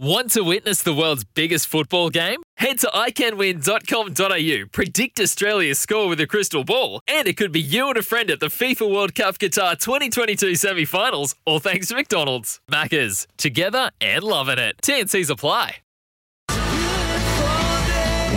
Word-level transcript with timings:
Want 0.00 0.30
to 0.30 0.42
witness 0.42 0.80
the 0.80 0.94
world's 0.94 1.24
biggest 1.24 1.66
football 1.66 2.08
game? 2.08 2.40
Head 2.56 2.78
to 2.80 2.86
iCanWin.com.au, 2.86 4.68
predict 4.70 5.18
Australia's 5.18 5.80
score 5.80 6.06
with 6.06 6.20
a 6.20 6.26
crystal 6.28 6.62
ball, 6.62 7.00
and 7.08 7.26
it 7.26 7.36
could 7.36 7.50
be 7.50 7.60
you 7.60 7.88
and 7.88 7.96
a 7.96 8.02
friend 8.02 8.30
at 8.30 8.38
the 8.38 8.46
FIFA 8.46 8.94
World 8.94 9.16
Cup 9.16 9.38
Qatar 9.38 9.76
2022 9.76 10.54
semi 10.54 10.84
finals, 10.84 11.34
all 11.44 11.58
thanks 11.58 11.88
to 11.88 11.96
McDonald's. 11.96 12.60
Maccas, 12.70 13.26
together 13.38 13.90
and 14.00 14.22
loving 14.22 14.60
it. 14.60 14.76
TNC's 14.82 15.30
apply. 15.30 15.78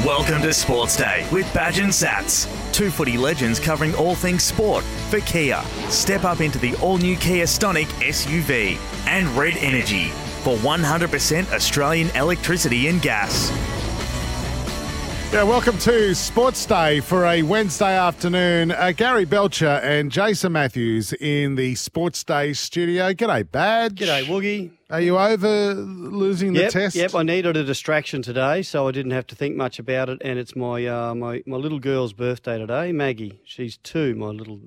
Welcome 0.04 0.42
to 0.42 0.54
Sports 0.56 0.98
Day 0.98 1.28
with 1.32 1.54
Badge 1.54 1.78
and 1.78 1.92
Sats. 1.92 2.48
Two 2.74 2.90
footy 2.90 3.20
legends 3.20 3.60
covering 3.60 3.94
all 3.94 4.16
things 4.16 4.42
sport 4.42 4.84
for 5.12 5.20
Kia. 5.20 5.62
Step 5.90 6.24
up 6.24 6.42
into 6.42 6.58
the 6.58 6.76
all 6.78 6.98
new 6.98 7.16
Kia 7.18 7.46
Stonic 7.46 7.86
SUV 8.02 8.80
and 9.06 9.28
Red 9.38 9.58
Energy 9.58 10.12
for 10.44 10.56
100% 10.58 11.52
Australian 11.54 12.10
electricity 12.16 12.88
and 12.88 13.02
gas. 13.02 13.52
Yeah, 15.32 15.44
welcome 15.44 15.78
to 15.78 16.14
Sports 16.14 16.66
Day 16.66 17.00
for 17.00 17.26
a 17.26 17.42
Wednesday 17.42 17.98
afternoon. 17.98 18.72
Uh, 18.72 18.92
Gary 18.92 19.24
Belcher 19.24 19.66
and 19.82 20.12
Jason 20.12 20.52
Matthews 20.52 21.14
in 21.14 21.56
the 21.56 21.76
Sports 21.76 22.22
Day 22.26 22.52
studio. 22.52 23.14
G'day, 23.14 23.50
Badge. 23.50 23.96
G'day, 23.96 24.26
Woogie. 24.26 24.72
Are 24.90 25.00
you 25.00 25.18
over 25.18 25.74
losing 25.74 26.54
Yep, 26.54 26.66
the 26.66 26.72
test? 26.80 26.96
yep. 26.98 27.16
I 27.16 27.24
needed 27.24 27.56
a 27.56 27.64
distraction 27.64 28.22
today, 28.22 28.62
so 28.62 28.90
I 28.90 28.92
didn't 28.92 29.12
have 29.14 29.26
to 29.28 29.36
think 29.36 29.56
much 29.56 29.80
about 29.80 30.10
it. 30.10 30.22
And 30.22 30.38
it's 30.38 30.54
my 30.54 30.86
uh, 30.86 31.16
my 31.16 31.42
my 31.46 31.56
little 31.56 31.80
girl's 31.80 32.12
birthday 32.12 32.58
today, 32.58 32.92
Maggie. 32.92 33.40
She's 33.46 33.78
two. 33.78 34.16
My 34.16 34.28
little 34.32 34.60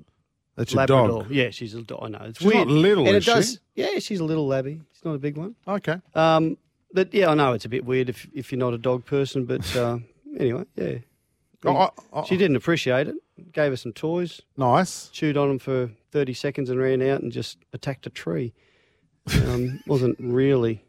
That's 0.55 0.71
your 0.73 0.79
Labrador. 0.79 1.23
dog. 1.23 1.31
Yeah, 1.31 1.49
she's 1.49 1.73
a 1.75 1.81
dog. 1.81 1.99
I 2.03 2.07
know 2.09 2.19
it's 2.23 2.39
She's 2.39 2.47
weird. 2.53 2.67
not 2.67 2.73
little, 2.77 3.07
and 3.07 3.17
is 3.17 3.27
it 3.27 3.31
does. 3.31 3.51
she? 3.75 3.81
Yeah, 3.81 3.99
she's 3.99 4.19
a 4.19 4.23
little 4.23 4.47
labby. 4.47 4.81
She's 4.93 5.03
not 5.03 5.15
a 5.15 5.19
big 5.19 5.37
one. 5.37 5.55
Okay. 5.67 5.99
Um, 6.13 6.57
but 6.93 7.13
yeah, 7.13 7.29
I 7.29 7.33
know 7.33 7.51
it's 7.53 7.65
a 7.65 7.69
bit 7.69 7.83
weird 7.85 8.07
if 8.09 8.27
if 8.33 8.51
you're 8.51 8.59
not 8.59 8.73
a 8.73 8.77
dog 8.77 9.05
person. 9.05 9.45
But 9.45 9.75
uh, 9.75 9.99
anyway, 10.39 10.63
yeah. 10.75 10.97
Oh, 11.65 11.75
oh, 11.75 11.89
oh, 12.13 12.23
She 12.25 12.37
didn't 12.37 12.55
appreciate 12.57 13.07
it. 13.07 13.15
Gave 13.51 13.71
her 13.71 13.75
some 13.77 13.91
toys, 13.91 14.41
Nice. 14.55 15.09
chewed 15.09 15.35
on 15.35 15.47
them 15.49 15.59
for 15.59 15.89
30 16.11 16.33
seconds 16.35 16.69
and 16.69 16.79
ran 16.79 17.01
out 17.01 17.21
and 17.21 17.31
just 17.31 17.57
attacked 17.73 18.05
a 18.05 18.09
tree. 18.09 18.53
Um, 19.43 19.81
wasn't 19.87 20.15
really. 20.19 20.85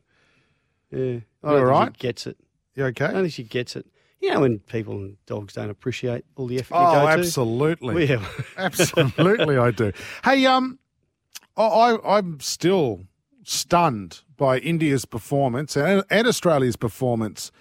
Yeah. 0.93 0.99
I 0.99 1.03
You 1.05 1.23
don't 1.43 1.53
all 1.53 1.57
think 1.59 1.69
right? 1.71 1.93
she 1.97 1.99
gets 1.99 2.27
it. 2.27 2.37
You 2.75 2.85
I 2.85 2.89
okay? 2.89 3.07
don't 3.07 3.23
think 3.23 3.33
she 3.33 3.43
gets 3.43 3.75
it. 3.75 3.87
You 4.27 4.33
know 4.35 4.41
when 4.41 4.59
people 4.59 4.95
and 4.95 5.17
dogs 5.27 5.55
don't 5.55 5.71
appreciate 5.71 6.25
all 6.35 6.49
the 6.49 6.59
effort 6.59 6.75
you 6.75 6.81
Oh, 6.81 6.93
go 6.95 7.01
to? 7.03 7.07
absolutely. 7.21 8.07
Yeah. 8.07 8.27
Absolutely, 8.57 9.57
I 9.57 9.71
do. 9.71 9.93
Hey, 10.25 10.45
um, 10.47 10.81
I, 11.57 11.63
I 11.63 12.19
I'm 12.19 12.41
still 12.41 13.03
stunned 13.45 14.23
by 14.37 14.59
India's 14.59 15.05
performance 15.05 15.77
and, 15.77 16.03
and 16.11 16.27
Australia's 16.27 16.75
performance 16.77 17.53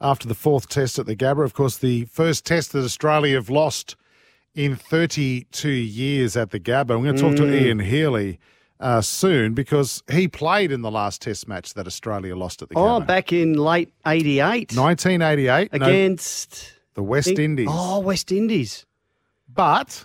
after 0.00 0.26
the 0.26 0.34
fourth 0.34 0.70
test 0.70 0.98
at 0.98 1.04
the 1.04 1.14
Gabba. 1.14 1.44
Of 1.44 1.52
course, 1.52 1.76
the 1.76 2.06
first 2.06 2.46
test 2.46 2.72
that 2.72 2.82
Australia 2.84 3.34
have 3.34 3.50
lost 3.50 3.94
in 4.54 4.74
32 4.74 5.68
years 5.68 6.34
at 6.34 6.50
the 6.50 6.58
Gabba. 6.58 6.92
I'm 6.96 7.02
going 7.02 7.16
to 7.16 7.20
talk 7.20 7.36
to 7.36 7.42
Mm. 7.42 7.60
Ian 7.60 7.78
Healy 7.80 8.38
uh, 8.80 9.00
soon 9.00 9.54
because 9.54 10.02
he 10.10 10.28
played 10.28 10.70
in 10.72 10.82
the 10.82 10.90
last 10.90 11.22
test 11.22 11.48
match 11.48 11.74
that 11.74 11.86
Australia 11.86 12.36
lost 12.36 12.62
at 12.62 12.68
the 12.68 12.74
game. 12.74 12.84
Oh, 12.84 13.00
back 13.00 13.32
in 13.32 13.54
late 13.54 13.92
88 14.06 14.76
1988 14.76 15.72
no, 15.72 15.86
against. 15.86 16.74
the 16.94 17.02
West 17.02 17.38
Indies. 17.38 17.68
Oh, 17.70 18.00
West 18.00 18.32
Indies. 18.32 18.86
But 19.52 20.04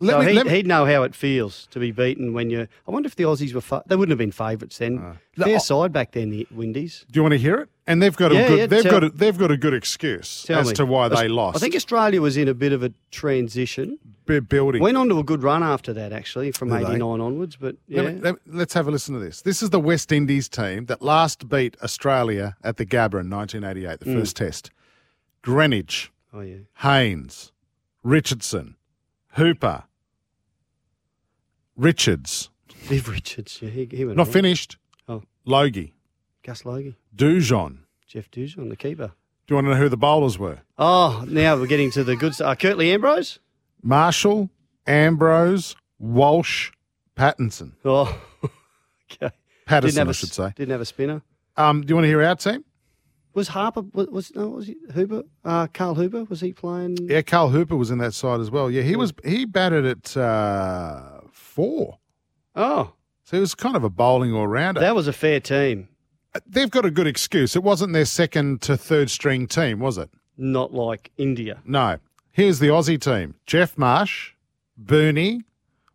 let 0.00 0.12
so 0.12 0.18
me, 0.20 0.26
he, 0.28 0.32
let 0.34 0.46
me- 0.46 0.52
he'd 0.52 0.66
know 0.66 0.84
how 0.84 1.02
it 1.04 1.14
feels 1.14 1.66
to 1.70 1.78
be 1.78 1.90
beaten 1.90 2.32
when 2.34 2.50
you. 2.50 2.68
I 2.86 2.90
wonder 2.90 3.06
if 3.06 3.16
the 3.16 3.24
Aussies 3.24 3.54
were. 3.54 3.60
Fa- 3.60 3.82
they 3.86 3.96
wouldn't 3.96 4.10
have 4.12 4.18
been 4.18 4.32
favourites 4.32 4.78
then. 4.78 4.98
Uh, 4.98 5.16
Fair 5.42 5.54
I- 5.56 5.58
side 5.58 5.92
back 5.92 6.12
then, 6.12 6.30
the 6.30 6.46
Windies. 6.50 7.06
Do 7.10 7.18
you 7.18 7.22
want 7.22 7.32
to 7.32 7.38
hear 7.38 7.56
it? 7.56 7.68
And 7.86 8.02
they've 8.02 8.16
got 8.16 8.32
a 8.32 8.34
Yeah, 8.34 8.48
good, 8.48 8.58
yeah, 8.58 8.66
they've 8.66 8.82
tell- 8.82 8.92
got 8.92 9.04
a, 9.04 9.10
they've 9.10 9.38
got 9.38 9.50
a 9.52 9.56
good 9.56 9.72
excuse 9.72 10.44
as 10.50 10.68
me. 10.68 10.74
to 10.74 10.84
why 10.84 11.08
they 11.08 11.28
lost. 11.28 11.56
I 11.56 11.60
think 11.60 11.74
Australia 11.76 12.20
was 12.20 12.36
in 12.36 12.48
a 12.48 12.54
bit 12.54 12.72
of 12.72 12.82
a 12.82 12.92
transition. 13.12 13.98
B- 14.26 14.40
building. 14.40 14.82
Went 14.82 14.96
on 14.96 15.08
to 15.08 15.18
a 15.20 15.22
good 15.22 15.44
run 15.44 15.62
after 15.62 15.92
that, 15.92 16.12
actually, 16.12 16.50
from 16.50 16.72
89 16.72 17.20
onwards. 17.20 17.54
But 17.54 17.76
yeah. 17.86 18.02
Let 18.02 18.22
me- 18.22 18.32
let's 18.48 18.74
have 18.74 18.88
a 18.88 18.90
listen 18.90 19.14
to 19.14 19.20
this. 19.20 19.40
This 19.42 19.62
is 19.62 19.70
the 19.70 19.78
West 19.78 20.10
Indies 20.10 20.48
team 20.48 20.86
that 20.86 21.00
last 21.00 21.48
beat 21.48 21.76
Australia 21.82 22.56
at 22.64 22.76
the 22.76 22.84
Gabba 22.84 23.20
in 23.20 23.28
1988, 23.30 24.00
the 24.00 24.06
Mm. 24.06 24.18
first 24.20 24.36
test. 24.36 24.70
Greenidge, 25.44 26.08
oh, 26.34 26.40
yeah. 26.40 26.56
Haynes, 26.78 27.52
Richardson, 28.02 28.74
Hooper, 29.36 29.84
Richards. 31.76 32.50
Viv 32.74 33.08
Richards. 33.08 33.58
Yeah, 33.60 33.70
he, 33.70 33.88
he 33.90 34.04
went 34.04 34.16
Not 34.16 34.26
on. 34.28 34.32
finished. 34.32 34.76
Oh. 35.08 35.22
Logie, 35.44 35.94
Gus 36.42 36.64
Logie. 36.64 36.96
Dujon. 37.14 37.78
Jeff 38.06 38.30
Dujon, 38.30 38.68
the 38.68 38.76
keeper. 38.76 39.12
Do 39.46 39.52
you 39.52 39.56
want 39.56 39.66
to 39.66 39.70
know 39.72 39.76
who 39.76 39.88
the 39.88 39.96
bowlers 39.96 40.38
were? 40.38 40.60
Oh, 40.78 41.24
now 41.28 41.56
we're 41.56 41.66
getting 41.66 41.90
to 41.92 42.04
the 42.04 42.16
good 42.16 42.34
stuff. 42.34 42.48
Uh, 42.48 42.54
Curtly 42.54 42.92
Ambrose? 42.92 43.38
Marshall, 43.82 44.50
Ambrose, 44.86 45.76
Walsh, 45.98 46.72
Pattinson. 47.16 47.72
Oh, 47.84 48.20
okay. 49.12 49.34
Patterson, 49.66 49.98
have 49.98 50.08
I 50.08 50.10
a, 50.10 50.14
should 50.14 50.32
say. 50.32 50.52
Didn't 50.56 50.72
have 50.72 50.80
a 50.80 50.84
spinner. 50.86 51.22
Um, 51.56 51.82
do 51.82 51.88
you 51.90 51.94
want 51.94 52.04
to 52.04 52.08
hear 52.08 52.22
our 52.22 52.34
team? 52.36 52.64
Was 53.36 53.48
Harper, 53.48 53.82
was, 53.92 54.06
was 54.08 54.34
no, 54.34 54.48
was 54.48 54.66
he 54.66 54.76
Hooper? 54.94 55.22
Uh, 55.44 55.66
Carl 55.66 55.94
Hooper, 55.94 56.24
was 56.24 56.40
he 56.40 56.54
playing? 56.54 56.96
Yeah, 57.02 57.20
Carl 57.20 57.50
Hooper 57.50 57.76
was 57.76 57.90
in 57.90 57.98
that 57.98 58.14
side 58.14 58.40
as 58.40 58.50
well. 58.50 58.70
Yeah, 58.70 58.80
he 58.80 58.96
was. 58.96 59.12
He 59.24 59.44
batted 59.44 59.84
at 59.84 60.16
uh, 60.16 61.20
four, 61.30 61.98
Oh, 62.54 62.94
so 63.24 63.36
he 63.36 63.40
was 63.42 63.54
kind 63.54 63.76
of 63.76 63.84
a 63.84 63.90
bowling 63.90 64.32
all 64.32 64.46
rounder. 64.48 64.80
that 64.80 64.94
was 64.94 65.06
a 65.06 65.12
fair 65.12 65.38
team. 65.38 65.88
They've 66.46 66.70
got 66.70 66.86
a 66.86 66.90
good 66.90 67.06
excuse. 67.06 67.54
It 67.54 67.62
wasn't 67.62 67.92
their 67.92 68.06
second 68.06 68.62
to 68.62 68.74
third 68.76 69.10
string 69.10 69.46
team, 69.46 69.80
was 69.80 69.98
it? 69.98 70.08
Not 70.38 70.72
like 70.72 71.10
India. 71.18 71.60
No. 71.66 71.98
Here's 72.32 72.58
the 72.58 72.68
Aussie 72.68 72.98
team: 72.98 73.34
Geoff 73.44 73.76
Marsh, 73.76 74.32
Booney, 74.82 75.42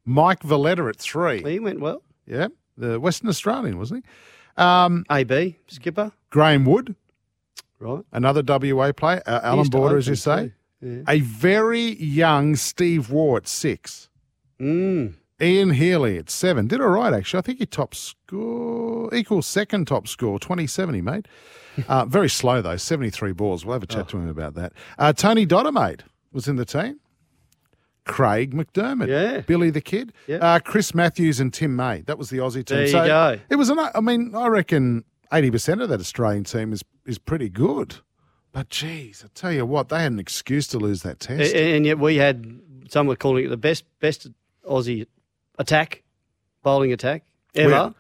Mike 0.06 0.42
Veletta 0.42 0.88
at 0.90 0.98
three. 0.98 1.42
He 1.44 1.60
went 1.60 1.80
well. 1.80 2.04
Yeah, 2.28 2.50
the 2.78 3.00
Western 3.00 3.30
Australian, 3.30 3.80
wasn't 3.80 4.06
he? 4.06 4.64
Um, 4.64 5.06
AB, 5.10 5.58
skipper. 5.68 6.12
Graeme 6.30 6.66
Wood, 6.66 6.96
Right. 7.82 8.04
another 8.12 8.42
WA 8.46 8.92
player. 8.94 9.22
Uh, 9.26 9.40
Alan 9.44 9.68
Border, 9.68 9.98
as 9.98 10.08
you 10.08 10.16
say. 10.16 10.54
too. 10.82 11.04
A 11.08 11.20
very 11.20 11.96
young 12.02 12.56
Steve 12.56 13.10
Waugh 13.12 13.38
at 13.38 13.48
six. 13.48 14.10
Mm. 14.60 15.16
Ian 15.42 15.72
Healy 15.72 16.18
at 16.18 16.30
seven. 16.30 16.68
Did 16.68 16.82
all 16.82 16.88
right, 16.90 17.14
actually. 17.14 17.40
I 17.40 17.42
think 17.42 17.60
he 17.60 17.66
top 17.66 17.96
score, 17.96 19.14
equals 19.14 19.48
second 19.48 19.86
top 19.88 20.08
score, 20.08 20.40
2070, 20.40 21.02
mate. 21.02 21.28
Uh, 21.88 22.04
very 22.04 22.28
slow, 22.28 22.62
though, 22.62 22.76
73 22.76 23.32
balls. 23.32 23.66
We'll 23.66 23.72
have 23.72 23.82
a 23.82 23.88
chat 23.88 24.10
to 24.10 24.18
him 24.18 24.28
about 24.28 24.56
that. 24.56 24.74
Uh, 25.00 25.14
Tony 25.14 25.48
Dodemaide 25.48 26.02
was 26.34 26.50
in 26.50 26.58
the 26.58 26.66
team. 26.66 27.00
Craig 28.06 28.54
McDermott. 28.54 29.08
Yeah. 29.08 29.40
Billy 29.40 29.70
the 29.70 29.80
Kid. 29.80 30.12
Yeah. 30.28 30.38
Uh, 30.38 30.60
Chris 30.60 30.94
Matthews 30.94 31.40
and 31.40 31.54
Tim 31.54 31.78
May. 31.78 32.02
That 32.02 32.18
was 32.18 32.30
the 32.30 32.40
Aussie 32.40 32.66
team. 32.66 32.76
There 32.76 32.82
you 32.88 32.92
So 32.92 33.08
go. 33.08 33.40
It 33.50 33.56
was, 33.56 33.70
an, 33.70 33.80
I 33.80 34.02
mean, 34.02 34.36
I 34.36 34.48
reckon 34.48 35.06
80% 35.32 35.82
of 35.82 35.88
that 35.88 36.02
Australian 36.02 36.44
team 36.44 36.74
is, 36.74 36.84
is 37.06 37.18
pretty 37.18 37.50
good. 37.50 37.96
But, 38.52 38.70
geez, 38.70 39.24
I 39.26 39.30
tell 39.34 39.52
you 39.54 39.66
what, 39.66 39.90
they 39.90 40.02
had 40.04 40.12
an 40.12 40.20
excuse 40.20 40.68
to 40.68 40.78
lose 40.78 41.04
that 41.04 41.20
test. 41.20 41.54
A- 41.54 41.76
And 41.76 41.86
yet 41.86 42.00
we 42.00 42.18
had 42.18 42.60
some 42.90 43.08
were 43.08 43.16
calling 43.16 43.46
it 43.46 43.50
the 43.50 43.58
best 43.58 43.86
best 44.00 44.28
Aussie 44.70 45.08
attack, 45.58 46.04
bowling 46.64 46.92
attack 46.92 47.24
ever. 47.56 47.94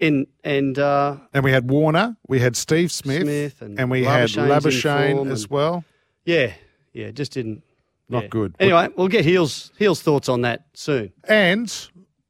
In 0.00 0.26
and 0.42 0.78
uh, 0.78 1.16
And 1.32 1.44
we 1.44 1.52
had 1.52 1.70
Warner, 1.70 2.16
we 2.28 2.40
had 2.40 2.56
Steve 2.56 2.90
Smith, 2.92 3.22
Smith 3.22 3.62
and 3.62 3.90
we 3.90 4.04
had 4.04 4.28
Labuschagne's 4.28 4.36
in 4.36 4.48
Labuschagne 4.48 5.30
as 5.32 5.42
and- 5.44 5.50
well. 5.50 5.84
yeah, 6.24 6.52
yeah, 6.92 7.10
just 7.12 7.32
didn't. 7.32 7.62
Not 8.10 8.24
yeah. 8.24 8.28
good. 8.28 8.54
Anyway, 8.60 8.88
we'll 8.96 9.08
get 9.08 9.24
Heels 9.24 9.72
Heels 9.78 10.02
thoughts 10.02 10.28
on 10.28 10.42
that 10.42 10.66
soon. 10.74 11.12
And 11.26 11.74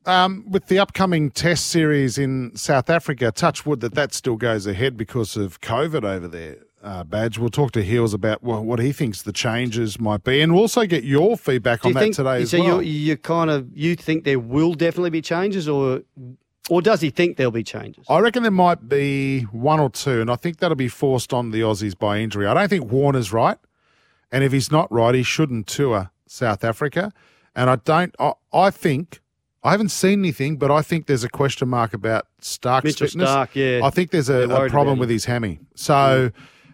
um, 0.06 0.44
with 0.48 0.66
the 0.66 0.78
upcoming 0.78 1.30
Test 1.30 1.66
series 1.68 2.18
in 2.18 2.54
South 2.56 2.90
Africa, 2.90 3.32
touch 3.32 3.64
wood 3.64 3.80
that 3.80 3.94
that 3.94 4.12
still 4.12 4.36
goes 4.36 4.66
ahead 4.66 4.96
because 4.96 5.36
of 5.36 5.60
COVID 5.60 6.04
over 6.04 6.28
there. 6.28 6.56
Uh, 6.82 7.02
Badge. 7.02 7.38
We'll 7.38 7.48
talk 7.48 7.72
to 7.72 7.82
Heels 7.82 8.12
about 8.12 8.42
well, 8.42 8.62
what 8.62 8.78
he 8.78 8.92
thinks 8.92 9.22
the 9.22 9.32
changes 9.32 9.98
might 9.98 10.22
be, 10.22 10.42
and 10.42 10.52
we'll 10.52 10.60
also 10.62 10.84
get 10.84 11.02
your 11.02 11.34
feedback 11.38 11.80
Do 11.80 11.88
on 11.88 11.90
you 11.90 11.94
that 11.94 12.00
think 12.00 12.14
today 12.16 12.42
as 12.42 12.50
so? 12.50 12.58
well. 12.62 12.82
You 12.82 12.90
you 12.92 13.16
kind 13.16 13.48
of 13.48 13.66
you 13.74 13.96
think 13.96 14.24
there 14.24 14.38
will 14.38 14.74
definitely 14.74 15.08
be 15.08 15.22
changes, 15.22 15.66
or 15.66 16.02
Or 16.68 16.82
does 16.82 17.00
he 17.00 17.08
think 17.08 17.38
there'll 17.38 17.50
be 17.52 17.64
changes? 17.64 18.04
I 18.08 18.18
reckon 18.20 18.42
there 18.42 18.52
might 18.52 18.86
be 18.86 19.42
one 19.44 19.80
or 19.80 19.88
two, 19.88 20.20
and 20.20 20.30
I 20.30 20.36
think 20.36 20.58
that'll 20.58 20.76
be 20.76 20.88
forced 20.88 21.32
on 21.32 21.52
the 21.52 21.60
Aussies 21.60 21.98
by 21.98 22.18
injury. 22.18 22.46
I 22.46 22.52
don't 22.52 22.68
think 22.68 22.90
Warner's 22.90 23.32
right, 23.32 23.58
and 24.30 24.44
if 24.44 24.52
he's 24.52 24.70
not 24.70 24.92
right, 24.92 25.14
he 25.14 25.22
shouldn't 25.22 25.66
tour 25.66 26.10
South 26.26 26.64
Africa. 26.64 27.12
And 27.56 27.70
I 27.70 27.76
don't. 27.76 28.14
I, 28.18 28.32
I 28.52 28.70
think 28.70 29.20
I 29.64 29.70
haven't 29.70 29.88
seen 29.88 30.18
anything, 30.20 30.56
but 30.58 30.70
I 30.70 30.82
think 30.82 31.06
there's 31.06 31.24
a 31.24 31.28
question 31.28 31.68
mark 31.68 31.94
about 31.94 32.26
Starc's 32.40 32.84
Mitchell 32.84 33.06
fitness. 33.08 33.30
Starc, 33.30 33.48
yeah. 33.54 33.84
I 33.84 33.90
think 33.90 34.10
there's 34.10 34.28
a, 34.28 34.48
a 34.48 34.68
problem 34.68 34.98
with 34.98 35.08
his 35.10 35.24
hammy. 35.24 35.58
So, 35.74 36.30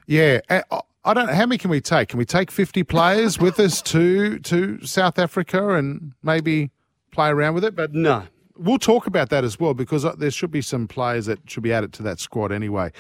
yeah. 0.07 0.41
I- 0.51 0.63
I 1.03 1.15
don't 1.15 1.31
how 1.31 1.47
many 1.47 1.57
can 1.57 1.71
we 1.71 1.81
take. 1.81 2.09
Can 2.11 2.19
we 2.19 2.27
take 2.27 2.51
50 2.51 2.83
players 2.83 3.39
with 3.39 3.59
us 3.59 3.81
to 3.83 4.39
to 4.41 4.85
South 4.85 5.19
Africa 5.19 5.71
and 5.71 6.13
maybe 6.23 6.69
play 7.11 7.31
around 7.31 7.55
with 7.55 7.65
it? 7.65 7.75
But 7.75 7.95
No. 7.95 8.25
we'll 8.59 8.79
talk 8.79 9.07
about 9.07 9.31
that 9.31 9.43
as 9.43 9.59
well 9.59 9.73
because 9.73 10.05
uh, 10.05 10.15
there 10.19 10.31
should 10.31 10.51
be 10.51 10.61
some 10.61 10.87
players 10.87 11.25
that 11.25 11.39
should 11.49 11.63
be 11.63 11.73
added 11.73 11.95
to 11.95 12.03
that 12.03 12.21
squad 12.21 12.53
anyway. 12.53 12.93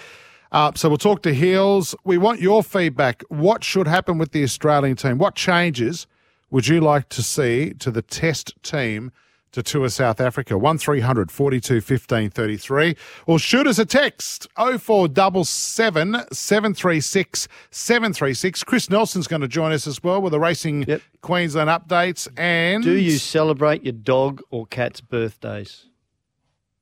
Uh, 0.51 0.73
so 0.75 0.89
we'll 0.89 0.97
talk 0.97 1.21
to 1.25 1.35
Heels. 1.35 1.95
We 2.03 2.17
want 2.17 2.41
your 2.41 2.63
feedback. 2.63 3.23
What 3.29 3.63
should 3.65 3.87
happen 3.87 4.17
with 4.17 4.33
the 4.33 4.43
Australian 4.45 4.97
team? 4.97 5.19
What 5.19 5.35
changes 5.35 6.07
would 6.51 6.69
you 6.69 6.81
like 6.81 7.11
to 7.11 7.23
see 7.23 7.75
to 7.81 7.91
the 7.91 8.01
Test 8.01 8.55
team 8.63 9.13
to 9.52 9.62
tour 9.62 9.88
South 9.88 10.20
Africa? 10.20 10.56
1300 10.58 11.31
42 11.31 11.81
15 11.81 12.31
33. 12.31 12.97
Or 13.26 13.38
shoot 13.38 13.67
us 13.67 13.79
a 13.79 13.85
text 13.87 14.47
0477 14.56 16.25
736 16.32 17.49
736. 17.70 18.64
Chris 18.64 18.91
Nelson's 18.91 19.26
going 19.26 19.43
to 19.43 19.49
join 19.49 19.73
us 19.73 19.87
as 19.87 20.02
well 20.02 20.20
with 20.23 20.32
the 20.32 20.41
Racing 20.41 20.85
Yep. 20.87 21.02
Queensland 21.23 21.69
updates. 21.70 22.29
And 22.37 22.82
Do 22.82 22.93
you 22.93 23.12
celebrate 23.12 23.82
your 23.85 23.93
dog 23.93 24.43
or 24.50 24.67
cat's 24.67 25.00
birthdays? 25.00 25.87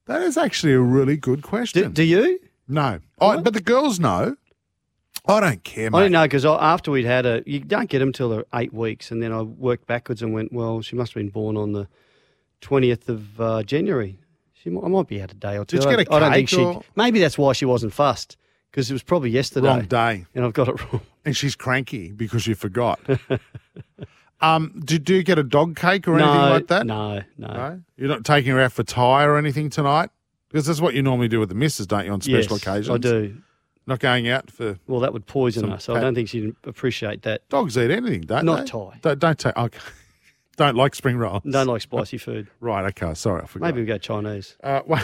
That 0.06 0.22
is 0.22 0.36
actually 0.38 0.72
a 0.72 0.80
really 0.80 1.16
good 1.16 1.42
question. 1.42 1.92
do 1.92 2.02
you? 2.02 2.40
no, 2.66 3.00
I, 3.20 3.36
but 3.38 3.54
the 3.54 3.60
girls 3.60 3.98
know. 4.00 4.36
I 5.26 5.40
don't 5.40 5.62
care, 5.62 5.90
mate. 5.90 5.98
I 5.98 6.02
didn't 6.04 6.12
know 6.12 6.22
because 6.24 6.46
after 6.46 6.90
we'd 6.90 7.04
had 7.04 7.26
a, 7.26 7.42
you 7.44 7.60
don't 7.60 7.90
get 7.90 7.98
them 7.98 8.14
till 8.14 8.30
they're 8.30 8.46
eight 8.54 8.72
weeks, 8.72 9.10
and 9.10 9.22
then 9.22 9.30
I 9.32 9.42
worked 9.42 9.86
backwards 9.86 10.22
and 10.22 10.32
went, 10.32 10.52
well, 10.54 10.80
she 10.80 10.96
must 10.96 11.12
have 11.12 11.20
been 11.20 11.28
born 11.28 11.58
on 11.58 11.72
the 11.72 11.86
twentieth 12.60 13.08
of 13.08 13.40
uh, 13.40 13.62
January. 13.62 14.19
She, 14.55 14.70
might, 14.70 14.84
I 14.84 14.88
might 14.88 15.06
be 15.06 15.22
out 15.22 15.31
a 15.31 15.34
day 15.34 15.56
or 15.56 15.64
two. 15.64 15.78
Did 15.78 15.84
you 15.90 15.96
get 15.96 16.08
a 16.08 16.12
I 16.14 16.19
don't 16.19 16.32
think 16.32 16.49
cake 16.49 16.58
she. 16.58 16.64
or- 16.64 16.82
Maybe 16.96 17.20
that's 17.20 17.38
why 17.38 17.52
she 17.52 17.64
wasn't 17.64 17.93
fussed 17.93 18.37
because 18.70 18.90
it 18.90 18.93
was 18.93 19.02
probably 19.02 19.31
yesterday, 19.31 19.69
Wrong 19.69 19.82
day, 19.87 20.26
and 20.34 20.44
I've 20.44 20.52
got 20.52 20.69
it 20.69 20.82
wrong. 20.93 21.00
and 21.25 21.37
she's 21.37 21.55
cranky 21.56 22.10
because 22.12 22.46
you 22.46 22.55
forgot. 22.55 23.00
um, 24.40 24.81
did 24.84 25.08
you 25.08 25.22
get 25.22 25.38
a 25.38 25.43
dog 25.43 25.76
cake 25.76 26.06
or 26.08 26.14
anything 26.19 26.34
like 26.34 26.66
that? 26.69 26.87
no, 26.87 27.22
no. 27.37 27.49
No? 27.49 27.82
You're 27.96 28.08
not 28.08 28.25
taking 28.25 28.52
her 28.52 28.61
out 28.61 28.72
for 28.72 28.82
tie 28.82 29.25
or 29.25 29.37
anything 29.37 29.70
tonight 29.70 30.11
because 30.49 30.66
that's 30.66 30.81
what 30.81 30.94
you 30.94 31.02
normally 31.02 31.28
do 31.28 31.40
with 31.40 31.49
the 31.49 31.54
missus, 31.54 31.87
don't 31.87 32.04
you? 32.06 32.12
On 32.12 32.20
special 32.20 32.56
Yes, 32.56 32.62
occasions, 32.66 32.90
I 32.90 32.99
do. 32.99 33.37
Not 33.87 34.00
going 34.00 34.28
out 34.28 34.50
for 34.50 34.78
Well, 34.87 35.00
that 35.00 35.12
would 35.14 35.26
poison 35.26 35.62
Some 35.62 35.70
her, 35.70 35.78
so 35.78 35.94
pat- 35.94 36.02
I 36.02 36.04
don't 36.04 36.14
think 36.14 36.28
she'd 36.28 36.54
appreciate 36.64 37.22
that. 37.22 37.49
dogs 37.49 37.78
eat 37.78 37.90
anything, 37.90 38.20
don't 38.22 38.44
Not 38.44 38.61
they? 38.61 38.64
tie. 38.66 38.99
Don't, 39.00 39.19
don't 39.19 39.38
take. 39.38 39.56
Okay. 39.56 39.78
Don't 40.58 40.76
like 40.76 40.94
spring 40.94 41.16
rolls. 41.16 41.43
Don't 41.49 41.66
like 41.66 41.81
spicy 41.81 42.19
food. 42.19 42.49
Right. 42.60 42.84
Okay. 42.87 43.14
Sorry, 43.14 43.43
I 43.43 43.46
forgot. 43.46 43.66
Maybe 43.66 43.81
we 43.81 43.87
go 43.87 43.96
Chinese. 43.96 44.56
Uh, 44.62 44.81
one- 44.87 45.00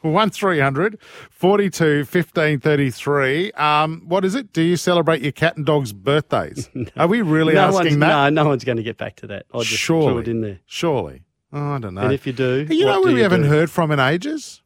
1300 0.00 0.98
42 1.30 2.04
15 2.06 2.60
33. 2.60 3.52
Um, 3.52 4.02
what 4.06 4.24
is 4.24 4.34
it? 4.34 4.52
Do 4.52 4.62
you 4.62 4.76
celebrate 4.76 5.20
your 5.22 5.32
cat 5.32 5.56
and 5.56 5.66
dog's 5.66 5.92
birthdays? 5.92 6.70
Are 6.96 7.06
we 7.06 7.20
really 7.22 7.54
no 7.54 7.66
asking 7.66 7.98
that? 8.00 8.08
No, 8.08 8.42
no 8.42 8.48
one's 8.48 8.64
going 8.64 8.78
to 8.78 8.82
get 8.82 8.96
back 8.96 9.16
to 9.16 9.26
that. 9.28 9.46
I 9.52 9.58
just 9.58 9.70
Surely. 9.82 10.06
threw 10.08 10.18
it 10.18 10.28
in 10.28 10.40
there. 10.40 10.60
Surely. 10.66 11.22
Oh, 11.52 11.72
I 11.74 11.78
don't 11.78 11.94
know. 11.94 12.00
And 12.02 12.12
if 12.12 12.26
you 12.26 12.32
do, 12.32 12.66
you 12.68 12.84
know 12.86 13.02
do 13.02 13.08
who 13.08 13.14
we 13.14 13.18
you 13.18 13.22
haven't 13.24 13.42
do? 13.42 13.48
heard 13.48 13.70
from 13.70 13.90
in 13.90 14.00
ages? 14.00 14.62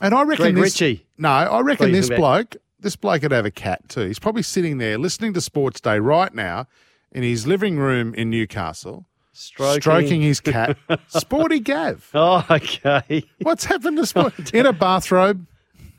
And 0.00 0.14
I 0.14 0.22
reckon 0.22 0.52
Greg 0.52 0.54
this. 0.56 0.80
Ritchie. 0.80 1.06
No, 1.16 1.28
I 1.30 1.60
reckon 1.60 1.90
this 1.92 2.08
bloke, 2.08 2.56
this 2.78 2.94
bloke 2.96 3.22
could 3.22 3.32
have 3.32 3.46
a 3.46 3.50
cat 3.50 3.88
too. 3.88 4.02
He's 4.06 4.18
probably 4.20 4.42
sitting 4.42 4.78
there 4.78 4.98
listening 4.98 5.32
to 5.32 5.40
Sports 5.40 5.80
Day 5.80 5.98
right 5.98 6.32
now 6.32 6.66
in 7.12 7.22
his 7.22 7.46
living 7.46 7.78
room 7.78 8.14
in 8.14 8.30
Newcastle, 8.30 9.06
Stroking. 9.32 9.80
stroking 9.80 10.22
his 10.22 10.40
cat. 10.40 10.76
Sporty 11.08 11.60
Gav. 11.60 12.08
Oh, 12.14 12.44
okay. 12.50 13.24
What's 13.42 13.64
happened 13.64 13.96
to 13.98 14.06
Sporty? 14.06 14.56
in 14.58 14.66
a 14.66 14.72
bathrobe, 14.72 15.46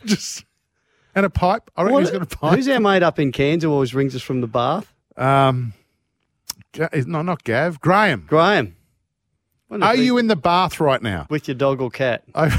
just 0.06 0.46
and 1.16 1.26
a 1.26 1.30
pipe. 1.30 1.70
I 1.76 1.84
reckon 1.84 1.94
What- 1.94 2.00
he's 2.04 2.12
got 2.12 2.22
a 2.22 2.26
pipe. 2.26 2.56
Who's 2.56 2.68
our 2.68 2.80
mate 2.80 3.04
up 3.04 3.18
in 3.20 3.32
Cairns 3.32 3.64
who 3.64 3.72
always 3.72 3.94
rings 3.96 4.16
us 4.16 4.22
from 4.22 4.42
the 4.42 4.48
bath? 4.48 4.94
Um, 5.18 5.74
no, 6.78 7.22
not 7.22 7.44
Gav. 7.44 7.80
Graham. 7.82 8.26
Graham. 8.28 8.76
Are 9.72 9.96
you 9.96 10.18
in 10.18 10.28
the 10.28 10.36
bath 10.36 10.80
right 10.80 11.02
now? 11.02 11.28
with 11.30 11.48
your 11.48 11.56
dog 11.56 11.80
or 11.82 11.90
cat? 11.92 12.24
I, 12.34 12.50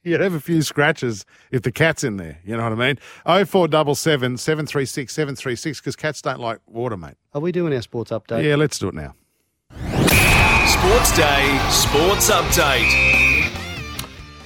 you'd 0.04 0.20
have 0.20 0.34
a 0.34 0.40
few 0.40 0.62
scratches 0.62 1.24
if 1.50 1.62
the 1.62 1.72
cat's 1.72 2.04
in 2.04 2.16
there. 2.16 2.38
You 2.44 2.56
know 2.56 2.62
what 2.62 2.72
I 2.72 2.86
mean? 2.86 2.98
Oh 3.26 3.44
four 3.44 3.68
double 3.68 3.94
seven 3.94 4.36
seven 4.36 4.66
three 4.66 4.86
six 4.86 5.12
seven 5.12 5.36
three 5.36 5.56
six 5.56 5.80
because 5.80 5.96
cats 5.96 6.22
don't 6.22 6.40
like 6.40 6.58
water, 6.66 6.96
mate. 6.96 7.14
Are 7.34 7.40
we 7.40 7.52
doing 7.52 7.74
our 7.74 7.82
sports 7.82 8.10
update? 8.10 8.44
Yeah, 8.44 8.56
let's 8.56 8.78
do 8.78 8.88
it 8.88 8.94
now. 8.94 9.14
Sports 10.66 11.16
Day, 11.16 11.60
Sports 11.70 12.30
Update. 12.30 13.20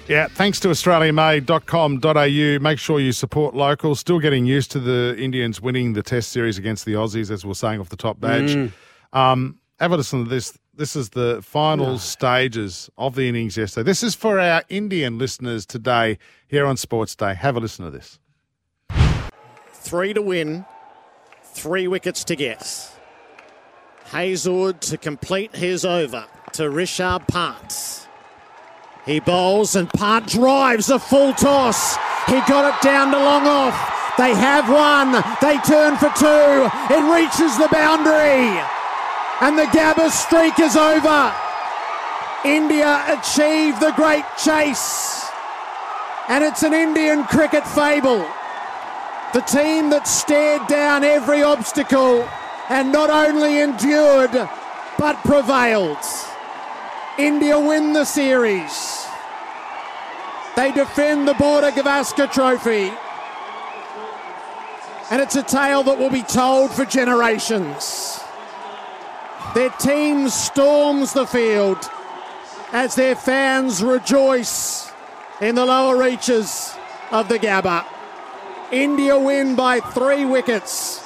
Yeah, 0.09 0.27
thanks 0.29 0.61
to 0.61 0.69
AustraliaMade.com.au. 0.69 2.59
Make 2.63 2.79
sure 2.79 3.01
you 3.01 3.13
support 3.13 3.55
local. 3.55 3.95
Still 3.95 4.19
getting 4.19 4.45
used 4.45 4.71
to 4.73 4.81
the 4.81 5.17
Indians 5.19 5.63
winning 5.63 5.95
the 5.95 6.03
Test 6.03 6.31
series 6.31 6.59
against 6.59 6.85
the 6.85 6.93
Aussies, 6.93 7.31
as 7.31 7.45
we 7.45 7.49
we're 7.49 7.55
saying 7.55 7.81
off 7.81 7.89
the 7.89 7.97
top 7.97 8.21
badge. 8.21 8.71
Um, 9.13 9.61
have 9.79 9.93
a 9.93 9.97
listen 9.97 10.25
to 10.25 10.31
this. 10.31 10.59
This 10.77 10.97
is 10.97 11.11
the 11.11 11.41
final 11.41 11.99
stages 11.99 12.91
of 12.99 13.15
the 13.15 13.29
innings 13.29 13.57
yesterday. 13.57 13.85
This 13.85 14.03
is 14.03 14.17
for 14.17 14.41
our 14.41 14.65
Indian 14.69 15.19
listeners 15.19 15.65
today 15.65 16.19
here 16.49 16.67
on 16.67 16.77
Sports 16.77 17.15
Day. 17.15 17.35
Have 17.35 17.57
a 17.57 17.61
listen 17.61 17.85
to 17.85 17.93
this. 17.93 18.19
Three 19.73 20.13
to 20.15 20.21
win, 20.21 20.65
three 21.45 21.87
wickets 21.87 22.25
to 22.25 22.35
get. 22.35 22.91
Hazlewood 24.07 24.81
to 24.83 24.99
complete 24.99 25.55
his 25.55 25.85
over 25.85 26.27
to 26.55 26.65
Rishabh 26.65 27.29
Pant. 27.29 28.09
He 29.07 29.21
bowls 29.21 29.77
and 29.77 29.89
Pant 29.91 30.27
drives 30.27 30.91
a 30.91 30.99
full 30.99 31.35
toss. 31.35 31.97
He 32.27 32.41
got 32.49 32.75
it 32.75 32.83
down 32.83 33.13
to 33.13 33.19
long 33.19 33.47
off. 33.47 34.17
They 34.19 34.35
have 34.35 34.69
one. 34.69 35.13
They 35.41 35.59
turn 35.59 35.97
for 35.99 36.11
two. 36.19 36.69
It 36.93 37.15
reaches 37.15 37.59
the 37.59 37.69
boundary. 37.71 38.61
And 39.41 39.59
the 39.59 39.65
Gabba 39.65 40.11
streak 40.11 40.59
is 40.61 40.77
over. 40.77 41.35
India 42.45 43.03
achieve 43.09 43.81
the 43.81 43.93
great 43.97 44.25
chase. 44.43 45.25
And 46.29 46.45
it's 46.45 46.63
an 46.63 46.73
Indian 46.73 47.25
cricket 47.25 47.67
fable. 47.67 48.25
The 49.33 49.41
team 49.41 49.91
that 49.91 50.07
stared 50.07 50.67
down 50.69 51.05
every 51.05 51.43
obstacle 51.43 52.29
and 52.69 52.93
not 52.93 53.11
only 53.11 53.61
endured 53.61 54.49
but 54.99 55.17
prevailed. 55.25 55.99
India 57.19 57.59
win 57.59 57.93
the 57.93 58.05
series. 58.05 59.07
They 60.57 60.71
defend 60.73 61.27
the 61.27 61.35
Border 61.35 61.71
Gavaskar 61.73 62.33
Trophy. 62.33 62.93
And 65.11 65.21
it's 65.21 65.37
a 65.37 65.43
tale 65.43 65.83
that 65.83 65.99
will 65.99 66.11
be 66.11 66.23
told 66.23 66.71
for 66.71 66.85
generations. 66.85 68.24
Their 69.55 69.71
team 69.71 70.29
storms 70.29 71.13
the 71.13 71.27
field 71.27 71.79
as 72.73 72.95
their 72.95 73.15
fans 73.15 73.83
rejoice 73.83 74.91
in 75.41 75.55
the 75.55 75.65
lower 75.65 75.97
reaches 75.97 76.75
of 77.11 77.29
the 77.29 77.39
Gabba. 77.39 77.85
India 78.73 79.19
win 79.19 79.55
by 79.55 79.81
three 79.81 80.25
wickets. 80.25 81.01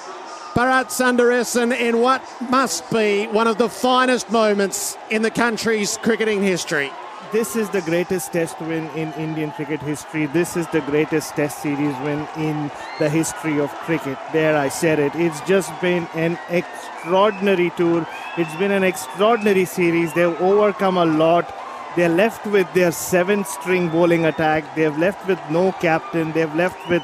Bharat 0.55 0.87
Sundaresan 0.87 1.79
in 1.79 2.01
what 2.01 2.23
must 2.49 2.91
be 2.91 3.27
one 3.27 3.47
of 3.47 3.59
the 3.59 3.69
finest 3.69 4.31
moments 4.31 4.97
in 5.11 5.23
the 5.23 5.31
country's 5.31 5.99
cricketing 5.99 6.43
history. 6.43 6.91
This 7.31 7.57
is 7.57 7.69
the 7.69 7.83
greatest 7.83 8.33
test 8.33 8.59
win 8.59 8.89
in 8.97 9.13
Indian 9.13 9.51
cricket 9.51 9.83
history. 9.83 10.25
This 10.25 10.57
is 10.57 10.67
the 10.69 10.81
greatest 10.81 11.35
test 11.35 11.61
series 11.61 11.95
win 11.99 12.27
in 12.39 12.71
the 12.99 13.11
history 13.11 13.61
of 13.61 13.69
cricket. 13.85 14.17
There, 14.33 14.57
I 14.57 14.69
said 14.71 14.99
it. 14.99 15.15
It's 15.15 15.39
just 15.43 15.79
been 15.83 16.09
an 16.15 16.39
extraordinary 16.49 17.69
tour. 17.77 18.07
It's 18.39 18.57
been 18.57 18.71
an 18.71 18.83
extraordinary 18.83 19.67
series. 19.67 20.15
They've 20.15 20.41
overcome 20.41 20.97
a 20.97 21.05
lot. 21.05 21.55
They're 21.97 22.09
left 22.09 22.47
with 22.47 22.73
their 22.73 22.93
seven 22.93 23.45
string 23.45 23.91
bowling 23.91 24.25
attack. 24.25 24.75
They've 24.75 24.97
left 24.97 25.29
with 25.29 25.39
no 25.51 25.73
captain. 25.73 26.33
They've 26.33 26.55
left 26.55 26.89
with 26.89 27.03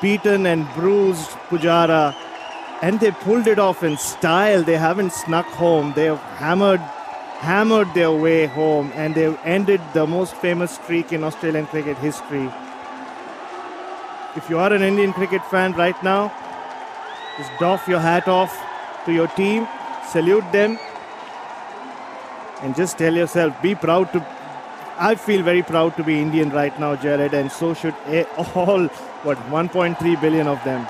beaten 0.00 0.46
and 0.46 0.68
bruised 0.74 1.30
Pujara. 1.50 2.16
And 2.82 2.98
they 2.98 3.12
pulled 3.12 3.46
it 3.46 3.60
off 3.60 3.84
in 3.84 3.96
style. 3.96 4.64
They 4.64 4.76
haven't 4.76 5.12
snuck 5.12 5.46
home. 5.46 5.92
They've 5.94 6.18
hammered 6.18 6.80
hammered 7.42 7.92
their 7.92 8.12
way 8.12 8.46
home 8.46 8.92
and 8.94 9.14
they've 9.14 9.38
ended 9.44 9.80
the 9.94 10.06
most 10.06 10.34
famous 10.36 10.70
streak 10.72 11.12
in 11.12 11.24
Australian 11.24 11.66
cricket 11.66 11.98
history. 11.98 12.48
If 14.36 14.48
you 14.48 14.58
are 14.58 14.72
an 14.72 14.82
Indian 14.82 15.12
cricket 15.12 15.44
fan 15.46 15.72
right 15.72 16.00
now, 16.04 16.32
just 17.36 17.50
doff 17.58 17.88
your 17.88 17.98
hat 18.00 18.28
off 18.28 18.56
to 19.06 19.12
your 19.12 19.26
team, 19.28 19.66
salute 20.08 20.50
them, 20.52 20.78
and 22.62 22.76
just 22.76 22.96
tell 22.96 23.12
yourself, 23.12 23.60
be 23.60 23.74
proud 23.74 24.12
to 24.12 24.24
I 24.98 25.16
feel 25.16 25.42
very 25.42 25.62
proud 25.62 25.96
to 25.96 26.04
be 26.04 26.20
Indian 26.20 26.50
right 26.50 26.78
now, 26.78 26.94
Jared, 26.94 27.34
and 27.34 27.50
so 27.50 27.74
should 27.74 27.94
all, 28.36 28.86
what, 29.24 29.38
1.3 29.50 30.20
billion 30.20 30.46
of 30.46 30.62
them. 30.62 30.86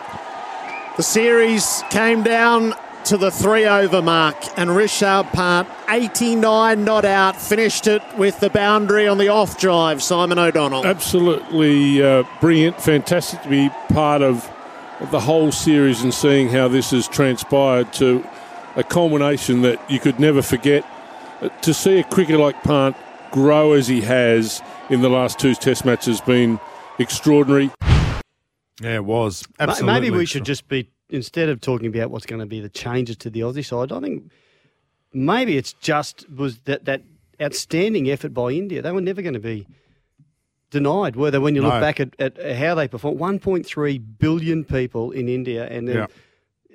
The 0.98 1.02
series 1.02 1.82
came 1.88 2.22
down 2.22 2.74
to 3.06 3.16
the 3.16 3.30
three 3.30 3.66
over 3.66 4.00
mark, 4.00 4.36
and 4.56 4.70
Rishabh 4.70 5.32
Pant, 5.32 5.68
89 5.88 6.84
not 6.84 7.04
out, 7.04 7.40
finished 7.40 7.86
it 7.86 8.02
with 8.16 8.40
the 8.40 8.50
boundary 8.50 9.06
on 9.06 9.18
the 9.18 9.28
off 9.28 9.58
drive. 9.58 10.02
Simon 10.02 10.38
O'Donnell. 10.38 10.86
Absolutely 10.86 12.02
uh, 12.02 12.24
brilliant, 12.40 12.80
fantastic 12.80 13.42
to 13.42 13.48
be 13.48 13.70
part 13.88 14.22
of, 14.22 14.50
of 15.00 15.10
the 15.10 15.20
whole 15.20 15.52
series 15.52 16.02
and 16.02 16.14
seeing 16.14 16.48
how 16.48 16.68
this 16.68 16.90
has 16.92 17.08
transpired 17.08 17.92
to 17.94 18.24
a 18.76 18.84
culmination 18.84 19.62
that 19.62 19.78
you 19.90 19.98
could 19.98 20.18
never 20.20 20.42
forget. 20.42 20.86
Uh, 21.40 21.48
to 21.60 21.74
see 21.74 21.98
a 21.98 22.04
cricketer 22.04 22.38
like 22.38 22.62
Pant 22.62 22.96
grow 23.30 23.72
as 23.72 23.88
he 23.88 24.02
has 24.02 24.62
in 24.90 25.00
the 25.00 25.08
last 25.08 25.38
two 25.38 25.54
Test 25.54 25.84
matches 25.84 26.18
has 26.18 26.20
been 26.20 26.60
extraordinary. 26.98 27.70
Yeah, 28.80 28.96
it 28.96 29.04
was. 29.04 29.44
Absolutely. 29.58 29.92
Maybe 29.92 30.10
we 30.10 30.26
should 30.26 30.44
just 30.44 30.68
be 30.68 30.90
instead 31.12 31.48
of 31.48 31.60
talking 31.60 31.86
about 31.86 32.10
what's 32.10 32.26
going 32.26 32.40
to 32.40 32.46
be 32.46 32.60
the 32.60 32.68
changes 32.68 33.16
to 33.18 33.30
the 33.30 33.40
Aussie 33.40 33.64
side. 33.64 33.92
I 33.92 34.00
think 34.00 34.30
maybe 35.12 35.56
it's 35.56 35.72
just 35.74 36.28
was 36.30 36.58
that 36.60 36.84
that 36.86 37.02
outstanding 37.40 38.10
effort 38.10 38.32
by 38.34 38.50
India. 38.50 38.82
They 38.82 38.92
were 38.92 39.00
never 39.00 39.22
going 39.22 39.34
to 39.34 39.40
be 39.40 39.66
denied, 40.70 41.16
were 41.16 41.30
they? 41.30 41.38
When 41.38 41.54
you 41.54 41.62
look 41.62 41.74
No. 41.74 41.80
back 41.80 42.00
at, 42.00 42.18
at 42.18 42.56
how 42.56 42.74
they 42.74 42.88
performed, 42.88 43.20
1.3 43.20 44.02
billion 44.18 44.64
people 44.64 45.10
in 45.10 45.28
India, 45.28 45.66
and 45.68 45.86
then. 45.88 46.06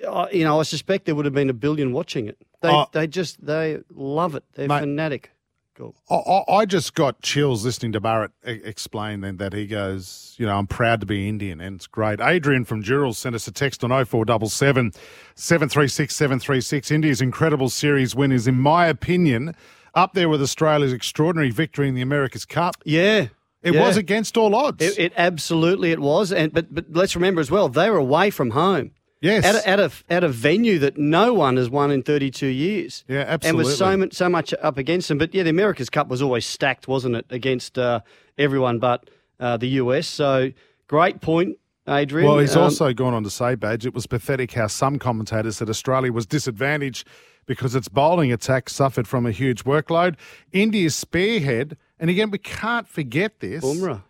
uh, 0.06 0.28
you 0.32 0.44
know, 0.44 0.60
I 0.60 0.62
suspect 0.62 1.06
there 1.06 1.14
would 1.16 1.24
have 1.24 1.34
been 1.34 1.50
a 1.50 1.54
billion 1.54 1.92
watching 1.92 2.28
it. 2.28 2.38
They, 2.62 2.70
Oh. 2.70 2.86
they 2.92 3.06
just 3.08 3.44
they 3.44 3.80
love 3.94 4.34
it. 4.36 4.44
They're 4.54 4.68
Mate. 4.68 4.80
fanatic. 4.80 5.30
Cool. 5.78 5.94
I, 6.10 6.52
I 6.52 6.66
just 6.66 6.94
got 6.94 7.22
chills 7.22 7.64
listening 7.64 7.92
to 7.92 8.00
Bharat 8.00 8.30
explain 8.42 9.20
then 9.20 9.36
that 9.36 9.52
he 9.52 9.64
goes, 9.64 10.34
you 10.36 10.44
know, 10.44 10.58
I'm 10.58 10.66
proud 10.66 10.98
to 11.00 11.06
be 11.06 11.28
Indian, 11.28 11.60
and 11.60 11.76
it's 11.76 11.86
great. 11.86 12.20
Adrian 12.20 12.64
from 12.64 12.82
Dural 12.82 13.14
sent 13.14 13.36
us 13.36 13.46
a 13.46 13.52
text 13.52 13.84
on 13.84 13.90
0477 13.90 14.92
736 15.36 16.14
736. 16.16 16.90
India's 16.90 17.20
incredible 17.20 17.68
series 17.68 18.16
win 18.16 18.32
is, 18.32 18.48
in 18.48 18.60
my 18.60 18.86
opinion, 18.86 19.54
up 19.94 20.14
there 20.14 20.28
with 20.28 20.42
Australia's 20.42 20.92
extraordinary 20.92 21.50
victory 21.50 21.88
in 21.88 21.94
the 21.94 22.02
America's 22.02 22.44
Cup. 22.44 22.74
Yeah, 22.84 23.28
It 23.62 23.74
yeah. 23.74 23.86
was 23.86 23.96
against 23.96 24.36
all 24.36 24.56
odds. 24.56 24.82
It, 24.82 24.98
it 24.98 25.12
absolutely 25.16 25.92
it 25.92 26.00
was, 26.00 26.32
and 26.32 26.52
but 26.52 26.74
but 26.74 26.86
let's 26.90 27.14
remember 27.14 27.40
as 27.40 27.52
well 27.52 27.68
they 27.68 27.88
were 27.88 27.98
away 27.98 28.30
from 28.30 28.50
home. 28.50 28.90
Yes. 29.20 29.44
at 29.44 29.54
a, 29.56 29.68
at 29.68 29.80
a 29.80 29.90
at 30.08 30.24
a 30.24 30.28
venue 30.28 30.78
that 30.78 30.96
no 30.96 31.34
one 31.34 31.56
has 31.56 31.68
won 31.68 31.90
in 31.90 32.02
32 32.02 32.46
years. 32.46 33.04
Yeah, 33.08 33.24
absolutely. 33.26 33.48
And 33.48 33.56
with 33.68 33.76
so 33.76 33.96
much 33.96 34.12
so 34.14 34.28
much 34.28 34.54
up 34.62 34.78
against 34.78 35.08
them, 35.08 35.18
but 35.18 35.34
yeah, 35.34 35.42
the 35.42 35.50
America's 35.50 35.90
Cup 35.90 36.08
was 36.08 36.22
always 36.22 36.46
stacked, 36.46 36.86
wasn't 36.86 37.16
it, 37.16 37.26
against 37.30 37.78
uh, 37.78 38.00
everyone 38.36 38.78
but 38.78 39.10
uh, 39.40 39.56
the 39.56 39.68
US. 39.82 40.06
So 40.06 40.52
great 40.86 41.20
point, 41.20 41.58
Adrian. 41.88 42.28
Well, 42.28 42.38
he's 42.38 42.54
Um, 42.56 42.62
also 42.64 42.92
gone 42.92 43.12
on 43.14 43.24
to 43.24 43.30
say, 43.30 43.54
Badge, 43.56 43.86
it 43.86 43.94
was 43.94 44.06
pathetic 44.06 44.52
how 44.52 44.68
some 44.68 44.98
commentators 45.00 45.56
said 45.56 45.68
Australia 45.68 46.12
was 46.12 46.24
disadvantaged 46.26 47.06
because 47.46 47.74
its 47.74 47.88
bowling 47.88 48.30
attack 48.32 48.68
suffered 48.68 49.08
from 49.08 49.26
a 49.26 49.30
huge 49.32 49.64
workload. 49.64 50.14
India's 50.52 50.94
spearhead, 50.94 51.76
and 51.98 52.08
again, 52.10 52.30
we 52.30 52.38
can't 52.38 52.86
forget 52.86 53.40
this. 53.40 53.64
Bumrah. 53.64 54.02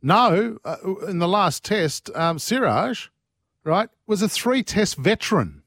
No, 0.00 0.58
uh, 0.64 0.76
in 1.08 1.18
the 1.18 1.28
last 1.28 1.64
test, 1.64 2.10
um, 2.14 2.38
Siraj, 2.38 3.08
right, 3.64 3.88
was 4.06 4.22
a 4.22 4.28
three 4.28 4.62
test 4.62 4.96
veteran. 4.96 5.62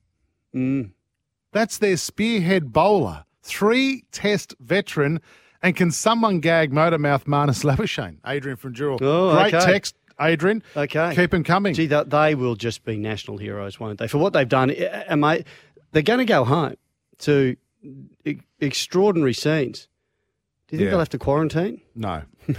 Mm. 0.53 0.91
That's 1.51 1.77
their 1.77 1.97
spearhead 1.97 2.71
bowler, 2.73 3.25
three 3.41 4.03
test 4.11 4.53
veteran. 4.59 5.21
And 5.61 5.75
can 5.75 5.89
someone 5.91 6.41
gag 6.41 6.71
Motormouth 6.71 7.23
Marnus 7.25 7.63
Labuschagne? 7.63 8.17
Adrian 8.27 8.57
from 8.57 8.73
Dural. 8.73 8.99
Oh, 9.01 9.33
Great 9.33 9.53
okay. 9.53 9.65
text, 9.71 9.95
Adrian. 10.21 10.61
Okay. 10.75 11.15
Keep 11.15 11.33
him 11.33 11.43
coming. 11.43 11.73
Gee, 11.73 11.87
they, 11.87 12.35
will 12.35 12.55
just 12.55 12.83
be 12.85 12.97
national 12.97 13.37
heroes, 13.37 13.79
won't 13.79 13.97
they? 13.97 14.07
For 14.07 14.17
what 14.19 14.33
they've 14.33 14.47
done, 14.47 14.69
Uh, 14.71 15.03
uh, 15.09 15.15
mate, 15.15 15.47
they're 15.91 16.03
going 16.03 16.19
to 16.19 16.25
go 16.25 16.43
home 16.43 16.75
to 17.19 17.55
e- 18.25 18.37
extraordinary 18.59 19.33
scenes. 19.33 19.87
Do 20.67 20.75
you 20.75 20.79
think 20.79 20.85
Yeah. 20.85 20.89
they'll 20.91 20.99
have 20.99 21.09
to 21.09 21.17
quarantine? 21.17 21.81
No. 21.95 22.23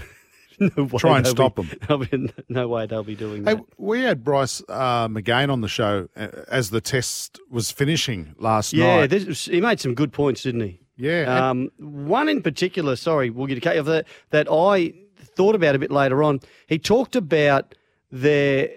No 0.76 0.86
Try 0.98 1.18
and 1.18 1.26
stop 1.26 1.56
be- 1.56 1.62
them. 1.88 2.00
be- 2.10 2.32
no 2.48 2.66
way 2.68 2.86
they'll 2.86 3.02
be 3.02 3.14
doing 3.14 3.44
Hey, 3.44 3.54
that. 3.54 3.64
we 3.78 4.02
had 4.02 4.24
Bryce 4.24 4.62
uh, 4.68 5.06
McGain 5.08 5.50
on 5.52 5.60
the 5.60 5.68
show 5.68 6.08
uh, 6.16 6.28
as 6.48 6.70
the 6.70 6.80
test 6.80 7.38
was 7.50 7.70
finishing 7.70 8.34
last 8.38 8.72
Yeah, 8.72 9.00
night. 9.00 9.10
this, 9.10 9.44
he 9.46 9.60
made 9.60 9.80
some 9.80 9.94
good 9.94 10.12
points, 10.12 10.42
didn't 10.42 10.62
he? 10.62 10.80
Yeah. 10.96 11.50
Um, 11.50 11.70
one 11.78 12.28
in 12.30 12.40
particular, 12.42 12.96
sorry, 12.96 13.28
we'll 13.28 13.46
get 13.46 13.56
to 13.56 13.60
cut 13.60 13.74
you 13.74 13.80
off, 13.82 13.86
that, 13.86 14.06
that 14.30 14.48
I 14.50 14.94
thought 15.18 15.54
about 15.54 15.74
a 15.74 15.78
bit 15.78 15.90
later 15.90 16.22
on. 16.22 16.40
He 16.68 16.78
talked 16.78 17.16
about 17.16 17.74
their 18.10 18.70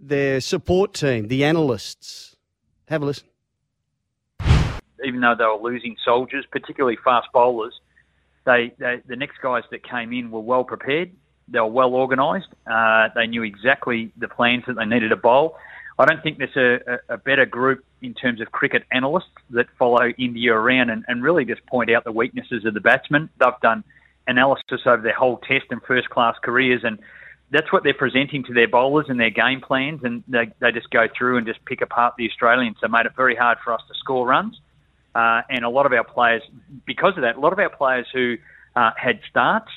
their 0.00 0.40
support 0.40 0.94
team, 0.94 1.28
the 1.28 1.44
analysts. 1.44 2.36
Have 2.88 3.02
a 3.02 3.06
listen. 3.06 3.26
even 5.04 5.20
though 5.20 5.34
they 5.36 5.44
were 5.44 5.70
losing 5.70 5.96
soldiers, 6.04 6.44
particularly 6.50 6.96
fast 7.04 7.28
bowlers, 7.32 7.74
they, 8.44 8.72
they 8.78 9.02
the 9.06 9.16
next 9.16 9.38
guys 9.42 9.64
that 9.70 9.82
came 9.88 10.12
in 10.12 10.30
were 10.30 10.40
well 10.40 10.64
prepared. 10.64 11.12
They 11.48 11.60
were 11.60 11.66
well 11.66 11.94
organised. 11.94 12.48
Uh, 12.66 13.08
they 13.14 13.26
knew 13.26 13.42
exactly 13.42 14.12
the 14.16 14.28
plans 14.28 14.64
that 14.66 14.76
they 14.76 14.84
needed 14.84 15.10
to 15.10 15.16
bowl. 15.16 15.56
I 15.98 16.04
don't 16.04 16.22
think 16.22 16.38
there's 16.38 16.56
a, 16.56 17.14
a, 17.14 17.16
better 17.16 17.46
group 17.46 17.82
in 18.02 18.12
terms 18.12 18.40
of 18.42 18.52
cricket 18.52 18.84
analysts 18.92 19.30
that 19.50 19.66
follow 19.78 20.08
India 20.18 20.52
around 20.52 20.90
and, 20.90 21.04
and 21.08 21.22
really 21.22 21.46
just 21.46 21.64
point 21.66 21.90
out 21.90 22.04
the 22.04 22.12
weaknesses 22.12 22.66
of 22.66 22.74
the 22.74 22.80
batsmen. 22.80 23.30
They've 23.38 23.60
done 23.62 23.82
analysis 24.26 24.82
over 24.84 25.00
their 25.00 25.14
whole 25.14 25.38
test 25.38 25.66
and 25.70 25.80
first 25.82 26.10
class 26.10 26.36
careers 26.42 26.82
and 26.84 26.98
that's 27.50 27.72
what 27.72 27.84
they're 27.84 27.94
presenting 27.94 28.42
to 28.44 28.52
their 28.52 28.68
bowlers 28.68 29.06
and 29.08 29.18
their 29.18 29.30
game 29.30 29.60
plans 29.60 30.00
and 30.02 30.22
they, 30.28 30.50
they 30.58 30.72
just 30.72 30.90
go 30.90 31.06
through 31.16 31.38
and 31.38 31.46
just 31.46 31.64
pick 31.64 31.80
apart 31.80 32.14
the 32.18 32.28
Australians. 32.28 32.76
So 32.80 32.88
made 32.88 33.06
it 33.06 33.12
very 33.16 33.36
hard 33.36 33.58
for 33.64 33.72
us 33.72 33.80
to 33.88 33.94
score 33.94 34.26
runs. 34.26 34.60
Uh, 35.14 35.42
and 35.48 35.64
a 35.64 35.70
lot 35.70 35.86
of 35.86 35.92
our 35.92 36.04
players, 36.04 36.42
because 36.84 37.14
of 37.16 37.22
that, 37.22 37.36
a 37.36 37.40
lot 37.40 37.54
of 37.54 37.58
our 37.58 37.70
players 37.70 38.06
who 38.12 38.36
uh, 38.74 38.90
had 38.98 39.20
starts 39.30 39.70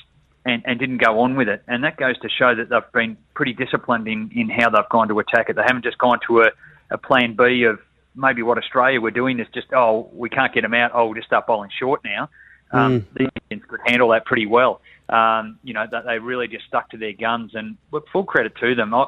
and, 0.44 0.62
and 0.66 0.78
didn't 0.78 0.98
go 0.98 1.20
on 1.20 1.36
with 1.36 1.48
it. 1.48 1.62
And 1.68 1.84
that 1.84 1.96
goes 1.96 2.18
to 2.20 2.28
show 2.28 2.54
that 2.54 2.68
they've 2.68 2.92
been 2.92 3.16
pretty 3.34 3.52
disciplined 3.52 4.08
in, 4.08 4.30
in 4.34 4.48
how 4.48 4.70
they've 4.70 4.88
gone 4.90 5.08
to 5.08 5.18
attack 5.18 5.50
it. 5.50 5.56
They 5.56 5.62
haven't 5.62 5.84
just 5.84 5.98
gone 5.98 6.18
to 6.26 6.42
a, 6.42 6.50
a 6.90 6.98
plan 6.98 7.36
B 7.36 7.64
of 7.64 7.78
maybe 8.14 8.42
what 8.42 8.58
Australia 8.58 9.00
were 9.00 9.10
doing 9.10 9.38
is 9.38 9.46
just, 9.54 9.72
oh, 9.72 10.08
we 10.12 10.28
can't 10.28 10.52
get 10.52 10.62
them 10.62 10.74
out. 10.74 10.92
Oh, 10.94 11.06
we'll 11.06 11.14
just 11.14 11.26
start 11.26 11.46
bowling 11.46 11.70
short 11.78 12.02
now. 12.04 12.28
Um, 12.72 13.06
The 13.14 13.28
Indians 13.50 13.68
could 13.68 13.80
handle 13.86 14.08
that 14.10 14.24
pretty 14.24 14.46
well. 14.46 14.80
Um, 15.08 15.58
you 15.64 15.74
know, 15.74 15.86
that 15.90 16.04
they 16.06 16.18
really 16.18 16.48
just 16.48 16.66
stuck 16.66 16.88
to 16.90 16.96
their 16.96 17.12
guns 17.12 17.54
and 17.54 17.76
look, 17.90 18.08
full 18.12 18.24
credit 18.24 18.54
to 18.60 18.74
them. 18.74 18.94
I, 18.94 19.06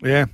yeah. 0.00 0.26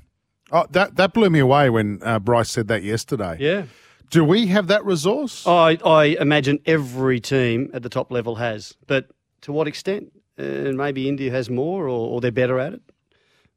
Oh, 0.50 0.66
that, 0.70 0.96
that 0.96 1.12
blew 1.12 1.30
me 1.30 1.38
away 1.38 1.70
when 1.70 2.00
uh, 2.02 2.18
Bryce 2.18 2.50
said 2.50 2.68
that 2.68 2.82
yesterday. 2.82 3.36
Yeah. 3.38 3.64
Do 4.10 4.24
we 4.24 4.46
have 4.48 4.66
that 4.66 4.84
resource? 4.84 5.46
I, 5.46 5.78
I 5.84 6.16
imagine 6.18 6.58
every 6.66 7.20
team 7.20 7.70
at 7.72 7.82
the 7.82 7.88
top 7.88 8.10
level 8.10 8.34
has, 8.36 8.74
but 8.86 9.06
to 9.42 9.52
what 9.52 9.68
extent? 9.68 10.12
And 10.36 10.76
maybe 10.76 11.08
India 11.08 11.30
has 11.30 11.50
more, 11.50 11.84
or, 11.84 12.08
or 12.10 12.20
they're 12.20 12.30
better 12.30 12.58
at 12.58 12.72
it, 12.74 12.82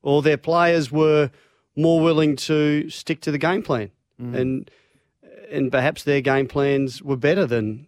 or 0.01 0.21
their 0.21 0.37
players 0.37 0.91
were 0.91 1.31
more 1.75 2.01
willing 2.01 2.35
to 2.35 2.89
stick 2.89 3.21
to 3.21 3.31
the 3.31 3.37
game 3.37 3.63
plan, 3.63 3.91
mm. 4.21 4.35
and 4.35 4.71
and 5.49 5.71
perhaps 5.71 6.03
their 6.03 6.21
game 6.21 6.47
plans 6.47 7.01
were 7.01 7.17
better 7.17 7.45
than 7.45 7.87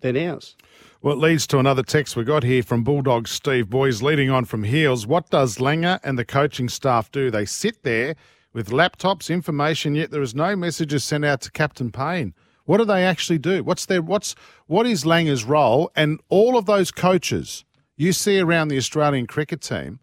than 0.00 0.16
ours. 0.16 0.54
Well, 1.02 1.14
it 1.14 1.20
leads 1.20 1.46
to 1.48 1.58
another 1.58 1.82
text 1.82 2.16
we 2.16 2.24
got 2.24 2.42
here 2.42 2.62
from 2.62 2.82
Bulldog 2.82 3.28
Steve 3.28 3.68
Boys 3.68 4.02
leading 4.02 4.30
on 4.30 4.44
from 4.44 4.64
heels. 4.64 5.06
What 5.06 5.30
does 5.30 5.58
Langer 5.58 6.00
and 6.02 6.18
the 6.18 6.24
coaching 6.24 6.68
staff 6.68 7.10
do? 7.10 7.30
They 7.30 7.44
sit 7.44 7.82
there 7.82 8.16
with 8.52 8.70
laptops, 8.70 9.32
information, 9.32 9.94
yet 9.94 10.10
there 10.10 10.22
is 10.22 10.34
no 10.34 10.56
messages 10.56 11.04
sent 11.04 11.24
out 11.24 11.42
to 11.42 11.50
Captain 11.50 11.92
Paine. 11.92 12.34
What 12.66 12.76
do 12.78 12.84
they 12.84 13.04
actually 13.04 13.38
do? 13.38 13.64
What's 13.64 13.86
their 13.86 14.02
what's 14.02 14.34
what 14.66 14.86
is 14.86 15.04
Langer's 15.04 15.44
role? 15.44 15.90
And 15.96 16.20
all 16.28 16.58
of 16.58 16.66
those 16.66 16.90
coaches 16.90 17.64
you 17.96 18.12
see 18.12 18.38
around 18.38 18.68
the 18.68 18.76
Australian 18.76 19.26
cricket 19.26 19.62
team, 19.62 20.00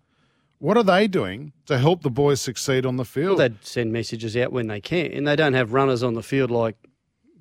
what 0.57 0.77
are 0.77 0.83
they 0.83 1.07
doing 1.07 1.53
to 1.67 1.77
help 1.77 2.01
the 2.01 2.09
boys 2.09 2.41
succeed 2.41 2.85
on 2.85 2.95
the 2.95 3.01
Well, 3.01 3.05
field? 3.05 3.39
they'd 3.39 3.63
send 3.63 3.93
messages 3.93 4.35
out 4.35 4.51
when 4.51 4.65
they 4.67 4.81
can, 4.81 5.11
and 5.11 5.27
they 5.27 5.35
don't 5.35 5.53
have 5.53 5.73
runners 5.73 6.01
on 6.01 6.15
the 6.15 6.23
field 6.23 6.49
like 6.49 6.75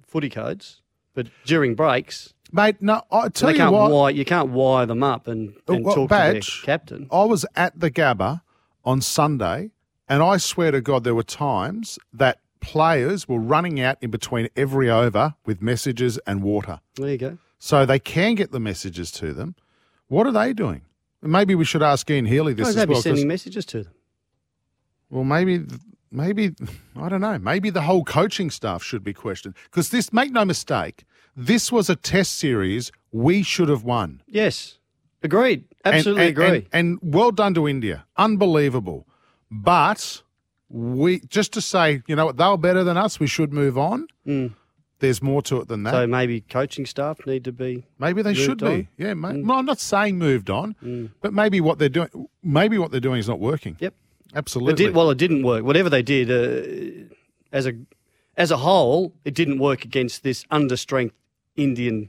footy 0.07 0.29
codes. 0.29 0.83
But 1.14 1.29
during 1.45 1.75
breaks, 1.75 2.35
Mate, 2.55 2.76
no, 2.83 3.00
I 3.11 3.29
tell 3.31 3.47
they 3.47 3.55
you 3.55 3.59
can't 3.61 3.73
what. 3.73 3.91
wire 3.91 4.11
you 4.11 4.25
can't 4.26 4.50
wire 4.50 4.85
them 4.85 5.02
up 5.02 5.26
and, 5.26 5.55
oh, 5.69 5.75
and 5.75 5.85
Well, 5.87 5.95
talk 5.95 6.11
Badge, 6.11 6.61
to 6.61 6.67
their 6.67 6.76
captain. 6.79 7.07
I 7.11 7.25
was 7.25 7.47
at 7.57 7.79
the 7.81 7.91
Gabba 7.91 8.43
on 8.85 9.00
Sunday, 9.00 9.71
and 10.09 10.23
I 10.23 10.37
swear 10.37 10.71
to 10.71 10.81
God, 10.83 11.05
there 11.05 11.14
were 11.14 11.23
times 11.23 11.99
that 12.12 12.41
players 12.62 13.28
were 13.28 13.38
running 13.38 13.81
out 13.81 13.99
in 14.00 14.11
between 14.11 14.49
every 14.57 14.88
over 14.88 15.35
with 15.45 15.61
messages 15.61 16.19
and 16.26 16.42
water. 16.42 16.81
There 16.97 17.11
you 17.11 17.19
go. 17.19 17.38
So 17.59 17.85
they 17.85 17.99
can 17.99 18.35
get 18.35 18.52
the 18.52 18.61
messages 18.61 19.11
to 19.12 19.35
them. 19.35 19.54
What 20.09 20.26
are 20.26 20.33
they 20.33 20.52
doing? 20.52 20.83
Maybe 21.21 21.54
we 21.54 21.64
should 21.64 21.83
ask 21.83 22.11
Ian 22.11 22.25
Healy 22.25 22.54
this 22.54 22.64
Why 22.64 22.71
as 22.71 22.75
they'd 22.76 22.88
be 22.88 22.95
sending 22.95 23.28
messages 23.28 23.64
to 23.66 23.85
them. 23.85 23.92
well, 25.11 25.25
maybe, 25.25 25.64
maybe 26.11 26.54
I 26.97 27.09
don't 27.09 27.21
know. 27.21 27.38
Maybe 27.38 27.71
the 27.71 27.83
whole 27.83 28.04
coaching 28.04 28.50
staff 28.50 28.83
should 28.83 29.04
be 29.04 29.12
questioned 29.12 29.54
because 29.64 29.90
this. 29.90 30.12
Make 30.12 30.33
no 30.33 30.45
mistake, 30.45 31.04
this 31.37 31.71
was 31.71 31.88
a 31.88 31.97
test 31.97 32.35
series 32.38 32.90
we 33.12 33.42
should 33.42 33.69
have 33.69 33.85
won. 33.85 34.23
Yes, 34.26 34.78
Agreed. 35.23 35.64
Absolutely 35.85 36.26
and, 36.26 36.38
and, 36.38 36.47
agree. 36.49 36.69
And, 36.73 37.00
and 37.02 37.14
well 37.14 37.31
done 37.31 37.54
to 37.54 37.69
India. 37.69 38.07
Unbelievable. 38.16 39.07
But 39.50 40.23
we 40.73 41.21
just 41.21 41.52
to 41.52 41.61
say, 41.61 42.02
you 42.07 42.17
know 42.17 42.26
what, 42.26 42.37
they 42.37 42.47
were 42.47 42.57
better 42.57 42.83
than 42.83 42.97
us. 42.97 43.21
We 43.21 43.26
should 43.26 43.52
move 43.52 43.76
on. 43.76 44.09
Mm. 44.26 44.55
There's 45.00 45.21
more 45.21 45.43
to 45.43 45.61
it 45.61 45.69
than 45.69 45.83
that. 45.83 45.93
So 45.93 46.07
maybe 46.07 46.41
coaching 46.43 46.87
staff 46.87 47.26
need 47.26 47.45
to 47.45 47.52
be. 47.52 47.85
maybe 47.99 48.23
they 48.23 48.35
should 48.35 48.62
on. 48.62 48.83
be. 48.83 48.88
Yeah, 48.97 49.14
mate. 49.14 49.35
Mm. 49.35 49.47
Well, 49.47 49.59
I'm 49.59 49.67
not 49.67 49.81
saying 49.81 50.17
moved 50.17 50.49
on, 50.49 51.11
but 51.21 51.33
maybe 51.33 51.61
what 51.61 51.79
they're 51.79 51.88
doing, 51.88 52.29
maybe 52.43 52.79
what 52.79 52.91
they're 52.91 53.00
doing 53.00 53.19
is 53.19 53.29
not 53.29 53.41
working. 53.41 53.76
Yep. 53.81 53.95
Absolutely. 54.35 54.73
It 54.73 54.76
did, 54.87 54.95
well, 54.95 55.11
it 55.11 55.19
didn't 55.19 55.43
work. 55.43 55.64
Whatever 55.64 55.91
they 55.91 56.02
did, 56.02 56.31
uh, 56.31 57.05
as 57.52 57.67
a 57.67 57.75
as 58.37 58.50
a 58.50 58.57
whole, 58.57 59.12
it 59.25 59.35
didn't 59.35 59.59
work 59.59 59.85
against 59.85 60.23
this 60.23 60.45
understrength 60.45 61.12
Indian 61.57 62.09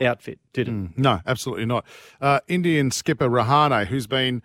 outfit, 0.00 0.38
did 0.52 0.68
it? 0.68 0.72
Mm, 0.72 0.96
no, 0.98 1.20
absolutely 1.26 1.66
not. 1.66 1.84
Uh, 2.20 2.40
Indian 2.48 2.90
skipper 2.90 3.28
Rahane, 3.28 3.86
who's 3.86 4.06
been 4.06 4.42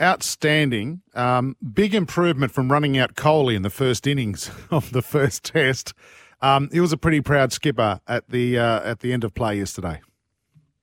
outstanding, 0.00 1.02
um, 1.14 1.56
big 1.72 1.94
improvement 1.94 2.52
from 2.52 2.70
running 2.70 2.96
out 2.98 3.14
Kohli 3.14 3.54
in 3.54 3.62
the 3.62 3.70
first 3.70 4.06
innings 4.06 4.50
of 4.70 4.92
the 4.92 5.02
first 5.02 5.44
test. 5.44 5.92
Um, 6.42 6.68
he 6.72 6.80
was 6.80 6.92
a 6.92 6.96
pretty 6.96 7.20
proud 7.20 7.52
skipper 7.52 8.00
at 8.08 8.28
the 8.30 8.58
uh, 8.58 8.80
at 8.80 9.00
the 9.00 9.12
end 9.12 9.24
of 9.24 9.34
play 9.34 9.58
yesterday. 9.58 10.00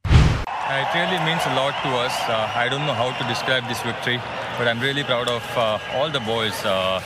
Uh, 0.05 0.83
It 0.83 0.93
really 0.93 1.19
means 1.25 1.41
a 1.45 1.55
lot 1.55 1.74
to 1.83 1.89
us. 2.05 2.13
Uh, 2.29 2.51
I 2.53 2.69
don't 2.69 2.86
know 2.86 2.93
how 2.93 3.12
to 3.17 3.24
describe 3.27 3.67
this 3.67 3.81
victory, 3.81 4.19
but 4.57 4.67
I'm 4.67 4.79
really 4.79 5.03
proud 5.03 5.29
of 5.29 5.43
uh, 5.57 5.79
all 5.95 6.09
the 6.12 6.19
boys. 6.19 6.53
Uh, 6.63 7.01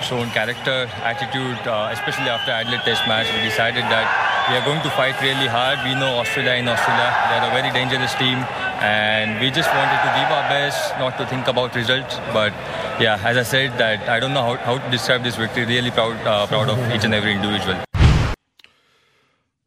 shown 0.00 0.28
character, 0.30 0.88
attitude, 1.04 1.60
uh, 1.68 1.90
especially 1.92 2.28
after 2.32 2.50
Adelaide 2.50 2.80
Test 2.82 3.04
match. 3.06 3.28
We 3.28 3.44
decided 3.44 3.84
that 3.92 4.08
we 4.48 4.56
are 4.56 4.64
going 4.64 4.80
to 4.82 4.90
fight 4.96 5.14
really 5.20 5.46
hard. 5.46 5.78
We 5.84 5.94
know 5.94 6.18
Australia 6.18 6.56
in 6.56 6.66
Australia. 6.66 7.12
They're 7.28 7.44
a 7.44 7.52
very 7.52 7.70
dangerous 7.70 8.14
team, 8.16 8.40
and 8.82 9.40
we 9.40 9.50
just 9.50 9.70
wanted 9.70 10.00
to 10.02 10.10
give 10.18 10.28
our 10.30 10.48
best, 10.48 10.98
not 10.98 11.16
to 11.18 11.26
think 11.26 11.46
about 11.46 11.74
results. 11.74 12.16
But 12.32 12.52
yeah, 13.00 13.20
as 13.24 13.36
I 13.36 13.44
said, 13.44 13.78
that 13.78 14.08
I 14.08 14.18
don't 14.18 14.34
know 14.34 14.42
how, 14.42 14.56
how 14.56 14.78
to 14.78 14.90
describe 14.90 15.22
this 15.22 15.36
victory. 15.36 15.64
Really 15.64 15.90
proud, 15.90 16.16
uh, 16.26 16.46
proud 16.46 16.68
of 16.68 16.78
each 16.92 17.04
and 17.04 17.14
every 17.14 17.32
individual. 17.32 17.78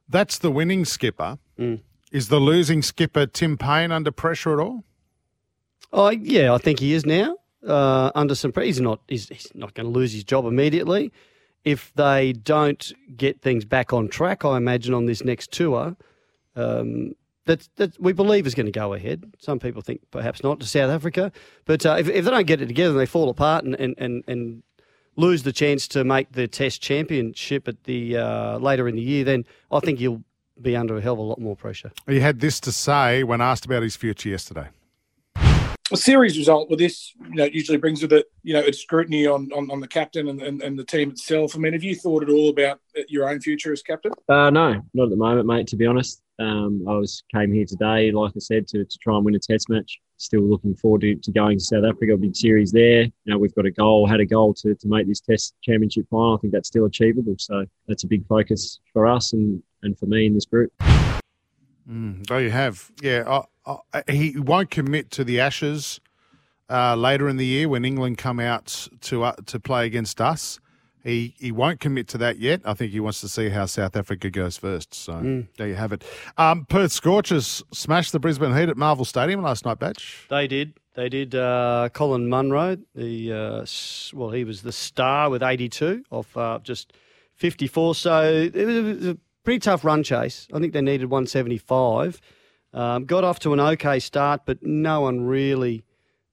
That's 0.10 0.38
the 0.38 0.52
winning 0.52 0.86
skipper. 0.86 1.40
Mm. 1.58 1.80
Is 2.12 2.28
the 2.28 2.40
losing 2.40 2.82
skipper 2.82 3.26
Tim 3.26 3.58
Paine 3.58 3.92
under 3.92 4.12
pressure 4.12 4.54
at 4.54 4.60
all? 4.60 4.84
Oh, 5.92 6.10
yeah, 6.10 6.54
I 6.54 6.58
think 6.58 6.80
he 6.80 6.94
is 6.94 7.06
now. 7.06 7.38
Uh, 7.66 8.12
under 8.16 8.36
some 8.36 8.52
pressure, 8.52 8.66
he's 8.66 8.82
not. 8.82 9.00
He's, 9.08 9.30
he's 9.30 9.48
not 9.56 9.74
going 9.74 9.86
to 9.86 9.92
lose 9.92 10.14
his 10.14 10.24
job 10.24 10.46
immediately. 10.46 11.12
If 11.64 11.92
they 11.96 12.34
don't 12.34 12.94
get 13.18 13.42
things 13.42 13.66
back 13.66 13.92
on 13.92 14.08
track, 14.08 14.46
I 14.46 14.58
imagine 14.58 14.94
on 14.94 15.08
this 15.08 15.24
next 15.24 15.52
tour, 15.52 15.96
um, 16.56 17.16
that 17.46 17.68
that 17.76 18.00
we 18.00 18.14
believe 18.14 18.46
is 18.46 18.56
going 18.56 18.66
to 18.66 18.72
go 18.72 18.94
ahead. 18.94 19.34
Some 19.40 19.60
people 19.60 19.82
think 19.82 20.02
perhaps 20.12 20.44
not 20.44 20.60
to 20.60 20.66
South 20.66 20.90
Africa, 20.90 21.32
but 21.66 21.86
uh, 21.86 21.96
if, 22.00 22.10
if 22.10 22.26
they 22.26 22.32
don't 22.32 22.48
get 22.48 22.62
it 22.62 22.68
together 22.68 22.92
and 22.92 23.00
they 23.00 23.06
fall 23.06 23.30
apart 23.30 23.64
and, 23.64 23.76
and, 23.76 23.96
and, 23.98 24.24
and 24.28 24.64
lose 25.16 25.44
the 25.44 25.54
chance 25.54 25.88
to 25.90 26.04
make 26.04 26.32
the 26.34 26.48
Test 26.48 26.82
Championship 26.82 27.68
at 27.68 27.84
the 27.86 28.18
uh, 28.18 28.58
later 28.58 28.88
in 28.88 28.96
the 28.96 29.02
year, 29.02 29.24
then 29.24 29.46
I 29.72 29.80
think 29.80 30.00
he'll 30.00 30.24
be 30.62 30.76
under 30.76 30.98
a 30.98 31.02
hell 31.02 31.14
of 31.14 31.20
a 31.20 31.24
lot 31.24 31.40
more 31.40 31.56
pressure. 31.56 31.92
He 32.08 32.20
had 32.20 32.40
this 32.40 32.60
to 32.62 32.72
say 32.72 33.24
when 33.24 33.42
asked 33.42 33.66
about 33.66 33.84
his 33.84 33.96
future 33.96 34.30
yesterday. 34.30 34.68
A 35.92 35.98
series 35.98 36.38
result 36.38 36.70
with 36.70 36.80
this, 36.80 37.14
you 37.30 37.36
know, 37.36 37.46
usually 37.46 37.78
brings 37.78 38.02
with 38.02 38.12
it, 38.12 38.26
you 38.44 38.54
know, 38.54 38.60
it's 38.60 38.80
scrutiny 38.80 39.28
on, 39.28 39.52
on, 39.54 39.70
on 39.70 39.80
the 39.80 39.88
captain 39.88 40.30
and, 40.30 40.42
and, 40.42 40.62
and 40.62 40.80
the 40.80 40.84
team 40.84 41.12
itself. 41.12 41.56
I 41.56 41.60
mean, 41.60 41.74
have 41.74 41.84
you 41.84 41.96
thought 41.96 42.24
at 42.24 42.30
all 42.30 42.50
about 42.50 42.80
your 43.08 43.30
own 43.30 43.40
future 43.40 43.72
as 43.72 43.84
captain? 43.84 44.12
Uh, 44.28 44.50
no, 44.50 44.82
not 44.94 45.04
at 45.04 45.10
the 45.10 45.16
moment, 45.16 45.46
mate. 45.46 45.68
To 45.68 45.76
be 45.76 45.86
honest, 45.86 46.24
um, 46.40 46.84
I 46.88 46.94
was 46.94 47.24
came 47.34 47.54
here 47.54 47.66
today, 47.66 48.12
like 48.12 48.34
I 48.36 48.40
said, 48.40 48.68
to, 48.70 48.84
to 48.84 48.98
try 48.98 49.16
and 49.16 49.24
win 49.24 49.36
a 49.36 49.40
Test 49.40 49.70
match. 49.70 50.00
Still 50.18 50.42
looking 50.42 50.76
forward 50.76 51.02
to, 51.02 51.16
to 51.16 51.32
going 51.32 51.60
to 51.60 51.64
South 51.64 51.84
Africa, 51.84 52.18
big 52.18 52.36
series 52.36 52.72
there. 52.72 53.04
You 53.04 53.12
know, 53.26 53.38
we've 53.38 53.54
got 53.54 53.66
a 53.66 53.72
goal, 53.72 54.08
had 54.08 54.22
a 54.22 54.26
goal 54.26 54.54
to, 54.56 54.74
to 54.74 54.88
make 54.88 55.08
this 55.08 55.20
Test 55.20 55.54
Championship 55.62 56.08
final. 56.10 56.36
I 56.36 56.40
think 56.40 56.54
that's 56.54 56.70
still 56.70 56.86
achievable. 56.86 57.36
So 57.38 57.66
that's 57.88 58.06
a 58.06 58.08
big 58.08 58.26
focus 58.28 58.80
for 58.92 59.08
us 59.08 59.34
and, 59.34 59.62
and 59.84 59.98
for 60.00 60.08
me 60.08 60.26
in 60.26 60.34
this 60.34 60.46
group. 60.46 60.72
Mm, 61.90 62.26
there 62.28 62.42
you 62.42 62.52
have. 62.52 62.92
Yeah, 63.02 63.42
I, 63.66 63.76
I, 63.94 64.12
he 64.12 64.38
won't 64.40 64.72
commit 64.72 65.12
to 65.12 65.24
the 65.24 65.40
Ashes 65.40 66.00
uh, 66.70 66.96
later 66.96 67.30
in 67.30 67.38
the 67.38 67.46
year 67.46 67.70
when 67.70 67.86
England 67.86 68.18
come 68.18 68.40
out 68.40 68.88
to 69.02 69.24
uh, 69.24 69.34
to 69.46 69.60
play 69.60 69.86
against 69.86 70.20
us. 70.20 70.60
He 71.04 71.36
he 71.38 71.52
won't 71.52 71.80
commit 71.80 72.08
to 72.10 72.18
that 72.18 72.40
yet. 72.40 72.62
I 72.66 72.74
think 72.74 72.92
he 72.92 73.00
wants 73.00 73.22
to 73.22 73.30
see 73.30 73.50
how 73.50 73.68
South 73.68 73.96
Africa 73.96 74.32
goes 74.32 74.58
first. 74.58 74.96
So 74.96 75.14
Mm. 75.14 75.48
there 75.58 75.68
you 75.68 75.76
have 75.76 75.94
it. 75.94 76.04
Um, 76.38 76.66
Perth 76.66 76.92
Scorchers 76.92 77.62
smashed 77.72 78.12
the 78.12 78.20
Brisbane 78.20 78.56
Heat 78.56 78.70
at 78.70 78.78
Marvel 78.78 79.06
Stadium 79.06 79.44
last 79.44 79.66
night, 79.66 79.78
Badge. 79.78 80.26
They 80.30 80.48
did. 80.48 80.74
They 80.96 81.10
did. 81.10 81.36
Uh, 81.36 81.90
Colin 81.94 82.28
Munro, 82.28 82.78
the 82.96 83.32
uh, 83.32 83.66
well, 84.18 84.32
he 84.32 84.44
was 84.44 84.64
the 84.64 84.72
star 84.72 85.30
with 85.30 85.44
82 85.44 86.04
off 86.10 86.36
uh, 86.36 86.58
just 86.64 86.94
54. 87.36 87.94
So 87.96 88.24
it 88.24 88.56
was 88.66 89.08
a 89.08 89.18
pretty 89.46 89.60
tough 89.60 89.86
run 89.86 90.04
chase. 90.04 90.48
I 90.54 90.60
think 90.60 90.74
they 90.74 90.82
needed 90.82 91.10
175. 91.10 92.20
Um, 92.74 93.06
got 93.06 93.24
off 93.24 93.40
to 93.40 93.54
an 93.54 93.60
okay 93.62 94.00
start, 94.00 94.42
but 94.46 94.62
no 94.62 95.02
one 95.02 95.22
really 95.22 95.86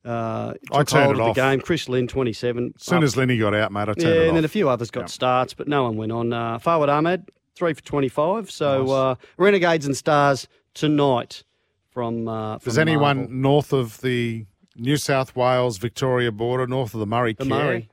uh, 0.04 0.54
I 0.72 0.78
took 0.78 0.88
turned 0.88 1.04
hold 1.04 1.16
it 1.16 1.20
of 1.20 1.28
off. 1.28 1.36
the 1.36 1.40
game. 1.42 1.60
Chris 1.60 1.88
Lynn, 1.88 2.08
27. 2.08 2.72
As 2.76 2.84
soon 2.84 2.98
up- 2.98 3.04
as 3.04 3.16
Lenny 3.16 3.38
got 3.38 3.54
out, 3.54 3.70
mate, 3.70 3.82
I 3.82 3.84
turned 3.94 4.00
yeah, 4.02 4.08
it 4.22 4.28
and 4.28 4.36
then 4.36 4.44
a 4.44 4.48
few 4.48 4.68
others 4.68 4.90
got 4.90 5.08
starts, 5.08 5.54
but 5.54 5.68
no 5.68 5.84
one 5.84 5.96
went 5.96 6.10
on. 6.10 6.32
Uh, 6.32 6.58
Ahmed, 6.66 7.30
three 7.54 7.74
for 7.74 7.82
25. 7.82 8.50
So 8.50 8.90
uh, 8.90 9.14
Renegades 9.36 9.86
and 9.86 9.96
Stars 9.96 10.48
tonight 10.74 11.44
from. 11.90 12.26
Uh, 12.26 12.58
from 12.58 12.70
Does 12.70 12.78
anyone 12.78 13.18
Marvel. 13.18 13.34
north 13.34 13.72
of 13.72 14.00
the 14.00 14.46
New 14.74 14.96
South 14.96 15.36
Wales 15.36 15.78
Victoria 15.78 16.32
border, 16.32 16.66
north 16.66 16.94
of 16.94 17.00
the 17.00 17.06
Murray, 17.06 17.34
The 17.34 17.44
care? 17.44 17.48
Murray. 17.64 17.88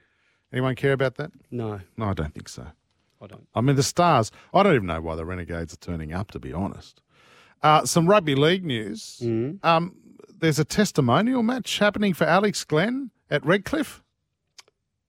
Anyone 0.51 0.73
care 0.75 0.93
about 0.93 1.15
that? 1.17 1.31
No. 1.51 1.81
No, 1.97 2.05
I 2.05 2.13
don't 2.13 2.33
think 2.33 2.49
so. 2.49 2.65
I 3.21 3.27
don't. 3.27 3.47
I 3.53 3.61
mean, 3.61 3.75
the 3.75 3.83
Stars, 3.83 4.31
I 4.53 4.63
don't 4.63 4.75
even 4.75 4.87
know 4.87 5.01
why 5.01 5.15
the 5.15 5.25
Renegades 5.25 5.73
are 5.73 5.77
turning 5.77 6.13
up, 6.13 6.31
to 6.31 6.39
be 6.39 6.53
honest. 6.53 7.01
Uh, 7.61 7.85
some 7.85 8.07
rugby 8.07 8.35
league 8.35 8.63
news. 8.63 9.19
Mm-hmm. 9.21 9.65
Um, 9.67 9.95
there's 10.39 10.59
a 10.59 10.65
testimonial 10.65 11.43
match 11.43 11.79
happening 11.79 12.13
for 12.13 12.23
Alex 12.25 12.63
Glenn 12.63 13.11
at 13.29 13.45
Redcliffe. 13.45 14.01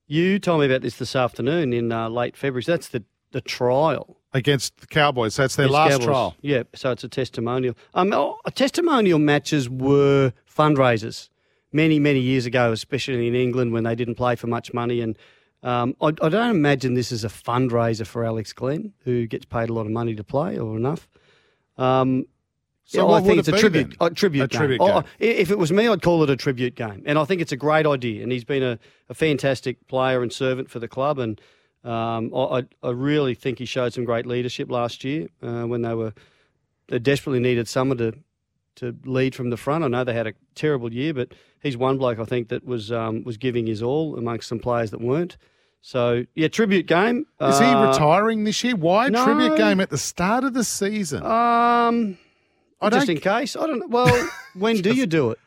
You 0.09 0.41
told 0.41 0.61
me 0.61 0.67
about 0.67 0.83
this 0.83 0.97
this 0.97 1.15
afternoon 1.15 1.73
in 1.73 1.93
uh, 1.93 2.09
late 2.09 2.37
February. 2.37 2.65
So 2.65 2.73
that's 2.73 2.89
the, 2.89 3.05
the 3.31 3.41
trial. 3.41 4.17
Against 4.33 4.79
the 4.81 4.87
Cowboys. 4.89 5.37
That's 5.37 5.55
their 5.57 5.67
Yes, 5.67 5.73
last 5.73 5.91
Cowboys. 5.91 6.07
trial. 6.07 6.37
Yeah, 6.41 6.63
so 6.75 6.91
it's 6.91 7.05
a 7.05 7.09
testimonial. 7.09 7.77
Um, 7.95 8.13
oh, 8.13 8.39
testimonial 8.55 9.21
matches 9.21 9.69
were 9.69 10.33
fundraisers 10.53 11.29
many, 11.73 12.01
many 12.01 12.19
years 12.19 12.47
ago, 12.47 12.73
especially 12.73 13.29
in 13.29 13.35
England 13.37 13.73
when 13.73 13.85
they 13.85 13.95
didn't 13.95 14.17
play 14.17 14.35
for 14.35 14.49
much 14.49 14.73
money. 14.75 15.01
And 15.01 15.17
um, 15.63 15.95
I, 16.01 16.07
I 16.09 16.29
don't 16.29 16.51
imagine 16.51 16.95
this 16.95 17.13
is 17.13 17.25
a 17.25 17.29
fundraiser 17.29 18.07
for 18.07 18.25
Alex 18.25 18.53
Glenn, 18.53 18.93
who 19.05 19.27
gets 19.27 19.45
paid 19.45 19.69
a 19.71 19.73
lot 19.73 19.87
of 19.87 19.93
money 19.93 20.15
to 20.15 20.25
play 20.25 20.59
or 20.59 20.77
enough. 20.77 21.09
Um, 21.77 22.27
So 22.85 23.09
yeah, 23.09 23.15
I 23.17 23.21
think 23.21 23.39
it's 23.39 23.49
it 23.49 23.55
a 23.55 23.59
tribute, 23.59 23.97
a 24.01 24.11
tribute 24.11 24.43
A 24.45 24.49
game. 24.49 24.59
tribute 24.59 24.81
Oh, 24.81 24.87
game. 24.87 25.05
I- 25.21 25.25
if 25.25 25.51
it 25.51 25.59
was 25.59 25.71
me, 25.71 25.87
I'd 25.87 26.03
call 26.03 26.23
it 26.25 26.31
a 26.31 26.37
tribute 26.37 26.75
game, 26.75 27.03
and 27.07 27.19
I 27.19 27.25
think 27.25 27.41
it's 27.41 27.53
a 27.53 27.57
great 27.57 27.87
idea. 27.87 28.23
And 28.23 28.33
he's 28.33 28.45
been 28.45 28.63
a, 28.63 28.79
a 29.09 29.15
fantastic 29.15 29.87
player 29.87 30.23
and 30.23 30.33
servant 30.33 30.71
for 30.71 30.79
the 30.81 30.89
club, 30.89 31.19
and 31.19 31.41
um, 31.85 32.33
I, 32.35 32.59
I 32.59 32.63
I 32.83 32.91
really 32.91 33.35
think 33.35 33.59
he 33.59 33.65
showed 33.65 33.93
some 33.93 34.05
great 34.05 34.27
leadership 34.27 34.71
last 34.71 35.05
year 35.05 35.29
uh, 35.43 35.65
when 35.65 35.83
they 35.83 35.95
were 35.95 36.13
they 36.89 36.99
desperately 36.99 37.41
needed 37.41 37.69
someone 37.69 37.99
to 37.99 38.13
to 38.77 38.97
lead 39.05 39.35
from 39.35 39.51
the 39.51 39.57
front. 39.57 39.85
I 39.85 39.89
know 39.89 40.05
they 40.05 40.13
had 40.15 40.27
a 40.27 40.35
terrible 40.55 40.93
year, 40.93 41.15
but 41.15 41.33
he's 41.63 41.77
one 41.77 41.97
bloke 41.99 42.19
I 42.19 42.25
think 42.25 42.49
that 42.49 42.65
was 42.65 42.91
um, 42.91 43.23
was 43.25 43.37
giving 43.37 43.67
his 43.67 43.83
all 43.83 44.17
amongst 44.19 44.49
some 44.49 44.59
players 44.59 44.91
that 44.91 45.01
weren't. 45.01 45.37
So 45.83 46.25
yeah, 46.35 46.49
tribute 46.49 46.87
game. 46.87 47.27
Is 47.41 47.59
he 47.59 47.65
Uh, 47.65 47.89
retiring 47.91 48.45
this 48.45 48.63
year? 48.63 48.77
Why 48.77 49.09
no. 49.09 49.25
tribute 49.25 49.57
game 49.57 49.81
at 49.81 49.91
the 49.91 49.99
start 49.99 50.45
of 50.45 50.53
the 50.55 50.65
season? 50.65 51.23
Um, 51.25 52.19
I 52.81 52.91
just 52.91 53.07
don't- 53.07 53.17
in 53.17 53.21
case. 53.23 53.57
I 53.57 53.67
don't. 53.67 53.89
Well, 53.91 54.29
when 54.55 54.77
do 54.83 54.93
you 54.95 55.07
do 55.07 55.31
it? 55.31 55.39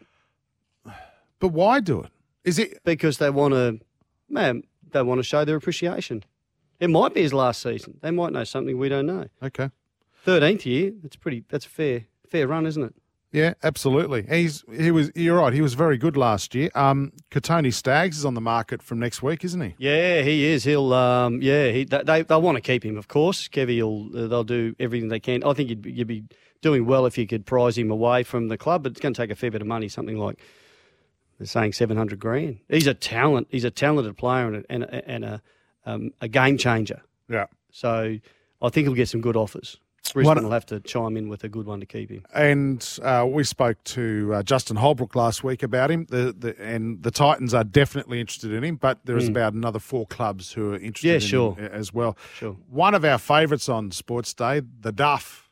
But 1.40 1.50
why 1.50 1.80
do 1.82 2.02
it? 2.02 2.12
Is 2.44 2.58
it 2.60 2.84
because 2.84 3.18
they 3.18 3.30
want 3.30 3.54
to, 3.54 3.80
man? 4.30 4.64
They 4.92 5.02
want 5.02 5.20
to 5.20 5.24
show 5.24 5.44
their 5.46 5.56
appreciation. 5.56 6.24
It 6.80 6.90
might 6.90 7.14
be 7.14 7.22
his 7.22 7.34
last 7.34 7.62
season. 7.62 8.00
They 8.02 8.12
might 8.12 8.32
know 8.34 8.44
something 8.44 8.78
we 8.78 8.90
don't 8.90 9.06
know. 9.06 9.26
Okay. 9.42 9.70
Thirteenth 10.24 10.66
year. 10.66 10.94
That's 11.02 11.16
pretty. 11.16 11.44
That's 11.50 11.66
a 11.66 11.70
fair. 11.70 12.06
Fair 12.28 12.48
run, 12.48 12.66
isn't 12.66 12.84
it? 12.84 12.96
Yeah, 13.34 13.56
absolutely. 13.64 14.28
He's 14.30 14.64
he 14.72 14.92
was. 14.92 15.12
You're 15.16 15.40
right. 15.40 15.52
He 15.54 15.62
was 15.62 15.74
very 15.74 15.98
good 15.98 16.16
last 16.16 16.54
year. 16.54 16.70
Um, 16.76 17.12
Kotoni 17.32 17.74
Staggs 17.74 18.20
is 18.20 18.26
on 18.26 18.36
the 18.36 18.42
market 18.42 18.84
from 18.84 19.00
next 19.00 19.24
week, 19.24 19.44
isn't 19.44 19.60
he? 19.60 19.74
Yeah, 19.80 20.22
he 20.22 20.46
is. 20.46 20.64
He'll. 20.64 20.94
Um, 20.94 21.42
yeah, 21.42 21.70
he. 21.72 21.84
They 21.84 22.04
they 22.04 22.22
they'll 22.22 22.44
want 22.44 22.58
to 22.58 22.62
keep 22.62 22.86
him, 22.86 22.96
of 22.96 23.08
course. 23.08 23.48
Kevy 23.48 23.82
will. 23.82 24.16
Uh, 24.26 24.28
they'll 24.28 24.44
do 24.44 24.76
everything 24.80 25.10
they 25.10 25.20
can. 25.20 25.44
I 25.44 25.54
think 25.54 25.70
you'd, 25.70 25.82
be- 25.82 25.92
you'd 25.92 26.08
be 26.08 26.26
doing 26.62 26.86
well 26.86 27.08
if 27.08 27.18
you 27.18 27.26
could 27.26 27.46
prize 27.48 27.76
him 27.76 27.90
away 27.90 28.22
from 28.22 28.50
the 28.50 28.58
club, 28.58 28.84
but 28.84 28.92
it's 28.92 29.02
going 29.02 29.16
to 29.16 29.22
take 29.22 29.32
a 29.32 29.36
fair 29.36 29.50
bit 29.50 29.62
of 29.62 29.68
money. 29.68 29.90
Something 29.90 30.20
like 30.20 30.40
they're 31.40 31.48
saying 31.48 31.74
seven 31.74 31.98
hundred 31.98 32.20
grand. 32.20 32.60
He's 32.70 32.86
a 32.86 32.94
talent. 32.94 33.48
He's 33.50 33.64
a 33.66 33.72
talented 33.72 34.16
player 34.16 34.46
and 34.46 34.56
a, 34.58 34.64
and 34.72 34.84
a, 34.84 35.10
and 35.10 35.26
a, 35.26 35.42
um, 35.88 36.12
a 36.22 36.28
game 36.28 36.60
changer. 36.60 37.02
Yeah. 37.28 37.48
So 37.72 38.18
I 38.62 38.70
think 38.70 38.86
he'll 38.86 38.94
get 38.96 39.10
some 39.10 39.22
good 39.22 39.36
offers. 39.36 39.80
Brisbane 40.12 40.36
One- 40.36 40.44
will 40.44 40.52
have 40.52 40.66
to 40.68 40.80
chime 40.82 41.16
in 41.16 41.30
with 41.30 41.44
a 41.44 41.50
good 41.50 41.66
one 41.66 41.80
to 41.80 41.86
keep 41.86 42.10
him. 42.10 42.24
And 42.34 42.86
uh, 43.02 43.26
we 43.30 43.44
spoke 43.46 43.82
to 43.86 44.32
uh, 44.36 44.44
Justin 44.44 44.76
Holbrook 44.76 45.16
last 45.16 45.44
week 45.44 45.64
about 45.64 45.90
him. 45.90 46.06
The, 46.10 46.36
the 46.38 46.60
and 46.62 47.02
the 47.02 47.12
Titans 47.12 47.54
are 47.54 47.64
definitely 47.64 48.20
interested 48.20 48.52
in 48.52 48.64
him, 48.64 48.76
but 48.76 49.00
there 49.06 49.18
is 49.18 49.24
Mm. 49.24 49.30
about 49.32 49.54
another 49.54 49.80
four 49.80 50.06
clubs 50.08 50.52
who 50.52 50.74
are 50.74 50.78
interested 50.78 51.08
Yeah, 51.08 51.14
in 51.16 51.20
sure. 51.22 51.56
him 51.56 51.70
as 51.72 51.94
well. 51.94 52.18
Sure. 52.36 52.58
One 52.70 52.94
of 52.94 53.06
our 53.06 53.18
favourites 53.18 53.70
on 53.70 53.92
Sports 53.92 54.34
Day, 54.34 54.62
the 54.82 54.92
Duff, 54.92 55.50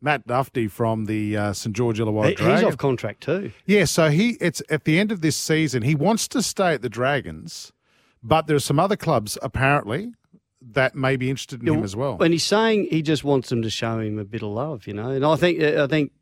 Matt 0.00 0.26
Duffy 0.28 0.68
from 0.68 1.06
the 1.06 1.36
uh, 1.36 1.52
St 1.52 1.74
George 1.74 1.98
Illawarra 1.98 2.38
He- 2.38 2.50
he's 2.52 2.62
off 2.62 2.76
contract 2.76 3.22
too. 3.24 3.50
Yeah, 3.66 3.84
so 3.84 4.10
he 4.10 4.36
it's 4.40 4.62
at 4.70 4.84
the 4.84 5.00
end 5.00 5.10
of 5.10 5.20
this 5.22 5.36
season. 5.36 5.82
He 5.82 5.96
wants 5.96 6.28
to 6.28 6.40
stay 6.42 6.72
at 6.74 6.82
the 6.82 6.88
Dragons, 6.88 7.72
but 8.22 8.46
there 8.46 8.54
are 8.56 8.60
some 8.60 8.78
other 8.78 8.96
clubs 8.96 9.36
apparently 9.42 10.12
that 10.72 10.94
may 10.94 11.16
be 11.16 11.30
interested 11.30 11.62
in 11.62 11.74
him 11.74 11.84
as 11.84 11.96
well. 11.96 12.18
And 12.20 12.32
he's 12.32 12.44
saying 12.44 12.88
he 12.90 13.02
just 13.02 13.24
wants 13.24 13.48
them 13.48 13.62
to 13.62 13.70
show 13.70 13.98
him 14.00 14.18
a 14.18 14.24
bit 14.24 14.42
of 14.42 14.50
love, 14.50 14.86
you 14.86 14.94
know. 14.94 15.10
And 15.10 15.24
I 15.24 15.36
think 15.36 15.62
uh, 15.62 15.84
I 15.84 15.86
think 15.86 16.12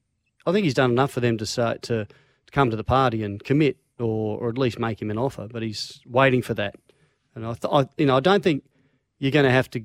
I 0.46 0.52
think 0.52 0.64
he's 0.64 0.74
done 0.74 0.90
enough 0.90 1.10
for 1.12 1.20
them 1.20 1.38
to 1.38 1.46
say 1.46 1.76
to, 1.82 2.04
to 2.04 2.06
come 2.52 2.70
to 2.70 2.76
the 2.76 2.84
party 2.84 3.22
and 3.22 3.42
commit, 3.42 3.78
or 3.98 4.38
or 4.38 4.48
at 4.48 4.58
least 4.58 4.78
make 4.78 5.00
him 5.00 5.10
an 5.10 5.18
offer. 5.18 5.48
But 5.50 5.62
he's 5.62 6.00
waiting 6.06 6.42
for 6.42 6.54
that. 6.54 6.76
And 7.34 7.44
I, 7.46 7.54
th- 7.54 7.72
I 7.72 7.88
you 7.98 8.06
know 8.06 8.16
I 8.16 8.20
don't 8.20 8.42
think 8.42 8.64
you're 9.18 9.32
going 9.32 9.46
to 9.46 9.50
have 9.50 9.70
to. 9.70 9.82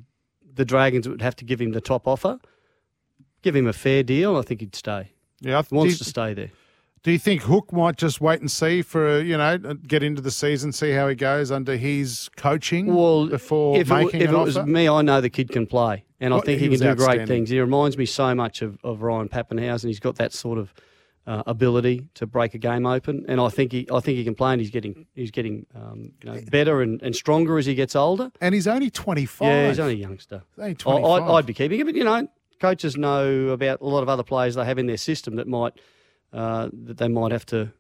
The 0.53 0.65
Dragons 0.65 1.07
would 1.07 1.21
have 1.21 1.35
to 1.37 1.45
give 1.45 1.61
him 1.61 1.71
the 1.71 1.81
top 1.81 2.07
offer. 2.07 2.39
Give 3.41 3.55
him 3.55 3.67
a 3.67 3.73
fair 3.73 4.03
deal. 4.03 4.37
I 4.37 4.41
think 4.41 4.59
he'd 4.59 4.75
stay. 4.75 5.11
Yeah, 5.39 5.57
I 5.57 5.61
th- 5.61 5.71
wants 5.71 5.97
to 5.97 6.03
stay 6.03 6.33
there. 6.33 6.51
Do 7.03 7.11
you 7.11 7.17
think 7.17 7.41
Hook 7.41 7.73
might 7.73 7.97
just 7.97 8.21
wait 8.21 8.41
and 8.41 8.51
see 8.51 8.83
for 8.83 9.19
you 9.21 9.35
know 9.37 9.57
get 9.57 10.03
into 10.03 10.21
the 10.21 10.31
season, 10.31 10.71
see 10.71 10.91
how 10.91 11.07
he 11.07 11.15
goes 11.15 11.49
under 11.51 11.75
his 11.75 12.29
coaching 12.37 12.93
Well, 12.93 13.27
before 13.27 13.77
if 13.77 13.89
it, 13.89 14.15
if 14.15 14.29
an 14.29 14.35
it 14.35 14.37
was 14.37 14.57
offer? 14.57 14.67
me, 14.69 14.87
I 14.87 15.01
know 15.01 15.19
the 15.19 15.29
kid 15.29 15.49
can 15.49 15.65
play, 15.65 16.03
and 16.19 16.31
Well, 16.31 16.41
I 16.41 16.45
think 16.45 16.59
he 16.59 16.69
he, 16.69 16.77
can 16.77 16.95
do 16.95 16.95
great 16.95 17.27
things. 17.27 17.49
He 17.49 17.59
reminds 17.59 17.97
me 17.97 18.05
so 18.05 18.35
much 18.35 18.61
of, 18.61 18.77
of 18.83 19.01
Ryan 19.01 19.29
Papenhuyzen. 19.29 19.87
He's 19.87 19.99
got 19.99 20.15
that 20.17 20.31
sort 20.31 20.59
of 20.59 20.73
uh, 21.25 21.41
ability 21.47 22.07
to 22.15 22.27
break 22.27 22.53
a 22.53 22.59
game 22.59 22.85
open, 22.85 23.25
and 23.27 23.41
I 23.41 23.49
think 23.49 23.71
he, 23.71 23.87
I 23.91 23.99
think 23.99 24.17
he 24.17 24.23
can 24.23 24.35
play, 24.35 24.51
and 24.53 24.61
he's 24.61 24.71
getting, 24.71 25.07
he's 25.15 25.31
getting, 25.31 25.65
um, 25.75 26.11
you 26.21 26.31
know, 26.31 26.39
better 26.51 26.81
and, 26.83 27.01
and 27.01 27.15
stronger 27.15 27.57
as 27.57 27.65
he 27.65 27.73
gets 27.73 27.95
older. 27.95 28.31
And 28.41 28.53
he's 28.53 28.67
only 28.67 28.91
twenty 28.91 29.25
five. 29.25 29.47
Yeah, 29.47 29.67
he's 29.69 29.79
only 29.79 29.93
a 29.93 29.97
youngster. 29.97 30.43
Only 30.57 30.71
I, 30.71 30.73
25. 30.73 31.23
I'd, 31.23 31.31
I'd 31.31 31.45
be 31.47 31.53
keeping 31.55 31.79
him, 31.79 31.87
but 31.87 31.95
you 31.95 32.03
know, 32.03 32.27
coaches 32.59 32.95
know 32.95 33.49
about 33.49 33.81
a 33.81 33.85
lot 33.85 34.03
of 34.03 34.09
other 34.09 34.23
players 34.23 34.53
they 34.53 34.65
have 34.65 34.77
in 34.77 34.85
their 34.85 34.97
system 34.97 35.35
that 35.37 35.47
might, 35.47 35.73
uh, 36.33 36.69
that 36.71 36.97
they 36.97 37.07
might 37.07 37.31
have 37.31 37.45
to 37.47 37.71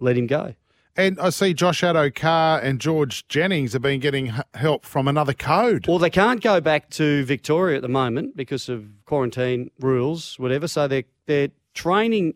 let 0.00 0.16
him 0.16 0.26
go. 0.26 0.54
And 0.94 1.18
I 1.18 1.30
see 1.30 1.54
Josh 1.54 1.80
Addo-Carr 1.80 2.60
and 2.60 2.78
George 2.78 3.26
Jennings 3.28 3.72
have 3.72 3.80
been 3.80 4.00
getting 4.00 4.34
help 4.52 4.84
from 4.84 5.08
another 5.08 5.32
code. 5.32 5.86
Well, 5.86 5.98
they 5.98 6.10
can't 6.10 6.42
go 6.42 6.60
back 6.60 6.90
to 6.90 7.24
Victoria 7.24 7.76
at 7.76 7.82
the 7.82 7.88
moment 7.88 8.36
because 8.36 8.68
of 8.68 8.84
quarantine 9.06 9.70
rules, 9.80 10.38
whatever. 10.38 10.68
So 10.68 10.86
they're 10.88 11.04
they're 11.26 11.48
training. 11.72 12.34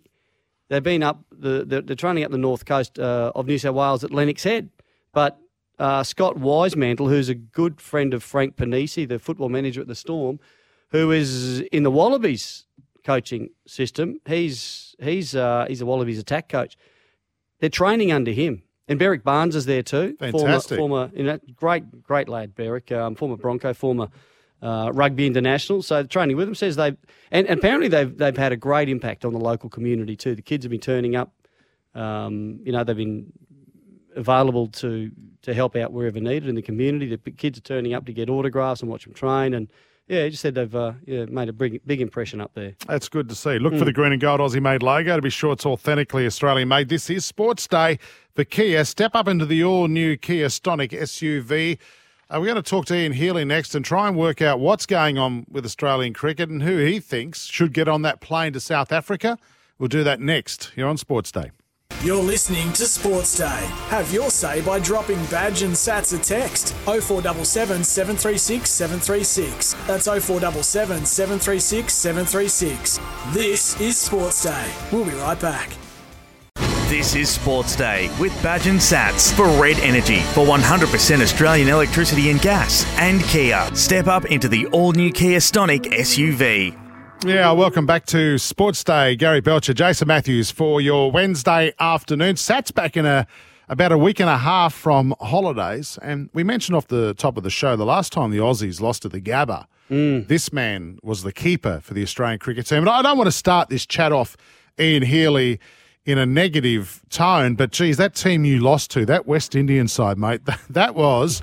They've 0.68 0.82
been 0.82 1.02
up 1.02 1.22
the 1.30 1.64
they're, 1.66 1.82
they're 1.82 1.96
training 1.96 2.24
up 2.24 2.30
the 2.30 2.38
north 2.38 2.64
coast 2.64 2.98
uh, 2.98 3.32
of 3.34 3.46
New 3.46 3.58
South 3.58 3.74
Wales 3.74 4.04
at 4.04 4.10
Lennox 4.10 4.44
Head, 4.44 4.70
but 5.12 5.38
uh, 5.78 6.02
Scott 6.02 6.36
Wisemantel, 6.36 7.08
who's 7.08 7.28
a 7.28 7.34
good 7.34 7.80
friend 7.80 8.14
of 8.14 8.22
Frank 8.22 8.56
Ponissi, 8.56 9.06
the 9.06 9.18
football 9.18 9.50
manager 9.50 9.82
at 9.82 9.86
the 9.86 9.94
Storm, 9.94 10.40
who 10.90 11.10
is 11.10 11.60
in 11.60 11.82
the 11.82 11.90
Wallabies 11.90 12.65
coaching 13.06 13.50
system, 13.66 14.20
he's 14.26 14.96
he's 14.98 15.34
uh, 15.34 15.66
he's 15.68 15.78
the 15.78 15.86
Wallabies 15.86 16.18
attack 16.18 16.48
coach. 16.48 16.76
They're 17.60 17.70
training 17.70 18.12
under 18.12 18.32
him. 18.32 18.62
And 18.88 19.00
Berrick 19.00 19.24
Barnes 19.24 19.56
is 19.56 19.66
there 19.66 19.82
too. 19.82 20.16
Fantastic. 20.18 20.78
Former, 20.78 21.08
former 21.08 21.16
you 21.16 21.24
know, 21.24 21.38
great, 21.56 22.02
great 22.02 22.28
lad, 22.28 22.54
Berrick, 22.54 22.92
um, 22.92 23.16
former 23.16 23.36
Bronco, 23.36 23.74
former 23.74 24.08
uh, 24.62 24.90
rugby 24.94 25.26
international. 25.26 25.82
So 25.82 26.04
training 26.04 26.36
with 26.36 26.48
him 26.48 26.54
says 26.54 26.76
they, 26.76 26.88
and, 27.32 27.46
and 27.48 27.58
apparently 27.58 27.88
they've 27.88 28.16
they've 28.16 28.36
had 28.36 28.52
a 28.52 28.56
great 28.56 28.88
impact 28.88 29.24
on 29.24 29.32
the 29.32 29.40
local 29.40 29.70
community 29.70 30.16
too. 30.16 30.34
The 30.34 30.42
kids 30.42 30.64
have 30.64 30.70
been 30.70 30.80
turning 30.80 31.16
up. 31.16 31.32
Um, 31.94 32.60
you 32.62 32.72
know, 32.72 32.84
they've 32.84 32.96
been 32.96 33.32
available 34.14 34.68
to 34.68 35.10
to 35.42 35.54
help 35.54 35.76
out 35.76 35.92
wherever 35.92 36.20
needed 36.20 36.48
in 36.48 36.54
the 36.54 36.62
community. 36.62 37.06
The 37.08 37.30
kids 37.30 37.58
are 37.58 37.62
turning 37.62 37.94
up 37.94 38.06
to 38.06 38.12
get 38.12 38.28
autographs 38.28 38.82
and 38.82 38.90
watch 38.90 39.04
them 39.04 39.14
train. 39.14 39.54
And 39.54 39.68
yeah, 40.08 40.24
he 40.24 40.30
just 40.30 40.42
said 40.42 40.54
they've 40.54 40.74
uh, 40.74 40.92
yeah, 41.06 41.24
made 41.26 41.48
a 41.48 41.52
big 41.52 41.80
big 41.86 42.00
impression 42.00 42.40
up 42.40 42.52
there. 42.54 42.74
That's 42.86 43.08
good 43.08 43.28
to 43.28 43.34
see. 43.34 43.58
Look 43.58 43.72
Mm. 43.74 43.78
for 43.80 43.84
the 43.84 43.92
green 43.92 44.12
and 44.12 44.20
gold 44.20 44.40
Aussie 44.40 44.62
made 44.62 44.82
logo 44.82 45.16
to 45.16 45.22
be 45.22 45.30
sure 45.30 45.52
it's 45.52 45.66
authentically 45.66 46.26
Australian 46.26 46.68
made. 46.68 46.88
This 46.88 47.10
is 47.10 47.24
Sports 47.24 47.66
Day 47.66 47.98
for 48.34 48.44
Kia. 48.44 48.84
Step 48.84 49.14
up 49.14 49.26
into 49.28 49.44
the 49.46 49.62
all 49.64 49.88
new 49.88 50.16
Kia 50.16 50.46
Stonic 50.46 50.92
SUV. 50.92 51.78
Uh, 52.28 52.38
we're 52.40 52.46
going 52.46 52.56
to 52.56 52.62
talk 52.62 52.86
to 52.86 52.94
Ian 52.96 53.12
Healy 53.12 53.44
next 53.44 53.74
and 53.74 53.84
try 53.84 54.08
and 54.08 54.16
work 54.16 54.42
out 54.42 54.58
what's 54.58 54.84
going 54.86 55.16
on 55.16 55.46
with 55.48 55.64
Australian 55.64 56.12
cricket 56.12 56.48
and 56.48 56.62
who 56.64 56.78
he 56.78 56.98
thinks 56.98 57.44
should 57.46 57.72
get 57.72 57.86
on 57.86 58.02
that 58.02 58.20
plane 58.20 58.52
to 58.52 58.60
South 58.60 58.90
Africa. 58.90 59.38
We'll 59.78 59.88
do 59.88 60.02
that 60.04 60.20
next 60.20 60.72
here 60.74 60.86
on 60.88 60.96
Sports 60.96 61.30
Day. 61.30 61.50
You're 62.06 62.22
listening 62.22 62.72
to 62.74 62.84
Sports 62.84 63.36
Day. 63.36 63.68
Have 63.88 64.12
your 64.12 64.30
say 64.30 64.60
by 64.60 64.78
dropping 64.78 65.16
badge 65.26 65.62
and 65.62 65.72
sats 65.74 66.16
a 66.16 66.22
text 66.22 66.72
0477 66.84 67.82
736 67.82 68.70
736. 68.70 69.74
That's 69.88 70.06
0477 70.06 71.04
736 71.04 71.92
736. 71.92 73.00
This 73.32 73.80
is 73.80 73.98
Sports 73.98 74.44
Day. 74.44 74.72
We'll 74.92 75.04
be 75.04 75.10
right 75.12 75.40
back. 75.40 75.72
This 76.88 77.16
is 77.16 77.28
Sports 77.28 77.74
Day 77.74 78.08
with 78.20 78.40
Badge 78.40 78.68
and 78.68 78.78
Sats 78.78 79.34
for 79.34 79.48
Red 79.60 79.78
Energy 79.80 80.20
for 80.32 80.46
100% 80.46 81.22
Australian 81.22 81.68
electricity 81.68 82.30
and 82.30 82.40
gas. 82.40 82.86
And 82.98 83.20
Kia. 83.22 83.68
Step 83.74 84.06
up 84.06 84.26
into 84.26 84.48
the 84.48 84.66
all 84.66 84.92
new 84.92 85.10
Kia 85.10 85.38
Stonic 85.40 85.86
SUV. 85.92 86.85
Yeah, 87.24 87.50
welcome 87.52 87.86
back 87.86 88.06
to 88.06 88.38
Sports 88.38 88.84
Day. 88.84 89.16
Gary 89.16 89.40
Belcher, 89.40 89.72
Jason 89.72 90.06
Matthews 90.06 90.50
for 90.50 90.80
your 90.80 91.10
Wednesday 91.10 91.72
afternoon. 91.80 92.36
Sat's 92.36 92.70
back 92.70 92.96
in 92.96 93.06
a 93.06 93.26
about 93.68 93.90
a 93.90 93.98
week 93.98 94.20
and 94.20 94.28
a 94.28 94.36
half 94.36 94.74
from 94.74 95.14
holidays, 95.20 95.98
and 96.02 96.30
we 96.34 96.44
mentioned 96.44 96.76
off 96.76 96.86
the 96.86 97.14
top 97.14 97.36
of 97.36 97.42
the 97.42 97.50
show 97.50 97.74
the 97.74 97.86
last 97.86 98.12
time 98.12 98.30
the 98.30 98.38
Aussies 98.38 98.80
lost 98.80 99.02
to 99.02 99.08
the 99.08 99.20
Gabba. 99.20 99.66
Mm. 99.90 100.28
This 100.28 100.52
man 100.52 100.98
was 101.02 101.22
the 101.22 101.32
keeper 101.32 101.80
for 101.82 101.94
the 101.94 102.02
Australian 102.02 102.38
cricket 102.38 102.66
team. 102.66 102.78
And 102.78 102.90
I 102.90 103.02
don't 103.02 103.16
want 103.16 103.28
to 103.28 103.32
start 103.32 103.70
this 103.70 103.86
chat 103.86 104.12
off, 104.12 104.36
Ian 104.78 105.02
Healy, 105.02 105.58
in 106.04 106.18
a 106.18 106.26
negative 106.26 107.02
tone, 107.10 107.56
but 107.56 107.72
geez, 107.72 107.96
that 107.96 108.14
team 108.14 108.44
you 108.44 108.60
lost 108.60 108.90
to, 108.92 109.04
that 109.06 109.26
West 109.26 109.56
Indian 109.56 109.88
side, 109.88 110.18
mate, 110.18 110.44
that, 110.44 110.60
that 110.70 110.94
was 110.94 111.42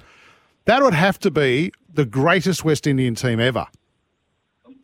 that 0.66 0.82
would 0.82 0.94
have 0.94 1.20
to 1.20 1.32
be 1.32 1.72
the 1.94 2.06
greatest 2.06 2.64
West 2.64 2.88
Indian 2.88 3.16
team 3.16 3.40
ever. 3.40 3.68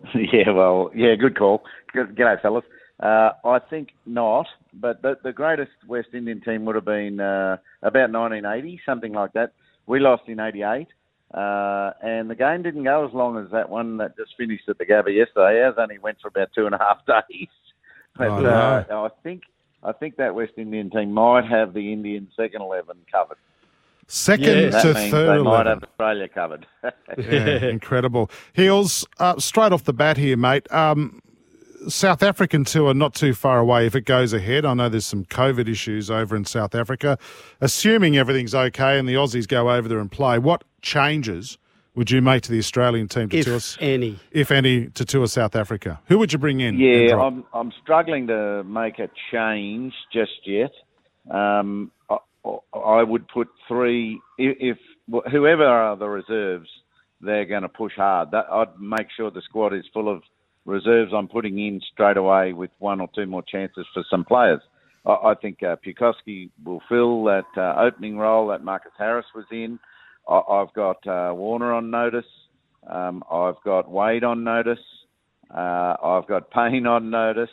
Yeah, 0.16 0.52
well, 0.52 0.92
yeah, 0.96 1.16
good 1.16 1.38
call. 1.38 1.64
Good, 1.94 2.16
g'day, 2.16 2.42
fellas. 2.42 2.64
Uh, 3.00 3.32
I 3.46 3.60
think 3.60 3.90
not, 4.06 4.48
but 4.74 5.02
the, 5.02 5.18
the 5.24 5.32
greatest 5.32 5.72
West 5.88 6.10
Indian 6.14 6.42
team 6.42 6.66
would 6.66 6.76
have 6.76 6.86
been 6.86 7.20
uh, 7.20 7.58
about 7.82 8.12
1980, 8.12 8.82
something 8.86 9.14
like 9.14 9.34
that. 9.34 9.54
We 9.88 10.00
lost 10.00 10.24
in 10.28 10.40
88, 10.40 10.88
uh, 11.34 11.92
and 12.02 12.30
the 12.30 12.36
game 12.36 12.62
didn't 12.62 12.84
go 12.84 13.08
as 13.08 13.14
long 13.14 13.38
as 13.38 13.52
that 13.52 13.70
one 13.70 13.98
that 13.98 14.18
just 14.18 14.36
finished 14.38 14.68
at 14.68 14.78
the 14.78 14.86
Gabba 14.86 15.16
yesterday. 15.16 15.62
Ours 15.64 15.76
only 15.78 15.98
went 15.98 16.20
for 16.22 16.28
about 16.28 16.50
two 16.54 16.66
and 16.66 16.76
a 16.76 16.78
half 16.78 17.06
days. 17.30 17.48
But 18.18 18.28
Oh, 18.30 18.46
uh, 18.46 18.84
I 18.90 19.10
think 19.24 19.44
I 19.82 19.94
think 19.94 20.18
that 20.18 20.36
West 20.36 20.54
Indian 20.58 20.90
team 20.90 21.14
might 21.14 21.46
have 21.46 21.74
the 21.74 21.94
Indian 21.94 22.28
second 22.36 22.62
eleven 22.62 22.98
covered. 23.10 23.38
Second 24.12 24.72
that 24.72 24.82
to 24.82 24.94
means 24.96 25.12
third 25.12 25.40
they 25.40 25.44
might 25.44 25.66
have 25.68 25.84
Australia 25.84 26.28
covered. 26.28 26.66
yeah, 27.18 27.66
incredible. 27.70 28.30
Heels, 28.54 29.08
uh, 29.20 29.38
straight 29.40 29.72
off 29.72 29.84
the 29.84 29.94
bat 29.94 30.18
here, 30.18 30.36
mate. 30.36 30.70
Um, 30.74 31.22
South 31.88 32.24
African 32.24 32.66
tour 32.66 32.94
not 32.96 33.14
too 33.14 33.36
far 33.36 33.60
away 33.60 33.86
if 33.86 33.96
it 33.96 34.06
goes 34.06 34.34
ahead. 34.34 34.66
I 34.66 34.74
know 34.74 34.90
there's 34.90 35.06
some 35.06 35.26
COVID 35.26 35.70
issues 35.70 36.10
over 36.10 36.36
in 36.36 36.44
South 36.46 36.74
Africa. 36.74 37.20
Assuming 37.62 38.18
everything's 38.18 38.56
okay 38.56 38.98
and 38.98 39.08
the 39.08 39.14
Aussies 39.14 39.48
go 39.48 39.70
over 39.70 39.88
there 39.88 40.00
and 40.00 40.12
play, 40.12 40.40
what 40.40 40.64
changes 40.82 41.60
would 41.94 42.10
you 42.10 42.20
make 42.22 42.42
to 42.44 42.52
the 42.52 42.58
Australian 42.60 43.08
team 43.08 43.30
to 43.30 43.38
If 43.38 43.46
tour, 43.46 43.60
any. 43.80 44.20
if 44.32 44.52
any, 44.52 44.88
to 44.88 45.06
tour 45.06 45.28
South 45.28 45.56
Africa? 45.56 46.00
Who 46.08 46.18
would 46.18 46.34
you 46.34 46.40
bring 46.40 46.62
in? 46.62 46.80
Yeah. 46.80 47.16
I'm 47.16 47.46
I'm 47.54 47.72
struggling 47.84 48.26
to 48.28 48.64
make 48.64 48.98
a 49.00 49.10
change 49.32 49.94
just 50.12 50.32
yet. 50.48 50.72
Um, 51.30 51.92
I, 52.46 53.04
would 53.04 53.28
put 53.28 53.48
three 53.68 54.20
if, 54.38 54.78
whoever 55.32 55.66
are 55.66 55.96
the 55.98 56.08
reserves, 56.08 56.70
they're 57.22 57.46
going 57.46 57.64
to 57.64 57.70
push 57.70 57.94
hard. 57.96 58.32
That, 58.32 58.46
I'd 58.52 58.80
make 58.80 59.08
sure 59.16 59.30
the 59.30 59.42
squad 59.42 59.74
is 59.74 59.84
full 59.94 60.12
of 60.12 60.22
reserves. 60.66 61.12
I'm 61.16 61.28
putting 61.28 61.60
in 61.60 61.82
straight 61.92 62.18
away 62.18 62.54
with 62.54 62.72
one 62.80 63.02
or 63.02 63.10
two 63.14 63.26
more 63.26 63.44
chances 63.44 63.86
for 63.94 64.04
some 64.10 64.24
players. 64.24 64.62
I, 65.06 65.12
I 65.12 65.34
think 65.36 65.62
uh, 65.64 65.76
Pucovski 65.86 66.50
will 66.64 66.82
fill 66.88 67.24
that 67.26 67.46
uh, 67.58 67.76
opening 67.82 68.18
role 68.18 68.48
that 68.48 68.64
Marcus 68.64 68.92
Harris 68.98 69.26
was 69.36 69.46
in. 69.52 69.80
I, 70.28 70.40
I've 70.40 70.74
got 70.74 71.06
uh, 71.08 71.34
Warner 71.34 71.74
on 71.74 71.90
notice. 71.92 72.26
Um, 72.90 73.24
I've 73.32 73.62
got 73.66 73.90
Wade 73.90 74.24
on 74.24 74.44
notice. 74.44 74.80
Uh, 75.54 75.96
I've 76.04 76.28
got 76.28 76.52
Paine 76.52 76.86
on 76.88 77.10
notice. 77.10 77.50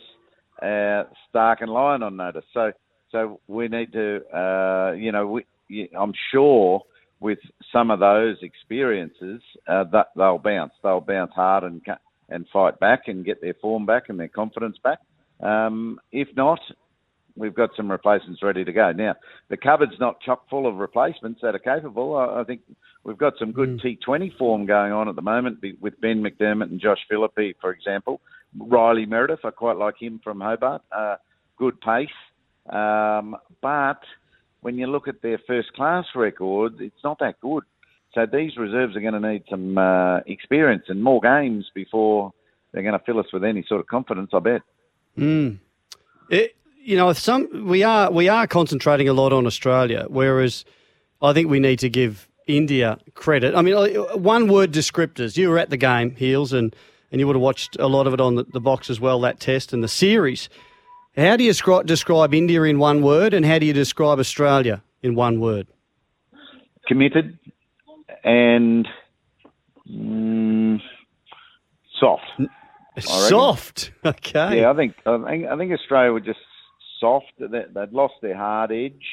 Uh, 0.61 1.03
Starc 1.33 1.57
and 1.61 1.71
Lyon 1.71 2.03
on 2.03 2.15
notice. 2.15 2.45
So, 2.53 2.71
so 3.11 3.39
we 3.47 3.67
need 3.67 3.93
to, 3.93 4.21
uh, 4.35 4.91
you 4.93 5.11
know, 5.11 5.27
we, 5.27 5.89
I'm 5.97 6.13
sure 6.31 6.81
with 7.19 7.39
some 7.71 7.89
of 7.89 7.99
those 7.99 8.37
experiences 8.41 9.41
uh, 9.67 9.85
that 9.91 10.07
they'll 10.15 10.37
bounce. 10.37 10.73
They'll 10.83 11.01
bounce 11.01 11.31
hard 11.33 11.63
and 11.63 11.81
and 12.29 12.45
fight 12.51 12.79
back 12.79 13.03
and 13.07 13.25
get 13.25 13.41
their 13.41 13.55
form 13.61 13.85
back 13.85 14.09
and 14.09 14.19
their 14.19 14.27
confidence 14.27 14.77
back. 14.83 14.99
Um, 15.39 15.99
if 16.11 16.27
not, 16.35 16.59
we've 17.37 17.55
got 17.55 17.69
some 17.77 17.89
replacements 17.89 18.43
ready 18.43 18.65
to 18.65 18.73
go. 18.73 18.91
Now, 18.91 19.15
the 19.49 19.57
cupboard's 19.57 19.99
not 19.99 20.19
chock 20.21 20.49
full 20.49 20.67
of 20.67 20.75
replacements 20.75 21.39
that 21.41 21.55
are 21.55 21.59
capable. 21.59 22.15
I, 22.15 22.41
I 22.41 22.43
think 22.43 22.61
we've 23.03 23.17
got 23.17 23.33
some 23.39 23.51
good 23.51 23.79
T20 23.79 24.37
form 24.37 24.65
going 24.65 24.91
on 24.91 25.07
at 25.07 25.15
the 25.15 25.21
moment 25.21 25.63
with 25.79 25.99
Ben 26.01 26.21
McDermott 26.23 26.69
and 26.69 26.81
Josh 26.81 26.99
Philippe, 27.09 27.53
for 27.61 27.71
example. 27.71 28.19
Riley 28.57 29.05
Meredith, 29.05 29.39
I 29.43 29.51
quite 29.51 29.77
like 29.77 29.95
him 29.99 30.19
from 30.23 30.41
Hobart. 30.41 30.81
Uh, 30.91 31.15
good 31.57 31.79
pace. 31.81 32.09
Um, 32.69 33.35
but 33.61 34.01
when 34.61 34.77
you 34.77 34.87
look 34.87 35.07
at 35.07 35.21
their 35.21 35.39
first 35.47 35.73
class 35.73 36.05
record, 36.15 36.81
it's 36.81 37.03
not 37.03 37.19
that 37.19 37.39
good. 37.41 37.63
So 38.13 38.25
these 38.25 38.57
reserves 38.57 38.95
are 38.95 39.01
going 39.01 39.13
to 39.13 39.31
need 39.31 39.43
some 39.49 39.77
uh, 39.77 40.19
experience 40.25 40.85
and 40.87 41.03
more 41.03 41.21
games 41.21 41.69
before 41.73 42.33
they're 42.71 42.83
going 42.83 42.97
to 42.97 43.05
fill 43.05 43.19
us 43.19 43.27
with 43.31 43.43
any 43.43 43.63
sort 43.67 43.79
of 43.79 43.87
confidence, 43.87 44.31
I 44.33 44.39
bet. 44.39 44.61
Mm. 45.17 45.59
It, 46.29 46.55
you 46.83 46.95
know, 46.95 47.11
some 47.13 47.65
we 47.65 47.83
are 47.83 48.11
we 48.11 48.29
are 48.29 48.47
concentrating 48.47 49.09
a 49.09 49.13
lot 49.13 49.33
on 49.33 49.45
Australia, 49.45 50.05
whereas 50.09 50.63
I 51.21 51.33
think 51.33 51.49
we 51.49 51.59
need 51.59 51.79
to 51.79 51.89
give 51.89 52.29
India 52.47 52.97
credit. 53.13 53.55
I 53.55 53.61
mean, 53.61 53.75
one 54.15 54.47
word 54.47 54.71
descriptors. 54.71 55.37
You 55.37 55.49
were 55.49 55.57
at 55.57 55.69
the 55.69 55.77
game, 55.77 56.15
Heels, 56.15 56.53
and 56.53 56.75
and 57.11 57.19
you 57.19 57.27
would 57.27 57.35
have 57.35 57.41
watched 57.41 57.77
a 57.79 57.87
lot 57.87 58.07
of 58.07 58.13
it 58.13 58.21
on 58.21 58.35
the, 58.35 58.43
the 58.43 58.61
box 58.61 58.89
as 58.89 58.99
well. 58.99 59.19
That 59.21 59.39
test 59.39 59.73
and 59.73 59.83
the 59.83 59.87
series. 59.87 60.49
How 61.17 61.35
do 61.35 61.43
you 61.43 61.51
scri- 61.51 61.85
describe 61.85 62.33
India 62.33 62.61
in 62.63 62.77
one 62.77 63.01
word, 63.01 63.33
and 63.33 63.43
how 63.45 63.57
do 63.57 63.65
you 63.65 63.73
describe 63.73 64.19
Australia 64.19 64.83
in 65.01 65.15
one 65.15 65.39
word? 65.39 65.67
Committed 66.87 67.37
and 68.23 68.87
mm, 69.89 70.79
soft. 71.99 72.23
Soft. 72.99 73.91
Okay. 74.05 74.61
Yeah, 74.61 74.71
I 74.71 74.75
think 74.75 74.95
I 75.05 75.17
think 75.27 75.47
I 75.47 75.57
think 75.57 75.73
Australia 75.73 76.13
were 76.13 76.21
just 76.21 76.39
soft. 76.99 77.25
They, 77.39 77.47
they'd 77.73 77.91
lost 77.91 78.13
their 78.21 78.37
hard 78.37 78.71
edge. 78.71 79.03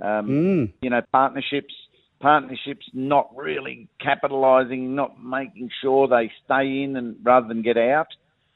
Um, 0.00 0.28
Mm. 0.28 0.72
You 0.80 0.90
know, 0.90 1.02
partnerships, 1.12 1.74
partnerships, 2.20 2.86
not 2.94 3.28
really 3.36 3.88
capitalising, 4.00 4.94
not 4.94 5.22
making 5.22 5.68
sure 5.82 6.08
they 6.08 6.30
stay 6.44 6.82
in 6.84 6.96
and 6.96 7.16
rather 7.22 7.48
than 7.48 7.60
get 7.62 7.76
out. 7.76 8.06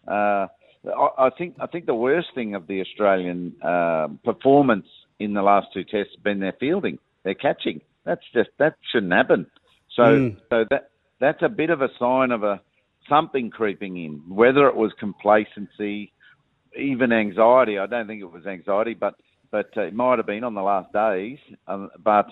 Uh, 0.09 0.47
I, 0.87 1.27
I 1.27 1.31
think 1.31 1.57
I 1.61 1.67
think 1.67 1.87
the 1.87 1.95
worst 1.95 2.29
thing 2.35 2.55
of 2.55 2.67
the 2.67 2.81
Australian 2.81 3.55
uh, 3.63 4.09
performance 4.25 4.87
in 5.19 5.35
the 5.35 5.43
last 5.43 5.69
two 5.73 5.85
tests 5.85 6.13
has 6.15 6.23
been 6.23 6.41
their 6.41 6.55
fielding, 6.59 6.99
their 7.25 7.35
catching. 7.35 7.81
That's 8.05 8.23
just 8.35 8.51
that 8.59 8.75
shouldn't 8.93 9.13
happen. 9.13 9.47
So 9.97 10.03
Mm. 10.03 10.37
so 10.51 10.65
that 10.71 10.91
that's 11.21 11.43
a 11.43 11.49
bit 11.49 11.71
of 11.71 11.81
a 11.81 11.89
sign 11.99 12.31
of 12.33 12.43
a 12.43 12.61
something 13.09 13.51
creeping 13.51 13.97
in. 13.97 14.23
Whether 14.29 14.67
it 14.67 14.77
was 14.77 14.93
complacency, 14.99 16.13
even 16.77 17.13
anxiety. 17.13 17.79
I 17.79 17.87
don't 17.87 18.07
think 18.07 18.21
it 18.21 18.33
was 18.33 18.47
anxiety, 18.47 18.95
but 18.95 19.15
but 19.51 19.71
uh, 19.77 19.83
it 19.83 19.95
might 19.95 20.19
have 20.19 20.27
been 20.27 20.45
on 20.45 20.55
the 20.55 20.63
last 20.63 20.93
days. 20.93 21.39
Um, 21.69 21.91
but 22.03 22.27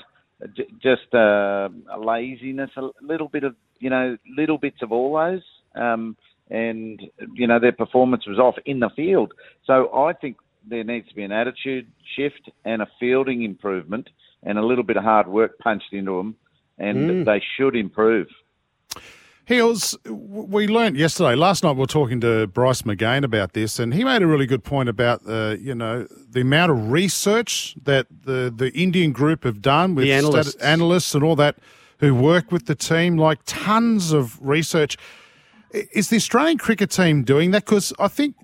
j- 0.57 0.67
just 0.83 1.15
uh, 1.15 1.69
a 1.93 1.99
laziness, 1.99 2.71
a 2.77 2.91
little 3.01 3.29
bit 3.29 3.45
of 3.45 3.55
you 3.83 3.91
know, 3.91 4.17
little 4.39 4.59
bits 4.59 4.81
of 4.81 4.93
all 4.93 5.15
those. 5.15 5.43
Um, 5.75 6.17
and 6.51 7.01
you 7.35 7.47
know 7.47 7.59
their 7.59 7.73
performance 7.73 8.27
was 8.27 8.39
off 8.39 8.57
in 8.67 8.81
the 8.81 8.91
field. 8.91 9.33
So 9.65 9.93
I 9.95 10.13
think 10.13 10.37
there 10.69 10.85
needs 10.85 11.09
to 11.09 11.15
be 11.15 11.23
an 11.23 11.33
attitude 11.33 11.87
shift 12.17 12.51
and 12.65 12.83
a 12.83 12.89
fielding 13.01 13.43
improvement, 13.43 14.09
and 14.43 14.59
a 14.59 14.63
little 14.65 14.85
bit 14.85 14.97
of 14.97 15.05
hard 15.05 15.27
work 15.29 15.59
punched 15.59 15.93
into 15.93 16.17
them, 16.19 16.37
and 16.79 17.11
Mm. 17.11 17.25
they 17.25 17.43
should 17.57 17.75
improve. 17.77 18.29
Heels, 19.45 19.99
we 20.09 20.69
learnt 20.69 20.95
yesterday, 20.97 21.35
last 21.35 21.65
night 21.65 21.73
we 21.73 21.81
were 21.81 21.87
talking 21.87 22.21
to 22.21 22.47
Bryce 22.47 22.83
McGain 22.83 23.25
about 23.25 23.55
this, 23.55 23.81
and 23.81 23.93
he 23.93 24.05
made 24.05 24.23
a 24.23 24.27
really 24.27 24.47
good 24.47 24.63
point 24.63 24.89
about, 24.89 25.21
uh, 25.29 25.57
you 25.61 25.75
know, 25.75 26.07
the 26.31 26.43
amount 26.43 26.71
of 26.71 26.93
research 26.93 27.75
that 27.83 28.07
the, 28.25 28.53
the 28.57 28.71
Indian 28.73 29.11
group 29.11 29.43
have 29.43 29.61
done 29.61 29.97
with 29.97 30.05
The 30.05 30.13
analysts. 30.13 30.55
analysts 30.57 31.13
and 31.17 31.25
all 31.25 31.35
that 31.37 31.57
who 31.99 32.15
work 32.15 32.53
with 32.53 32.67
the 32.67 32.77
team, 32.77 33.17
like 33.17 33.41
tons 33.45 34.13
of 34.13 34.39
research. 34.41 34.97
I- 35.75 35.89
Is 35.93 36.09
the 36.09 36.17
Australian 36.17 36.59
cricket 36.59 36.91
team 36.91 37.25
doing 37.25 37.51
that? 37.53 37.65
Because 37.65 37.93
I 37.99 38.09
think, 38.09 38.37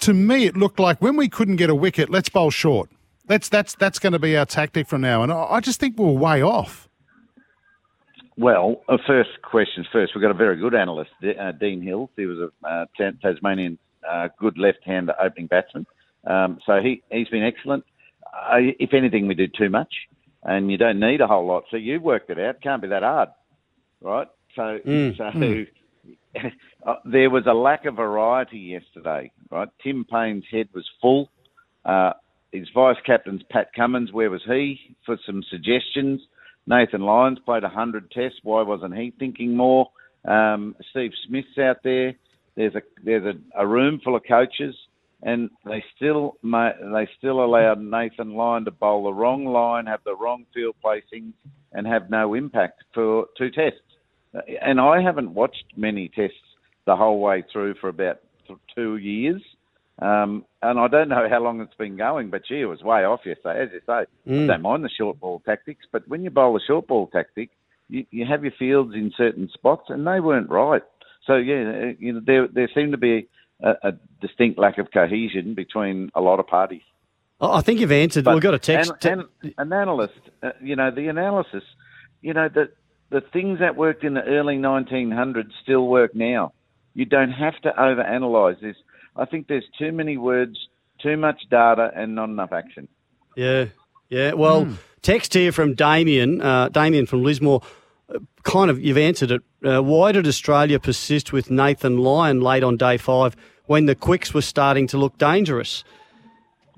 to 0.00 0.14
me, 0.14 0.46
it 0.46 0.56
looked 0.56 0.78
like 0.78 1.00
when 1.02 1.16
we 1.16 1.28
couldn't 1.28 1.56
get 1.56 1.70
a 1.70 1.74
wicket, 1.74 2.10
let's 2.10 2.28
bowl 2.28 2.50
short. 2.50 2.90
That's, 3.26 3.48
that's, 3.48 3.74
that's 3.74 3.98
going 3.98 4.12
to 4.14 4.18
be 4.18 4.36
our 4.36 4.46
tactic 4.46 4.86
from 4.86 5.02
now. 5.02 5.22
And 5.22 5.30
I 5.32 5.44
I 5.44 5.60
just 5.60 5.80
think 5.80 5.98
we're 5.98 6.10
way 6.12 6.42
off. 6.42 6.88
Well, 8.38 8.82
uh, 8.88 8.98
first 9.06 9.30
question 9.42 9.84
first. 9.92 10.14
We've 10.14 10.22
got 10.22 10.30
a 10.30 10.34
very 10.34 10.56
good 10.56 10.74
analyst, 10.74 11.10
uh, 11.22 11.52
Dene 11.52 11.82
Hills. 11.82 12.10
He 12.16 12.24
was 12.26 12.38
a 12.38 12.66
uh, 12.66 12.86
Tasmanian 13.20 13.78
uh, 14.08 14.28
good 14.38 14.56
left-hand 14.56 15.10
opening 15.20 15.48
batsman. 15.48 15.86
Um, 16.24 16.58
so 16.64 16.80
he, 16.80 17.02
he's 17.10 17.28
been 17.28 17.42
excellent. 17.42 17.84
Uh, 18.32 18.58
if 18.78 18.94
anything, 18.94 19.26
we 19.26 19.34
do 19.34 19.48
too 19.48 19.68
much, 19.70 19.92
and 20.44 20.70
you 20.70 20.78
don't 20.78 21.00
need 21.00 21.20
a 21.20 21.26
whole 21.26 21.46
lot. 21.46 21.64
So 21.70 21.76
you 21.76 22.00
worked 22.00 22.30
it 22.30 22.38
out. 22.38 22.60
Can't 22.62 22.80
be 22.80 22.88
that 22.88 23.02
hard, 23.02 23.30
right? 24.00 24.28
So, 24.54 24.78
Mm, 24.86 25.16
so 25.16 25.24
mm. 25.24 25.66
uh, 26.86 26.96
there 27.04 27.30
was 27.30 27.44
a 27.46 27.54
lack 27.54 27.84
of 27.84 27.96
variety 27.96 28.58
yesterday, 28.58 29.30
right? 29.50 29.68
Tim 29.82 30.04
Paine's 30.10 30.44
head 30.50 30.68
was 30.74 30.86
full. 31.00 31.30
Uh, 31.84 32.12
his 32.52 32.68
vice 32.74 32.96
captain's 33.04 33.42
Pat 33.50 33.68
Cummins. 33.74 34.12
Where 34.12 34.30
was 34.30 34.42
he 34.46 34.96
for 35.04 35.18
some 35.26 35.42
suggestions? 35.50 36.20
Nathan 36.66 37.02
Lyons 37.02 37.38
played 37.44 37.62
100 37.62 38.10
tests. 38.10 38.38
Why 38.42 38.62
wasn't 38.62 38.96
he 38.96 39.12
thinking 39.18 39.56
more? 39.56 39.88
Um, 40.26 40.76
Steve 40.90 41.12
Smith's 41.26 41.58
out 41.58 41.78
there. 41.82 42.14
There's 42.56 42.74
a 42.74 42.82
there's 43.04 43.24
a, 43.24 43.62
a 43.62 43.66
room 43.66 44.00
full 44.02 44.16
of 44.16 44.22
coaches, 44.28 44.74
and 45.22 45.48
they 45.64 45.82
still 45.96 46.36
they 46.42 47.08
still 47.16 47.44
allowed 47.44 47.80
Nathan 47.80 48.34
Lyon 48.34 48.64
to 48.64 48.70
bowl 48.70 49.04
the 49.04 49.12
wrong 49.12 49.44
line, 49.46 49.86
have 49.86 50.00
the 50.04 50.16
wrong 50.16 50.44
field 50.52 50.74
placings, 50.84 51.32
and 51.72 51.86
have 51.86 52.10
no 52.10 52.34
impact 52.34 52.82
for 52.94 53.26
two 53.36 53.50
tests. 53.50 53.80
Uh, 54.34 54.40
And 54.60 54.80
I 54.80 55.00
haven't 55.00 55.34
watched 55.34 55.64
many 55.76 56.08
tests 56.08 56.36
the 56.88 56.96
whole 56.96 57.20
way 57.20 57.44
through 57.52 57.74
for 57.74 57.88
about 57.90 58.18
th- 58.46 58.58
two 58.74 58.96
years. 58.96 59.42
Um, 60.00 60.46
and 60.62 60.80
I 60.80 60.88
don't 60.88 61.10
know 61.10 61.28
how 61.28 61.42
long 61.42 61.60
it's 61.60 61.74
been 61.74 61.98
going, 61.98 62.30
but 62.30 62.46
gee, 62.48 62.62
it 62.62 62.64
was 62.64 62.82
way 62.82 63.04
off 63.04 63.20
yesterday. 63.26 63.62
As 63.62 63.68
you 63.74 63.80
say, 63.86 64.06
Mm. 64.26 64.44
I 64.44 64.46
don't 64.46 64.62
mind 64.62 64.84
the 64.84 64.88
short 64.88 65.20
ball 65.20 65.42
tactics, 65.44 65.84
but 65.92 66.08
when 66.08 66.22
you 66.24 66.30
bowl 66.30 66.56
a 66.56 66.60
short 66.66 66.86
ball 66.86 67.06
tactic, 67.08 67.50
you, 67.90 68.06
you 68.10 68.24
have 68.24 68.42
your 68.42 68.54
fields 68.58 68.94
in 68.94 69.12
certain 69.18 69.50
spots, 69.52 69.90
and 69.90 70.06
they 70.06 70.18
weren't 70.20 70.48
right. 70.48 70.82
So 71.26 71.36
yeah, 71.36 71.92
you 71.98 72.14
know, 72.14 72.20
there 72.24 72.48
there 72.48 72.70
seemed 72.74 72.92
to 72.92 72.98
be 72.98 73.28
a, 73.62 73.74
a 73.82 73.92
distinct 74.22 74.58
lack 74.58 74.78
of 74.78 74.90
cohesion 74.90 75.52
between 75.54 76.10
a 76.14 76.22
lot 76.22 76.40
of 76.40 76.46
parties. 76.46 76.86
I 77.38 77.58
I 77.58 77.60
think 77.60 77.80
you've 77.80 77.92
answered. 77.92 78.24
But 78.24 78.34
We've 78.34 78.42
got 78.42 78.54
a 78.54 78.58
text. 78.58 78.92
And, 79.04 79.24
and 79.42 79.54
an 79.58 79.72
analyst, 79.74 80.20
uh, 80.42 80.52
you 80.62 80.74
know, 80.76 80.90
the 80.90 81.08
analysis, 81.08 81.64
you 82.22 82.32
know, 82.32 82.48
the 82.48 82.70
the 83.10 83.20
things 83.20 83.58
that 83.58 83.76
worked 83.76 84.04
in 84.04 84.14
the 84.14 84.22
early 84.22 84.56
1900s 84.56 85.50
still 85.62 85.86
work 85.86 86.14
now. 86.14 86.52
You 86.94 87.04
don't 87.04 87.30
have 87.32 87.58
to 87.62 87.70
overanalyze 87.78 88.60
this. 88.60 88.76
I 89.16 89.24
think 89.24 89.46
there's 89.48 89.66
too 89.78 89.92
many 89.92 90.16
words, 90.16 90.56
too 91.00 91.16
much 91.16 91.42
data, 91.50 91.90
and 91.94 92.14
not 92.14 92.28
enough 92.28 92.52
action. 92.52 92.88
Yeah, 93.36 93.66
yeah. 94.08 94.32
Well, 94.32 94.64
Hmm. 94.64 94.72
text 95.02 95.34
here 95.34 95.52
from 95.52 95.74
Damien, 95.74 96.40
uh, 96.40 96.68
Damien 96.70 97.06
from 97.06 97.22
Lismore. 97.22 97.60
uh, 98.12 98.18
Kind 98.42 98.70
of, 98.70 98.80
you've 98.80 98.98
answered 98.98 99.30
it. 99.30 99.42
Uh, 99.64 99.82
why 99.82 100.12
did 100.12 100.26
Australia 100.26 100.78
persist 100.80 101.32
with 101.32 101.50
Nathan 101.50 101.98
Lyon 101.98 102.40
late 102.40 102.62
on 102.64 102.76
day 102.76 102.96
five 102.96 103.36
when 103.66 103.86
the 103.86 103.94
quicks 103.94 104.32
were 104.32 104.40
starting 104.42 104.86
to 104.88 104.96
look 104.98 105.18
dangerous? 105.18 105.84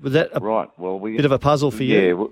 Was 0.01 0.13
that 0.13 0.29
a 0.33 0.39
right? 0.39 0.67
Well, 0.77 0.99
we 0.99 1.15
bit 1.15 1.25
of 1.25 1.31
a 1.31 1.39
puzzle 1.39 1.71
for 1.71 1.83
you? 1.83 2.31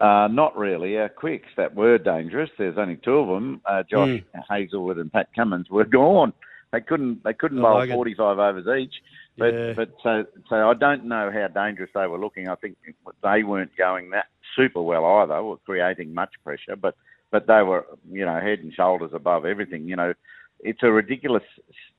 Yeah, 0.00 0.06
uh, 0.06 0.28
not 0.28 0.56
really. 0.58 0.98
Our 0.98 1.08
quicks 1.08 1.48
that 1.56 1.74
were 1.74 1.98
dangerous. 1.98 2.50
There's 2.58 2.76
only 2.78 2.96
two 2.96 3.16
of 3.18 3.28
them. 3.28 3.60
Uh, 3.64 3.82
Josh 3.88 4.22
Hazlewood 4.48 4.98
and 4.98 5.10
Pat 5.12 5.28
Cummins 5.34 5.70
were 5.70 5.84
gone. 5.84 6.32
They 6.72 6.80
couldn't. 6.80 7.24
They 7.24 7.32
couldn't 7.32 7.60
bowl 7.62 7.80
okay. 7.82 7.92
45 7.92 8.38
overs 8.38 8.80
each. 8.80 8.94
But 9.38 9.54
Yeah. 9.54 9.72
but 9.74 9.90
so 10.02 10.24
so 10.48 10.68
I 10.68 10.74
don't 10.74 11.04
know 11.06 11.30
how 11.30 11.48
dangerous 11.48 11.90
they 11.94 12.06
were 12.06 12.18
looking. 12.18 12.48
I 12.48 12.56
think 12.56 12.76
they 13.22 13.42
weren't 13.42 13.76
going 13.76 14.10
that 14.10 14.26
super 14.56 14.82
well 14.82 15.04
either, 15.04 15.34
or 15.34 15.58
creating 15.64 16.12
much 16.12 16.34
pressure. 16.44 16.76
But 16.76 16.94
but 17.30 17.46
they 17.46 17.62
were 17.62 17.86
you 18.10 18.24
know 18.24 18.40
head 18.40 18.58
and 18.60 18.72
shoulders 18.74 19.12
above 19.14 19.44
everything. 19.46 19.88
You 19.88 19.96
know, 19.96 20.12
it's 20.60 20.82
a 20.82 20.90
ridiculous 20.90 21.44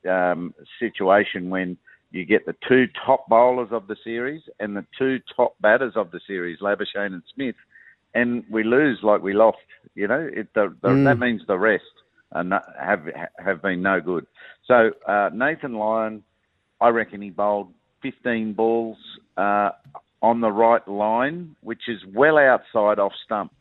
um, 0.08 0.54
situation 0.78 1.50
when 1.50 1.76
you 2.12 2.24
get 2.24 2.44
the 2.46 2.56
two 2.68 2.86
top 3.06 3.28
bowlers 3.28 3.68
of 3.70 3.86
the 3.86 3.96
series 4.04 4.42
and 4.58 4.76
the 4.76 4.84
two 4.98 5.20
top 5.36 5.54
batters 5.60 5.92
of 5.96 6.10
the 6.10 6.20
series, 6.26 6.58
Labuschagne 6.60 7.14
and 7.14 7.22
Smith, 7.34 7.54
and 8.14 8.44
we 8.50 8.64
lose 8.64 8.98
like 9.02 9.22
we 9.22 9.32
lost. 9.32 9.58
You 9.94 10.08
know, 10.08 10.28
it, 10.32 10.48
the, 10.54 10.74
the, 10.82 10.88
Mm. 10.88 11.04
that 11.04 11.18
means 11.18 11.42
the 11.46 11.58
rest 11.58 11.84
have 12.32 13.06
have 13.38 13.62
been 13.62 13.82
no 13.82 14.00
good. 14.00 14.26
So 14.66 14.90
uh, 15.06 15.30
Nathan 15.32 15.74
Lyon, 15.74 16.22
I 16.80 16.88
reckon 16.88 17.20
he 17.20 17.30
bowled 17.30 17.72
15 18.02 18.54
balls 18.54 18.96
uh, 19.36 19.70
on 20.22 20.40
the 20.40 20.50
right 20.50 20.86
line, 20.86 21.56
which 21.62 21.82
is 21.88 22.00
well 22.14 22.38
outside 22.38 22.98
off 22.98 23.12
stump. 23.24 23.52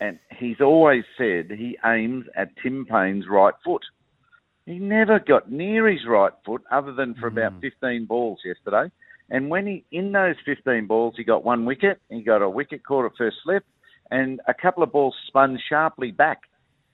And 0.00 0.18
he's 0.38 0.60
always 0.60 1.04
said 1.18 1.50
he 1.50 1.76
aims 1.84 2.24
at 2.34 2.50
Tim 2.62 2.86
Paine's 2.86 3.26
right 3.28 3.54
foot. 3.64 3.82
He 4.64 4.78
never 4.78 5.18
got 5.18 5.50
near 5.50 5.88
his 5.88 6.06
right 6.06 6.32
foot 6.46 6.62
other 6.70 6.92
than 6.92 7.14
for 7.14 7.26
about 7.26 7.60
15 7.60 8.06
balls 8.06 8.40
yesterday. 8.44 8.90
And 9.30 9.48
when 9.48 9.66
he, 9.66 9.84
in 9.92 10.12
those 10.12 10.36
15 10.44 10.86
balls, 10.86 11.14
he 11.16 11.24
got 11.24 11.44
one 11.44 11.64
wicket, 11.64 12.00
he 12.08 12.22
got 12.22 12.42
a 12.42 12.48
wicket 12.48 12.84
caught 12.84 13.04
at 13.04 13.12
first 13.16 13.36
slip, 13.44 13.64
and 14.10 14.40
a 14.48 14.54
couple 14.54 14.82
of 14.82 14.92
balls 14.92 15.14
spun 15.26 15.58
sharply 15.68 16.10
back. 16.10 16.42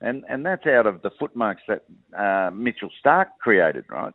And, 0.01 0.25
and 0.29 0.45
that's 0.45 0.67
out 0.67 0.87
of 0.87 1.03
the 1.03 1.11
footmarks 1.19 1.63
that 1.69 1.85
uh, 2.17 2.51
Mitchell 2.51 2.91
Starc 3.05 3.27
created, 3.41 3.85
right? 3.89 4.13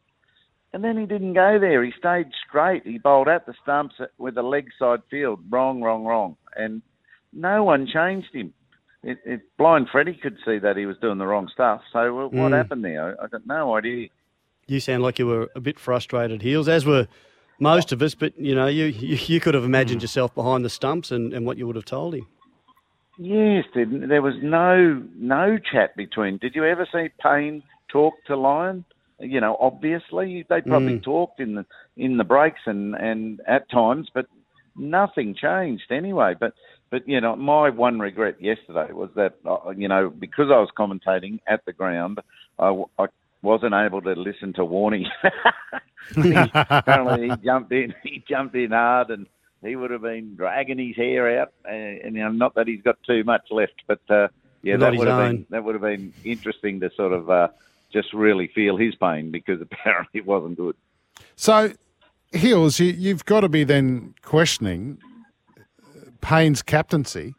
And 0.73 0.83
then 0.83 0.97
he 0.97 1.05
didn't 1.05 1.33
go 1.33 1.57
there. 1.59 1.83
He 1.83 1.91
stayed 1.97 2.27
straight. 2.47 2.85
He 2.85 2.97
bowled 2.97 3.27
at 3.27 3.45
the 3.45 3.53
stumps 3.61 3.95
with 4.17 4.37
a 4.37 4.41
leg 4.43 4.69
side 4.79 5.01
field. 5.09 5.39
Wrong, 5.49 5.81
wrong, 5.81 6.05
wrong. 6.05 6.37
And 6.55 6.81
no 7.33 7.63
one 7.63 7.87
changed 7.87 8.29
him. 8.33 8.53
It, 9.03 9.17
it, 9.25 9.41
blind 9.57 9.87
Freddie 9.91 10.13
could 10.21 10.37
see 10.45 10.59
that 10.59 10.77
he 10.77 10.85
was 10.85 10.95
doing 11.01 11.17
the 11.17 11.25
wrong 11.25 11.49
stuff. 11.51 11.81
So 11.91 12.13
what 12.27 12.31
Mm. 12.51 12.55
happened 12.55 12.85
there? 12.85 13.19
I, 13.19 13.25
I 13.25 13.27
got 13.27 13.45
no 13.47 13.75
idea. 13.75 14.09
You 14.67 14.79
sound 14.79 15.01
like 15.01 15.17
you 15.17 15.25
were 15.25 15.49
a 15.55 15.59
bit 15.59 15.79
frustrated, 15.79 16.43
Heels, 16.43 16.69
as 16.69 16.85
were 16.85 17.07
most 17.59 17.91
of 17.91 18.01
us. 18.01 18.13
But 18.15 18.39
you 18.39 18.53
know, 18.53 18.67
you 18.67 18.85
you, 18.85 19.17
you 19.25 19.39
could 19.39 19.55
have 19.55 19.63
imagined 19.65 20.03
yourself 20.03 20.33
behind 20.35 20.63
the 20.63 20.69
stumps 20.69 21.11
and, 21.11 21.33
and 21.33 21.45
what 21.45 21.57
you 21.57 21.65
would 21.67 21.75
have 21.75 21.85
told 21.85 22.13
him. 22.13 22.27
Yes, 23.23 23.65
there, 23.75 23.85
there 23.85 24.21
was 24.23 24.33
no 24.41 25.03
no 25.15 25.59
chat 25.59 25.95
between. 25.95 26.37
Did 26.37 26.55
you 26.55 26.65
ever 26.65 26.87
see 26.91 27.09
Paine 27.21 27.61
talk 27.87 28.15
to 28.25 28.35
Lyon? 28.35 28.83
You 29.19 29.39
know, 29.39 29.57
obviously 29.59 30.43
they 30.49 30.61
probably 30.61 30.95
Mm. 30.95 31.03
talked 31.03 31.39
in 31.39 31.53
the 31.53 31.65
in 31.97 32.17
the 32.17 32.23
breaks 32.23 32.61
and 32.65 32.95
and 32.95 33.39
at 33.47 33.69
times, 33.69 34.09
but 34.11 34.25
nothing 34.75 35.35
changed 35.35 35.91
anyway. 35.91 36.33
But 36.39 36.53
but 36.89 37.07
you 37.07 37.21
know, 37.21 37.35
my 37.35 37.69
one 37.69 37.99
regret 37.99 38.41
yesterday 38.41 38.91
was 38.91 39.11
that 39.15 39.35
uh, 39.45 39.69
you 39.69 39.87
know 39.87 40.09
because 40.09 40.47
I 40.49 40.57
was 40.57 40.69
commentating 40.75 41.41
at 41.45 41.63
the 41.65 41.73
ground, 41.73 42.19
I 42.57 42.71
wasn't 43.43 43.75
able 43.75 44.01
to 44.01 44.13
listen 44.13 44.51
to 44.53 44.61
Warney. 44.61 45.05
Apparently, 46.17 47.29
he 47.29 47.35
jumped 47.45 47.71
in. 47.71 47.93
He 48.03 48.23
jumped 48.27 48.55
in 48.55 48.71
hard, 48.71 49.11
and 49.11 49.27
he 49.63 49.75
would 49.75 49.91
have 49.91 50.01
been 50.01 50.35
dragging 50.35 50.79
his 50.79 50.95
hair 50.95 51.39
out. 51.39 51.53
Uh, 51.65 51.69
and 51.71 52.15
you 52.15 52.21
know, 52.23 52.31
not 52.31 52.55
that 52.55 52.67
he's 52.67 52.81
got 52.81 52.97
too 53.03 53.23
much 53.23 53.43
left, 53.51 53.83
but 53.87 54.01
uh, 54.09 54.27
yeah, 54.63 54.75
Not 54.75 54.91
that 54.91 54.99
would 54.99 55.07
have 55.07 55.19
own. 55.19 55.35
been 55.37 55.45
that 55.49 55.63
would 55.63 55.75
have 55.75 55.81
been 55.81 56.13
interesting 56.23 56.79
to 56.81 56.91
sort 56.95 57.13
of 57.13 57.29
uh, 57.29 57.47
just 57.91 58.13
really 58.13 58.47
feel 58.47 58.77
his 58.77 58.95
pain 58.95 59.31
because 59.31 59.61
apparently 59.71 60.19
it 60.19 60.25
wasn't 60.25 60.57
good. 60.57 60.75
So, 61.35 61.73
Hills, 62.31 62.79
you, 62.79 62.91
you've 62.91 63.25
got 63.25 63.41
to 63.41 63.49
be 63.49 63.63
then 63.63 64.15
questioning 64.21 64.97
Paine's 66.21 66.61
captaincy 66.61 67.35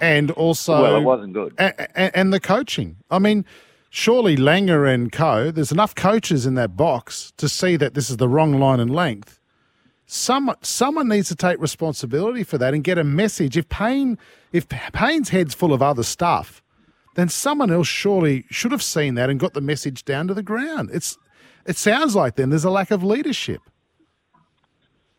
and 0.00 0.30
also. 0.32 0.82
Well, 0.82 0.96
it 0.96 1.04
wasn't 1.04 1.32
good. 1.32 1.54
And, 1.58 1.74
and 2.14 2.32
the 2.32 2.40
coaching. 2.40 2.96
I 3.10 3.18
mean, 3.18 3.44
surely 3.90 4.36
Langer 4.36 4.92
and 4.92 5.10
co, 5.10 5.50
there's 5.50 5.72
enough 5.72 5.94
coaches 5.94 6.46
in 6.46 6.54
that 6.54 6.76
box 6.76 7.32
to 7.38 7.48
see 7.48 7.76
that 7.76 7.94
this 7.94 8.10
is 8.10 8.18
the 8.18 8.28
wrong 8.28 8.58
line 8.58 8.80
and 8.80 8.94
length. 8.94 9.37
Someone, 10.10 10.56
someone 10.62 11.06
needs 11.06 11.28
to 11.28 11.36
take 11.36 11.60
responsibility 11.60 12.42
for 12.42 12.56
that 12.56 12.72
and 12.72 12.82
get 12.82 12.96
a 12.96 13.04
message. 13.04 13.58
If 13.58 13.68
Paine, 13.68 14.16
if 14.52 14.66
Paine's 14.66 15.28
head's 15.28 15.52
full 15.52 15.74
of 15.74 15.82
other 15.82 16.02
stuff, 16.02 16.62
then 17.14 17.28
someone 17.28 17.70
else 17.70 17.88
surely 17.88 18.46
should 18.48 18.72
have 18.72 18.82
seen 18.82 19.16
that 19.16 19.28
and 19.28 19.38
got 19.38 19.52
the 19.52 19.60
message 19.60 20.06
down 20.06 20.26
to 20.28 20.32
the 20.32 20.42
ground. 20.42 20.88
It's, 20.94 21.18
it 21.66 21.76
sounds 21.76 22.16
like 22.16 22.36
then 22.36 22.48
there's 22.48 22.64
a 22.64 22.70
lack 22.70 22.90
of 22.90 23.04
leadership. 23.04 23.60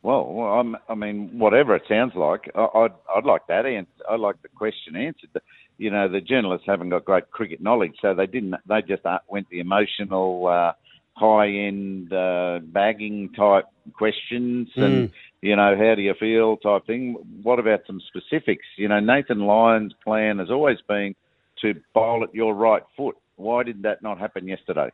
Well, 0.02 0.24
I'm, 0.60 0.76
I 0.88 0.96
mean, 0.96 1.38
whatever 1.38 1.76
it 1.76 1.84
sounds 1.88 2.16
like, 2.16 2.50
I'd, 2.56 2.94
I'd 3.16 3.26
like 3.26 3.46
that 3.48 3.68
answer. 3.68 3.92
I'd 4.10 4.20
like 4.20 4.42
the 4.42 4.48
question 4.48 4.96
answered. 4.96 5.30
You 5.78 5.92
know, 5.92 6.08
the 6.08 6.20
journalists 6.20 6.66
haven't 6.66 6.90
got 6.90 7.06
great 7.06 7.30
cricket 7.30 7.62
knowledge, 7.62 7.94
so 8.02 8.16
they 8.16 8.26
didn't. 8.26 8.56
They 8.66 8.82
just 8.82 9.06
uh, 9.06 9.20
went 9.28 9.50
the 9.50 9.60
emotional, 9.60 10.48
uh, 10.48 10.72
high-end 11.20 12.12
uh, 12.14 12.60
bagging 12.64 13.30
type 13.34 13.66
questions, 13.94 14.70
and 14.76 15.10
Mm. 15.10 15.12
you 15.42 15.56
know, 15.56 15.76
how 15.76 15.96
do 15.96 16.02
you 16.02 16.14
feel 16.16 16.58
type 16.58 16.86
thing. 16.86 17.16
What 17.44 17.60
about 17.60 17.82
some 17.88 18.02
specifics? 18.02 18.66
You 18.78 18.88
know, 18.88 19.00
Nathan 19.00 19.42
Lyon's 19.42 19.94
plan 20.04 20.40
has 20.40 20.50
always 20.50 20.80
been 20.88 21.16
to 21.62 21.76
bowl 21.94 22.24
at 22.24 22.34
your 22.34 22.54
right 22.54 22.84
foot. 22.98 23.16
Why 23.36 23.64
did 23.64 23.84
that 23.84 24.02
not 24.02 24.18
happen 24.20 24.48
yesterday? 24.48 24.90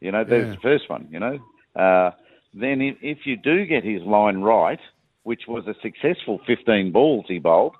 You 0.00 0.12
know, 0.12 0.24
there's 0.24 0.48
Yeah. 0.48 0.54
the 0.54 0.60
first 0.60 0.88
one. 0.88 1.08
You 1.10 1.20
know. 1.20 1.38
Uh, 1.76 2.10
then 2.54 2.80
if, 2.80 2.96
if 3.02 3.18
you 3.26 3.36
do 3.36 3.66
get 3.66 3.82
his 3.84 4.02
line 4.02 4.38
right, 4.38 4.78
which 5.24 5.42
was 5.48 5.66
a 5.66 5.74
successful 5.82 6.38
15 6.46 6.92
balls 6.92 7.24
he 7.26 7.38
bowled, 7.40 7.74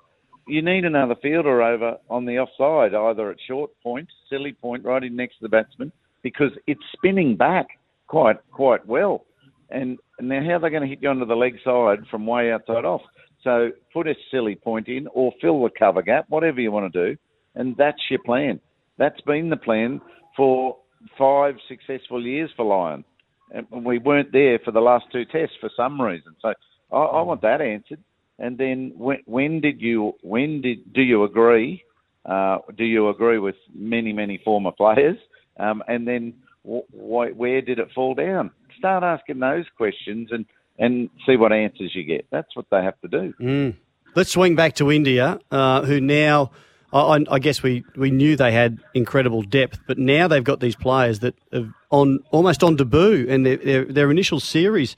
you 0.47 0.61
need 0.61 0.83
another 0.85 1.15
fielder 1.15 1.61
over 1.61 1.97
on 2.09 2.25
the 2.25 2.37
offside, 2.39 2.93
either 2.93 3.31
at 3.31 3.37
short 3.47 3.71
point, 3.81 4.07
silly 4.29 4.53
point, 4.53 4.83
right 4.83 5.03
in 5.03 5.15
next 5.15 5.35
to 5.37 5.43
the 5.43 5.49
batsman, 5.49 5.91
because 6.23 6.51
it's 6.67 6.83
spinning 6.93 7.35
back 7.35 7.67
quite 8.07 8.37
quite 8.51 8.85
well. 8.85 9.25
And, 9.69 9.97
and 10.19 10.29
now 10.29 10.43
how 10.43 10.53
are 10.53 10.59
they 10.59 10.69
going 10.69 10.83
to 10.83 10.87
hit 10.87 10.99
you 11.01 11.09
onto 11.09 11.25
the 11.25 11.35
leg 11.35 11.55
side 11.63 11.99
from 12.09 12.27
way 12.27 12.51
outside 12.51 12.85
off? 12.85 13.01
So 13.43 13.71
put 13.93 14.07
a 14.07 14.15
silly 14.31 14.55
point 14.55 14.87
in 14.87 15.07
or 15.13 15.33
fill 15.41 15.63
the 15.63 15.69
cover 15.77 16.01
gap, 16.01 16.25
whatever 16.29 16.61
you 16.61 16.71
want 16.71 16.91
to 16.91 17.13
do, 17.13 17.17
and 17.55 17.75
that's 17.77 18.01
your 18.09 18.19
plan. 18.23 18.59
That's 18.97 19.19
been 19.21 19.49
the 19.49 19.57
plan 19.57 20.01
for 20.37 20.77
five 21.17 21.55
successful 21.67 22.25
years 22.25 22.49
for 22.55 22.65
Lyon 22.65 23.03
and 23.51 23.85
we 23.85 23.99
weren't 23.99 24.31
there 24.31 24.59
for 24.63 24.71
the 24.71 24.79
last 24.79 25.05
two 25.11 25.25
tests 25.25 25.55
for 25.59 25.69
some 25.75 25.99
reason. 25.99 26.35
So 26.41 26.53
I, 26.91 26.97
I 26.97 27.21
want 27.21 27.41
that 27.41 27.61
answered. 27.61 28.03
And 28.39 28.57
then 28.57 28.93
when, 28.95 29.19
when 29.25 29.61
did 29.61 29.81
you 29.81 30.13
when 30.21 30.61
did 30.61 30.93
do 30.93 31.01
you 31.01 31.23
agree? 31.23 31.83
Uh, 32.25 32.57
do 32.77 32.83
you 32.83 33.09
agree 33.09 33.39
with 33.39 33.55
many 33.73 34.11
many 34.11 34.39
former 34.43 34.71
players? 34.71 35.17
Um, 35.57 35.83
and 35.87 36.07
then 36.07 36.33
wh- 36.67 36.87
wh- 36.91 37.37
where 37.37 37.61
did 37.61 37.79
it 37.79 37.91
fall 37.93 38.13
down? 38.15 38.51
Start 38.77 39.03
asking 39.03 39.39
those 39.39 39.65
questions 39.77 40.29
and 40.31 40.45
and 40.77 41.09
see 41.25 41.37
what 41.37 41.53
answers 41.53 41.91
you 41.95 42.03
get. 42.03 42.25
That's 42.31 42.53
what 42.55 42.65
they 42.69 42.83
have 42.83 42.99
to 42.99 43.07
do. 43.07 43.33
Mm. 43.39 43.75
Let's 44.13 44.31
swing 44.31 44.55
back 44.55 44.75
to 44.75 44.91
India, 44.91 45.39
uh, 45.49 45.83
who 45.83 46.01
now, 46.01 46.51
I, 46.91 47.23
I- 47.31 47.39
guess 47.39 47.63
we, 47.63 47.83
we 47.95 48.11
knew 48.11 48.35
they 48.35 48.51
had 48.51 48.79
incredible 48.93 49.41
depth, 49.41 49.79
but 49.87 49.97
now 49.97 50.27
they've 50.27 50.43
got 50.43 50.59
these 50.59 50.75
players 50.75 51.19
that 51.19 51.33
have 51.53 51.69
on 51.91 52.19
almost 52.31 52.61
on 52.61 52.75
debut, 52.75 53.25
and 53.29 53.45
their, 53.45 53.55
their, 53.57 53.85
their 53.85 54.11
initial 54.11 54.41
series, 54.41 54.97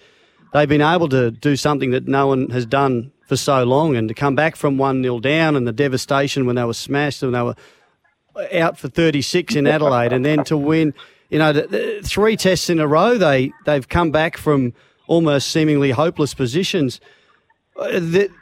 they've 0.51 0.67
been 0.69 0.81
able 0.81 1.09
to 1.09 1.29
do 1.29 1.55
something 1.55 1.91
that 1.91 2.07
no 2.07 2.25
one 2.25 2.49
has 2.49 2.65
done 2.65 3.11
for 3.27 3.35
so 3.35 3.63
long, 3.63 3.95
and 3.95 4.07
to 4.07 4.15
come 4.15 4.33
back 4.35 4.55
from 4.55 4.79
1 4.79 5.03
0 5.03 5.19
down 5.19 5.55
and 5.55 5.67
the 5.67 5.71
devastation 5.73 6.47
when 6.47 6.55
they 6.55 6.63
were 6.63 6.73
smashed 6.73 7.21
and 7.21 7.35
they 7.35 7.41
were 7.43 7.55
out 8.53 8.77
for 8.79 8.87
36 8.87 9.55
in 9.55 9.67
Adelaide, 9.67 10.11
and 10.13 10.25
then 10.25 10.43
to 10.45 10.57
win, 10.57 10.93
you 11.29 11.39
know, 11.39 11.53
three 12.03 12.35
tests 12.37 12.69
in 12.69 12.79
a 12.79 12.87
row, 12.87 13.17
they, 13.17 13.51
they've 13.65 13.87
come 13.87 14.11
back 14.11 14.37
from 14.37 14.73
almost 15.07 15.49
seemingly 15.49 15.91
hopeless 15.91 16.33
positions. 16.33 16.99
Uh, 17.79 17.99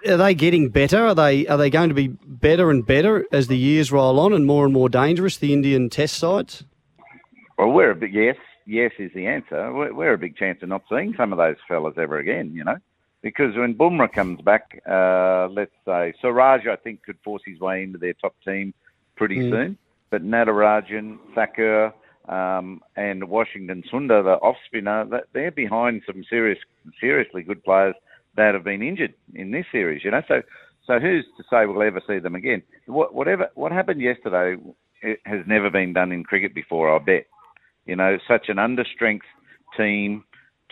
Are 0.08 0.18
they 0.18 0.34
getting 0.34 0.70
better? 0.70 1.06
Are 1.08 1.16
they 1.16 1.46
are 1.48 1.58
they 1.58 1.70
going 1.70 1.90
to 1.90 1.96
be 1.96 2.08
better 2.08 2.70
and 2.72 2.86
better 2.86 3.26
as 3.32 3.48
the 3.48 3.58
years 3.58 3.92
roll 3.92 4.20
on 4.20 4.32
and 4.34 4.46
more 4.46 4.64
and 4.66 4.74
more 4.74 4.88
dangerous? 4.88 5.38
The 5.38 5.52
Indian 5.52 5.90
Test 5.90 6.16
sides. 6.16 6.64
Well, 7.58 7.70
we're 7.72 7.92
a 7.92 7.96
big 7.96 8.14
yes. 8.14 8.38
Yes 8.66 8.92
is 8.98 9.12
the 9.14 9.28
answer. 9.28 9.74
We're, 9.74 9.94
we're 9.94 10.14
a 10.14 10.18
big 10.18 10.38
chance 10.38 10.64
of 10.64 10.70
not 10.70 10.84
seeing 10.90 11.14
some 11.18 11.32
of 11.34 11.38
those 11.38 11.58
fellas 11.68 11.96
ever 11.98 12.18
again. 12.18 12.52
You 12.54 12.64
know, 12.64 12.78
because 13.22 13.56
when 13.58 13.74
Bumrah 13.76 14.12
comes 14.12 14.40
back, 14.42 14.82
uh, 14.90 15.48
let's 15.52 15.72
say 15.86 16.14
Siraj, 16.22 16.66
I 16.68 16.78
think 16.78 17.04
could 17.04 17.18
force 17.24 17.42
his 17.46 17.60
way 17.60 17.84
into 17.84 17.98
their 17.98 18.14
top 18.14 18.36
team 18.46 18.74
pretty 19.18 19.38
Mm. 19.40 19.50
soon. 19.52 19.78
But 20.12 20.24
Natarajan, 20.24 21.18
Thakur, 21.36 21.94
um, 22.28 22.82
and 22.96 23.30
Washington 23.30 23.84
Sundar, 23.92 24.24
the 24.24 24.40
off 24.42 24.58
spinner, 24.66 25.06
they're 25.34 25.52
behind 25.52 26.02
some 26.06 26.24
serious, 26.30 26.60
seriously 27.00 27.44
good 27.44 27.64
players 27.64 27.96
that 28.36 28.54
have 28.54 28.64
been 28.64 28.82
injured 28.82 29.14
in 29.34 29.52
this 29.52 29.66
series. 29.72 30.04
You 30.04 30.12
know, 30.12 30.22
so 30.28 30.42
so 30.86 31.00
who's 31.00 31.26
to 31.38 31.44
say 31.50 31.66
we'll 31.66 31.82
ever 31.82 32.02
see 32.08 32.20
them 32.20 32.36
again? 32.36 32.62
What, 32.86 33.14
whatever 33.14 33.50
what 33.56 33.72
happened 33.72 34.02
yesterday 34.02 34.56
has 35.26 35.42
never 35.48 35.70
been 35.70 35.94
done 35.94 36.12
in 36.12 36.24
cricket 36.24 36.54
before. 36.54 36.94
I 36.94 37.00
bet. 37.00 37.26
You 37.86 37.96
know, 37.96 38.18
such 38.28 38.50
an 38.50 38.58
understrength 38.58 39.20
team 39.78 40.24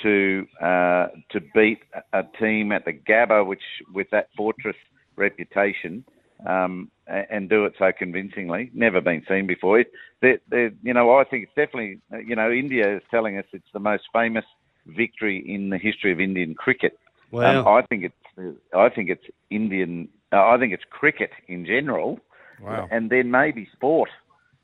to 0.02 0.48
uh, 0.62 1.08
to 1.32 1.40
beat 1.54 1.80
a 2.14 2.24
team 2.40 2.72
at 2.72 2.86
the 2.86 2.94
Gabba, 2.94 3.46
which 3.46 3.62
with 3.94 4.08
that 4.12 4.30
fortress 4.36 4.76
reputation, 5.16 6.04
um, 6.46 6.90
and 7.08 7.50
do 7.50 7.66
it 7.66 7.74
so 7.78 7.92
convincingly, 7.98 8.72
never 8.74 9.02
been 9.02 9.24
seen 9.28 9.46
before. 9.48 9.80
It, 9.80 9.92
they, 10.22 10.38
they, 10.50 10.70
you 10.82 10.94
know, 10.94 11.18
I 11.18 11.24
think 11.24 11.44
it's 11.44 11.56
definitely, 11.56 12.00
uh, 12.14 12.18
you 12.18 12.36
know, 12.36 12.52
India 12.52 12.98
is 12.98 13.04
telling 13.12 13.38
us 13.38 13.46
it's 13.52 13.72
the 13.74 13.80
most 13.80 14.04
famous 14.14 14.46
victory 14.86 15.44
in 15.48 15.70
the 15.70 15.78
history 15.78 16.12
of 16.12 16.20
Indian 16.20 16.56
cricket. 16.56 16.98
Wow. 17.32 17.60
Um, 17.62 17.68
I 17.68 17.82
think 17.88 18.04
it's, 18.06 18.58
I 18.76 18.90
think 18.90 19.10
it's 19.10 19.26
Indian. 19.50 20.08
Uh, 20.32 20.48
I 20.48 20.58
think 20.58 20.74
it's 20.74 20.84
cricket 20.90 21.32
in 21.48 21.66
general, 21.66 22.20
Wow. 22.62 22.88
and 22.92 23.10
then 23.10 23.32
maybe 23.32 23.68
sport. 23.74 24.10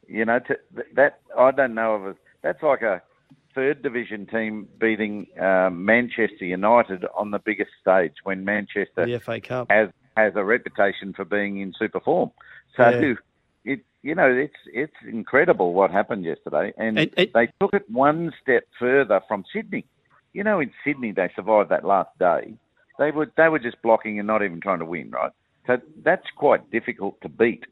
You 0.08 0.26
know, 0.26 0.40
to, 0.40 0.58
that 0.96 1.20
I 1.38 1.52
don't 1.52 1.76
know 1.76 1.96
of. 1.96 2.06
A, 2.08 2.16
that's 2.42 2.64
like 2.64 2.82
a 2.82 3.02
third 3.54 3.82
division 3.84 4.26
team 4.26 4.68
beating 4.80 5.28
um, 5.40 5.84
Manchester 5.86 6.46
United 6.46 7.06
on 7.16 7.32
the 7.32 7.40
biggest 7.40 7.72
stage 7.82 8.14
when 8.24 8.46
Manchester 8.46 9.06
The 9.06 9.20
FA 9.20 9.42
Cup. 9.42 9.68
has 9.70 9.90
has 10.24 10.34
a 10.36 10.44
reputation 10.44 11.14
for 11.14 11.26
being 11.26 11.60
in 11.60 11.74
super 11.78 12.00
form. 12.00 12.32
So 12.76 12.90
Yeah. 12.90 13.14
it 13.14 13.20
you 14.02 14.16
know, 14.16 14.30
it's 14.32 14.56
it's 14.82 14.96
incredible 15.08 15.74
what 15.74 15.92
happened 15.92 16.24
yesterday, 16.24 16.74
and, 16.78 16.98
And- 17.00 17.14
and- 17.18 17.30
they 17.34 17.48
took 17.60 17.74
it 17.74 17.90
one 17.90 18.34
step 18.42 18.64
further 18.80 19.22
from 19.28 19.44
Sydney. 19.54 19.86
You 20.34 20.44
know, 20.44 20.60
in 20.60 20.72
Sydney 20.84 21.12
they 21.12 21.30
survived 21.36 21.70
that 21.70 21.84
last 21.84 22.18
day. 22.20 22.54
They 22.98 23.12
were 23.12 23.30
they 23.36 23.50
were 23.50 23.60
just 23.60 23.82
blocking 23.82 24.20
and 24.20 24.28
not 24.28 24.44
even 24.44 24.62
trying 24.62 24.80
to 24.80 24.86
win, 24.86 25.12
right? 25.12 25.32
So 25.68 25.82
that's 26.04 26.30
quite 26.36 26.70
difficult 26.72 27.20
to 27.22 27.30
beat, 27.30 27.66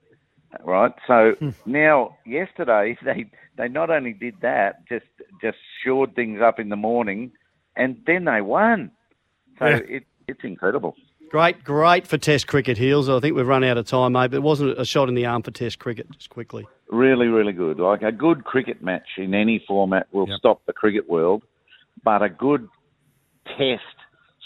right? 0.64 0.94
So 1.08 1.34
hmm. 1.40 1.50
now 1.66 2.18
yesterday 2.26 2.98
they 3.04 3.26
they 3.58 3.68
not 3.68 3.90
only 3.90 4.14
did 4.14 4.36
that, 4.42 4.88
just 4.88 5.06
just 5.42 5.58
shored 5.84 6.16
things 6.16 6.42
up 6.42 6.60
in 6.60 6.70
the 6.70 6.76
morning, 6.76 7.32
and 7.76 8.02
then 8.06 8.26
they 8.26 8.42
won. 8.42 8.92
So 9.60 9.66
Yeah. 9.68 9.82
it 9.96 10.04
it's 10.28 10.44
incredible. 10.44 10.96
Great, 11.30 11.64
great 11.64 12.08
for 12.08 12.18
Test 12.18 12.48
cricket, 12.48 12.78
Heels. 12.78 13.10
I 13.10 13.20
think 13.20 13.36
we've 13.36 13.48
run 13.48 13.64
out 13.64 13.78
of 13.78 13.86
time, 13.86 14.14
mate, 14.14 14.32
but 14.32 14.38
it 14.38 14.44
wasn't 14.44 14.80
a 14.80 14.86
shot 14.86 15.10
in 15.10 15.16
the 15.16 15.26
arm 15.26 15.44
for 15.44 15.52
Test 15.52 15.80
cricket, 15.80 16.10
just 16.12 16.30
quickly. 16.30 16.66
Really, 16.90 17.28
really 17.28 17.52
good. 17.54 17.80
Like 17.80 18.02
a 18.02 18.12
good 18.12 18.46
cricket 18.46 18.82
match 18.82 19.08
in 19.18 19.34
any 19.34 19.64
format 19.68 20.08
will 20.14 20.28
stop 20.38 20.62
the 20.66 20.74
cricket 20.74 21.10
world, 21.10 21.44
but 22.04 22.22
a 22.22 22.30
good 22.30 22.68
test 23.58 23.84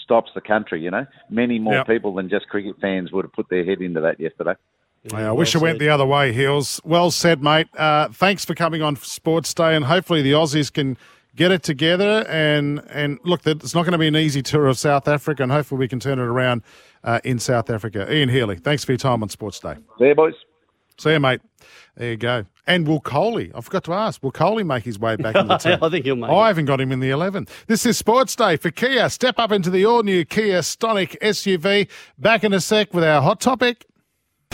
stops 0.04 0.32
the 0.34 0.42
country. 0.42 0.82
You 0.82 0.90
know, 0.92 1.06
many 1.30 1.60
more 1.60 1.76
Yep. 1.76 1.88
people 1.88 2.14
than 2.16 2.30
just 2.30 2.48
cricket 2.50 2.76
fans 2.82 3.12
would 3.12 3.26
have 3.26 3.34
put 3.34 3.50
their 3.50 3.64
head 3.64 3.82
into 3.82 4.02
that 4.02 4.20
yesterday. 4.20 4.56
Yeah, 5.04 5.30
I 5.30 5.32
wish 5.32 5.56
it 5.56 5.62
went 5.62 5.80
the 5.80 5.90
other 5.90 6.06
way, 6.06 6.32
Heels. 6.32 6.80
Well 6.84 7.10
said, 7.12 7.42
mate. 7.42 7.68
Uh, 7.76 8.10
thanks 8.10 8.46
for 8.46 8.54
coming 8.54 8.82
on 8.84 8.96
Sports 8.98 9.54
Day, 9.54 9.76
and 9.76 9.86
hopefully 9.86 10.22
the 10.22 10.34
Aussies 10.34 10.72
can 10.72 10.96
get 11.36 11.52
it 11.52 11.64
together. 11.64 12.26
And 12.28 12.82
and 12.90 13.20
look, 13.24 13.42
that 13.44 13.64
it's 13.64 13.76
not 13.76 13.84
going 13.84 13.94
to 13.94 13.98
be 13.98 14.08
an 14.08 14.16
easy 14.16 14.42
tour 14.42 14.68
of 14.68 14.78
South 14.78 15.08
Africa, 15.08 15.44
and 15.44 15.52
hopefully 15.52 15.80
we 15.80 15.88
can 15.88 16.00
turn 16.00 16.20
it 16.20 16.24
around 16.24 16.64
uh, 17.04 17.20
in 17.24 17.40
South 17.40 17.70
Africa. 17.70 18.12
Ian 18.14 18.30
Healy, 18.30 18.58
thanks 18.58 18.84
for 18.84 18.92
your 18.92 19.00
time 19.00 19.24
on 19.24 19.30
Sports 19.30 19.60
Day. 19.60 19.76
See 19.98 20.08
you, 20.08 20.16
boys. 20.16 20.36
See 20.98 21.12
you, 21.12 21.20
mate. 21.20 21.42
There 21.96 22.12
you 22.12 22.18
go. 22.18 22.46
And 22.68 22.88
will 22.88 23.00
Coley? 23.00 23.52
I 23.56 23.62
forgot 23.62 23.84
to 23.86 23.94
ask. 23.94 24.22
Will 24.22 24.32
Coley 24.32 24.64
make 24.64 24.84
his 24.84 25.00
way 25.00 25.16
back 25.16 25.36
in 25.36 25.48
the 25.48 25.58
team? 25.58 25.80
I 25.82 25.90
think 25.90 26.06
he'll 26.06 26.16
make 26.16 26.30
I 26.30 26.48
haven't 26.48 26.66
got 26.66 26.80
him 26.80 26.92
in 26.92 27.00
the 27.00 27.10
11. 27.10 27.48
This 27.68 27.86
is 27.86 27.98
Sports 27.98 28.36
Day 28.36 28.56
for 28.56 28.70
Kia. 28.70 29.10
Step 29.10 29.40
up 29.40 29.52
into 29.52 29.70
the 29.70 29.86
all-new 29.86 30.26
Kia 30.26 30.60
Stonic 30.60 31.18
SUV. 31.20 31.90
Back 32.20 32.44
in 32.44 32.54
a 32.54 32.62
sec 32.62 32.94
with 32.94 33.04
our 33.04 33.22
hot 33.22 33.42
topic. 33.42 33.86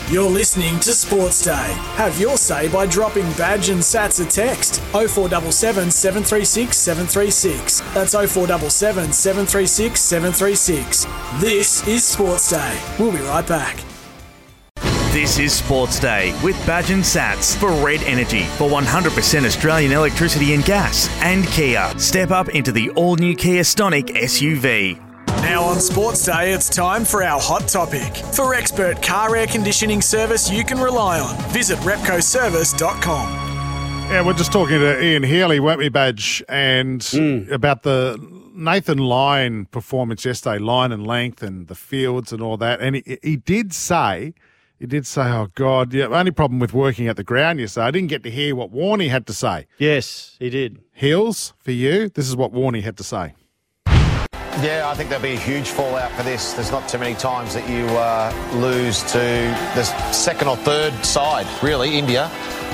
You're 0.09 0.29
listening 0.29 0.79
to 0.79 0.93
Sports 0.93 1.43
Day. 1.43 1.73
Have 1.95 2.17
your 2.17 2.37
say 2.37 2.69
by 2.69 2.85
dropping 2.85 3.29
badge 3.33 3.67
and 3.67 3.81
sats 3.81 4.25
a 4.25 4.29
text 4.29 4.79
0477 4.91 5.91
736 5.91 6.77
736. 6.77 7.81
That's 7.93 8.13
0477 8.13 9.11
736 9.11 9.99
736. 9.99 11.05
This 11.41 11.85
is 11.85 12.05
Sports 12.05 12.49
Day. 12.49 12.81
We'll 12.97 13.11
be 13.11 13.17
right 13.17 13.45
back. 13.45 13.83
This 15.11 15.39
is 15.39 15.51
Sports 15.51 15.99
Day 15.99 16.39
with 16.43 16.55
Badge 16.67 16.91
and 16.91 17.03
Sats 17.03 17.57
for 17.57 17.71
Red 17.83 18.01
Energy 18.03 18.43
for 18.43 18.69
100% 18.69 19.45
Australian 19.45 19.91
electricity 19.91 20.53
and 20.53 20.63
gas. 20.63 21.09
And 21.21 21.45
Kia. 21.47 21.91
Step 21.97 22.31
up 22.31 22.49
into 22.49 22.71
the 22.71 22.91
all 22.91 23.15
new 23.15 23.35
Kia 23.35 23.63
Stonic 23.63 24.09
SUV. 24.15 25.06
Now 25.41 25.63
on 25.63 25.79
Sports 25.79 26.25
Day, 26.25 26.53
it's 26.53 26.69
time 26.69 27.05
for 27.05 27.23
our 27.23 27.39
hot 27.39 27.67
topic. 27.67 28.15
For 28.33 28.53
expert 28.53 29.01
car 29.01 29.35
air 29.35 29.47
conditioning 29.47 30.01
service 30.01 30.51
you 30.51 30.63
can 30.63 30.79
rely 30.79 31.19
on, 31.19 31.35
visit 31.51 31.77
repcoservice.com. 31.79 33.47
Yeah, 34.09 34.25
we're 34.25 34.33
just 34.33 34.53
talking 34.53 34.79
to 34.79 35.03
Ian 35.03 35.23
Healy, 35.23 35.59
weren't 35.59 35.79
we, 35.79 35.89
Badge? 35.89 36.41
And 36.47 37.01
mm. 37.01 37.51
about 37.51 37.83
the 37.83 38.17
Nathan 38.53 38.97
Lyon 38.97 39.65
performance 39.65 40.23
yesterday, 40.25 40.59
line 40.59 40.91
and 40.91 41.05
length 41.05 41.43
and 41.43 41.67
the 41.67 41.75
fields 41.75 42.31
and 42.31 42.41
all 42.41 42.55
that. 42.57 42.79
And 42.79 42.95
he, 42.95 43.17
he 43.21 43.35
did 43.35 43.73
say, 43.73 44.33
he 44.79 44.85
did 44.85 45.05
say, 45.05 45.23
oh, 45.23 45.49
God, 45.55 45.93
yeah, 45.93 46.05
only 46.05 46.31
problem 46.31 46.59
with 46.59 46.73
working 46.73 47.07
at 47.07 47.17
the 47.17 47.23
ground 47.23 47.59
yesterday, 47.59 47.85
I 47.85 47.91
didn't 47.91 48.09
get 48.09 48.23
to 48.23 48.31
hear 48.31 48.55
what 48.55 48.71
Warney 48.71 49.09
had 49.09 49.27
to 49.27 49.33
say. 49.33 49.67
Yes, 49.77 50.37
he 50.39 50.49
did. 50.49 50.79
Hills, 50.93 51.53
for 51.59 51.71
you, 51.71 52.09
this 52.09 52.27
is 52.27 52.35
what 52.35 52.53
Warney 52.53 52.83
had 52.83 52.97
to 52.97 53.03
say. 53.03 53.33
Yeah, 54.59 54.89
I 54.89 54.95
think 54.95 55.09
there'll 55.09 55.21
be 55.21 55.33
a 55.33 55.39
huge 55.39 55.69
fallout 55.69 56.11
for 56.13 56.23
this. 56.23 56.53
There's 56.53 56.71
not 56.71 56.89
too 56.89 56.97
many 56.97 57.13
times 57.13 57.53
that 57.53 57.69
you 57.69 57.85
uh, 57.89 58.33
lose 58.55 59.03
to 59.11 59.19
the 59.75 59.83
second 60.11 60.47
or 60.47 60.57
third 60.57 60.93
side, 61.05 61.45
really, 61.61 61.95
India. 61.95 62.27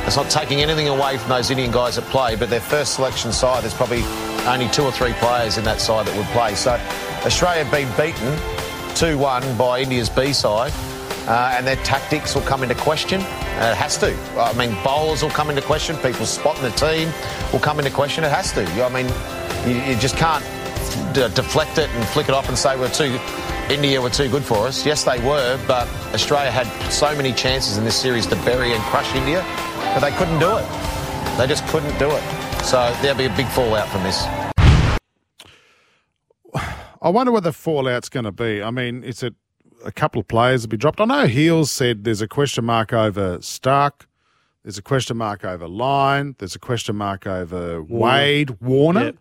It's 0.05 0.15
not 0.15 0.29
taking 0.29 0.61
anything 0.61 0.87
away 0.87 1.17
from 1.17 1.27
those 1.27 1.51
Indian 1.51 1.71
guys 1.71 1.97
that 1.97 2.05
play, 2.05 2.37
but 2.37 2.49
their 2.49 2.61
first 2.61 2.93
selection 2.93 3.33
side, 3.33 3.63
there's 3.63 3.73
probably 3.73 4.01
only 4.47 4.69
two 4.69 4.83
or 4.83 4.93
three 4.93 5.11
players 5.13 5.57
in 5.57 5.65
that 5.65 5.81
side 5.81 6.07
that 6.07 6.15
would 6.15 6.25
play. 6.27 6.55
So 6.55 6.71
Australia 7.25 7.65
have 7.65 7.71
been 7.71 7.89
beaten 7.97 8.95
2 8.95 9.17
1 9.17 9.57
by 9.57 9.81
India's 9.81 10.09
B 10.09 10.31
side, 10.31 10.71
uh, 11.27 11.53
and 11.57 11.67
their 11.67 11.75
tactics 11.83 12.33
will 12.33 12.43
come 12.43 12.63
into 12.63 12.75
question. 12.75 13.19
Uh, 13.19 13.73
it 13.73 13.77
has 13.77 13.97
to. 13.97 14.15
I 14.39 14.53
mean, 14.53 14.73
bowlers 14.85 15.21
will 15.21 15.31
come 15.31 15.49
into 15.49 15.61
question, 15.61 15.97
people 15.97 16.25
spotting 16.25 16.63
the 16.63 16.71
team 16.71 17.11
will 17.51 17.59
come 17.59 17.77
into 17.77 17.91
question. 17.91 18.23
It 18.23 18.31
has 18.31 18.53
to. 18.53 18.63
I 18.81 18.87
mean, 18.87 19.07
you, 19.67 19.81
you 19.83 19.99
just 19.99 20.15
can't 20.15 20.43
d- 21.13 21.27
deflect 21.33 21.77
it 21.77 21.89
and 21.89 22.05
flick 22.09 22.29
it 22.29 22.35
off 22.35 22.49
and 22.49 22.57
say 22.57 22.77
we're 22.77 22.89
too 22.89 23.19
India 23.69 24.01
were 24.01 24.09
too 24.09 24.29
good 24.29 24.43
for 24.43 24.67
us. 24.67 24.85
Yes, 24.85 25.03
they 25.03 25.19
were, 25.19 25.59
but 25.67 25.87
Australia 26.13 26.51
had 26.51 26.67
so 26.91 27.15
many 27.15 27.31
chances 27.31 27.77
in 27.77 27.83
this 27.85 27.95
series 27.95 28.27
to 28.27 28.35
bury 28.37 28.73
and 28.73 28.83
crush 28.83 29.13
India, 29.15 29.43
but 29.93 30.01
they 30.01 30.11
couldn't 30.11 30.39
do 30.39 30.57
it. 30.57 30.65
They 31.37 31.47
just 31.47 31.65
couldn't 31.67 31.97
do 31.97 32.09
it. 32.11 32.23
So 32.63 32.95
there'll 33.01 33.17
be 33.17 33.25
a 33.25 33.35
big 33.35 33.47
fallout 33.47 33.87
from 33.87 34.03
this. 34.03 34.25
I 37.01 37.09
wonder 37.09 37.31
what 37.31 37.43
the 37.43 37.51
fallout's 37.51 38.09
going 38.09 38.23
to 38.25 38.31
be. 38.31 38.61
I 38.61 38.71
mean, 38.71 39.03
it's 39.03 39.23
a, 39.23 39.33
a 39.83 39.91
couple 39.91 40.21
of 40.21 40.27
players 40.27 40.61
will 40.61 40.69
be 40.69 40.77
dropped. 40.77 41.01
I 41.01 41.05
know 41.05 41.27
Heels 41.27 41.71
said 41.71 42.03
there's 42.05 42.21
a 42.21 42.27
question 42.27 42.63
mark 42.65 42.93
over 42.93 43.39
Starc. 43.39 44.05
There's 44.63 44.77
a 44.77 44.81
question 44.81 45.17
mark 45.17 45.43
over 45.43 45.67
Lyon. 45.67 46.35
There's 46.37 46.55
a 46.55 46.59
question 46.59 46.95
mark 46.95 47.27
over 47.27 47.83
Wade, 47.83 48.61
Warner. 48.61 49.05
Yep. 49.05 49.17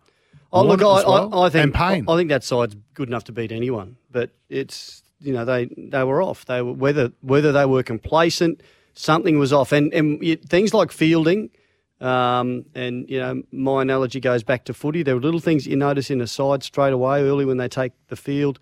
Oh, 0.52 0.64
look, 0.64 0.80
I, 0.80 0.84
well, 0.84 1.34
I, 1.34 1.46
I 1.46 1.50
think 1.50 1.74
Paine. 1.74 2.04
I 2.08 2.16
think 2.16 2.28
that 2.28 2.44
side's 2.44 2.76
good 2.94 3.08
enough 3.08 3.24
to 3.24 3.32
beat 3.32 3.52
anyone. 3.52 3.96
But 4.10 4.30
it's 4.48 5.02
you 5.20 5.32
know 5.32 5.44
they 5.44 5.66
they 5.76 6.04
were 6.04 6.22
off. 6.22 6.44
They 6.44 6.60
were 6.62 6.72
whether 6.72 7.12
whether 7.22 7.52
they 7.52 7.64
were 7.64 7.82
complacent, 7.82 8.62
something 8.94 9.38
was 9.38 9.52
off, 9.52 9.72
and 9.72 9.92
and 9.94 10.20
y- 10.20 10.38
things 10.46 10.74
like 10.74 10.92
fielding. 10.92 11.50
Um, 12.00 12.64
and 12.74 13.08
you 13.08 13.20
know, 13.20 13.42
my 13.52 13.82
analogy 13.82 14.18
goes 14.20 14.42
back 14.42 14.64
to 14.64 14.74
footy. 14.74 15.02
There 15.02 15.14
were 15.14 15.20
little 15.20 15.40
things 15.40 15.66
you 15.66 15.76
notice 15.76 16.10
in 16.10 16.20
a 16.20 16.26
side 16.26 16.62
straight 16.64 16.92
away 16.92 17.22
early 17.22 17.44
when 17.44 17.58
they 17.58 17.68
take 17.68 17.92
the 18.08 18.16
field 18.16 18.58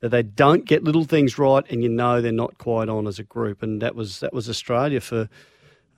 that 0.00 0.08
they 0.10 0.22
don't 0.22 0.64
get 0.64 0.84
little 0.84 1.04
things 1.04 1.38
right, 1.38 1.64
and 1.70 1.82
you 1.82 1.88
know 1.88 2.20
they're 2.20 2.32
not 2.32 2.58
quite 2.58 2.88
on 2.88 3.06
as 3.06 3.18
a 3.18 3.24
group. 3.24 3.62
And 3.62 3.82
that 3.82 3.94
was 3.94 4.20
that 4.20 4.32
was 4.32 4.48
Australia 4.48 5.00
for 5.00 5.28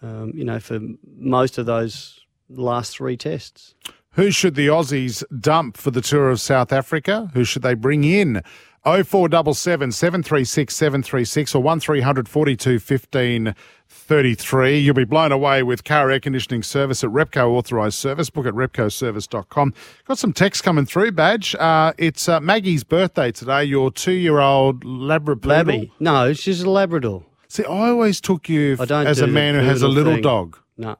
um, 0.02 0.32
you 0.34 0.44
know 0.44 0.58
for 0.58 0.80
most 1.16 1.58
of 1.58 1.66
those 1.66 2.20
last 2.48 2.96
three 2.96 3.16
tests. 3.16 3.74
Who 4.14 4.30
should 4.32 4.56
the 4.56 4.66
Aussies 4.66 5.22
dump 5.40 5.76
for 5.76 5.90
the 5.92 6.00
tour 6.00 6.30
of 6.30 6.40
South 6.40 6.72
Africa? 6.72 7.30
Who 7.32 7.44
should 7.44 7.62
they 7.62 7.74
bring 7.74 8.02
in? 8.04 8.42
0477 8.84 9.92
736 9.92 10.74
736 10.74 11.54
or 11.54 11.62
1300 11.62 12.28
42 12.28 12.78
15 12.80 13.54
33. 13.88 14.78
You'll 14.78 14.94
be 14.94 15.04
blown 15.04 15.32
away 15.32 15.62
with 15.62 15.84
car 15.84 16.10
air 16.10 16.18
conditioning 16.18 16.62
service 16.62 17.04
at 17.04 17.10
Repco 17.10 17.50
authorised 17.50 17.96
service. 17.96 18.30
Book 18.30 18.46
at 18.46 18.54
repcoservice.com. 18.54 19.74
Got 20.06 20.18
some 20.18 20.32
text 20.32 20.64
coming 20.64 20.86
through, 20.86 21.12
Badge. 21.12 21.54
Uh, 21.56 21.92
it's 21.98 22.28
uh, 22.28 22.40
Maggie's 22.40 22.82
birthday 22.84 23.30
today. 23.30 23.64
Your 23.64 23.90
two 23.92 24.12
year 24.12 24.40
old 24.40 24.82
Labrador. 24.84 25.50
Labby. 25.50 25.92
No, 26.00 26.32
she's 26.32 26.62
a 26.62 26.70
Labrador. 26.70 27.24
See, 27.48 27.64
I 27.64 27.90
always 27.90 28.20
took 28.20 28.48
you 28.48 28.76
I 28.80 28.86
don't 28.86 29.06
as 29.06 29.18
do 29.18 29.24
a 29.24 29.26
the 29.26 29.32
man 29.32 29.54
who 29.56 29.60
has 29.60 29.82
a 29.82 29.86
poodle 29.86 29.94
little 29.94 30.12
thing. 30.14 30.22
dog. 30.22 30.58
No. 30.78 30.96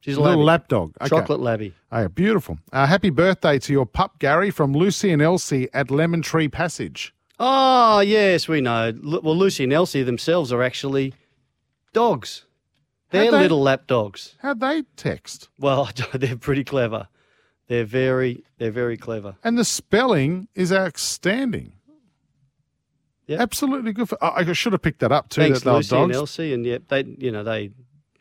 She's 0.00 0.16
a 0.16 0.20
a 0.20 0.22
little 0.22 0.38
labby. 0.38 0.46
lap 0.46 0.68
dog. 0.68 0.94
Okay. 1.00 1.08
Chocolate 1.08 1.40
labby. 1.40 1.74
Oh, 1.90 2.02
yeah, 2.02 2.08
beautiful. 2.08 2.58
Uh, 2.72 2.86
happy 2.86 3.10
birthday 3.10 3.58
to 3.58 3.72
your 3.72 3.84
pup, 3.86 4.18
Gary, 4.18 4.50
from 4.50 4.72
Lucy 4.72 5.10
and 5.10 5.20
Elsie 5.20 5.68
at 5.74 5.90
Lemon 5.90 6.22
Tree 6.22 6.48
Passage. 6.48 7.12
Oh, 7.40 8.00
yes, 8.00 8.46
we 8.48 8.60
know. 8.60 8.92
Lu- 9.00 9.20
Well, 9.22 9.36
Lucy 9.36 9.64
and 9.64 9.72
Elsie 9.72 10.02
themselves 10.02 10.52
are 10.52 10.62
actually 10.62 11.14
dogs. 11.92 12.44
They're 13.10 13.30
they- 13.30 13.38
little 13.38 13.60
lap 13.62 13.86
dogs. 13.86 14.36
How'd 14.40 14.60
they 14.60 14.82
text? 14.96 15.48
Well, 15.58 15.90
they're 16.14 16.36
pretty 16.36 16.64
clever. 16.64 17.08
They're 17.68 17.84
very, 17.84 18.44
they're 18.58 18.70
very 18.70 18.96
clever. 18.96 19.36
And 19.44 19.58
the 19.58 19.64
spelling 19.64 20.48
is 20.54 20.72
outstanding. 20.72 21.72
Yep. 23.26 23.40
Absolutely 23.40 23.92
good. 23.92 24.08
For, 24.08 24.16
I 24.24 24.50
should 24.54 24.72
have 24.72 24.80
picked 24.82 25.00
that 25.00 25.12
up 25.12 25.28
too. 25.28 25.42
Thanks, 25.42 25.60
that 25.60 25.72
Lucy 25.74 25.96
and. 25.96 26.12
Elsie, 26.14 26.54
and 26.54 26.64
yep, 26.64 26.84
they, 26.88 27.04
you 27.18 27.30
know, 27.30 27.44
they, 27.44 27.72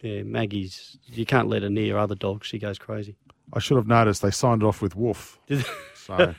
yeah, 0.01 0.23
Maggie's. 0.23 0.97
You 1.05 1.25
can't 1.25 1.47
let 1.47 1.63
her 1.63 1.69
near 1.69 1.97
other 1.97 2.15
dogs; 2.15 2.47
she 2.47 2.59
goes 2.59 2.77
crazy. 2.77 3.15
I 3.53 3.59
should 3.59 3.77
have 3.77 3.87
noticed 3.87 4.21
they 4.21 4.31
signed 4.31 4.61
it 4.61 4.65
off 4.65 4.81
with 4.81 4.95
Woof. 4.95 5.39
so 5.95 6.35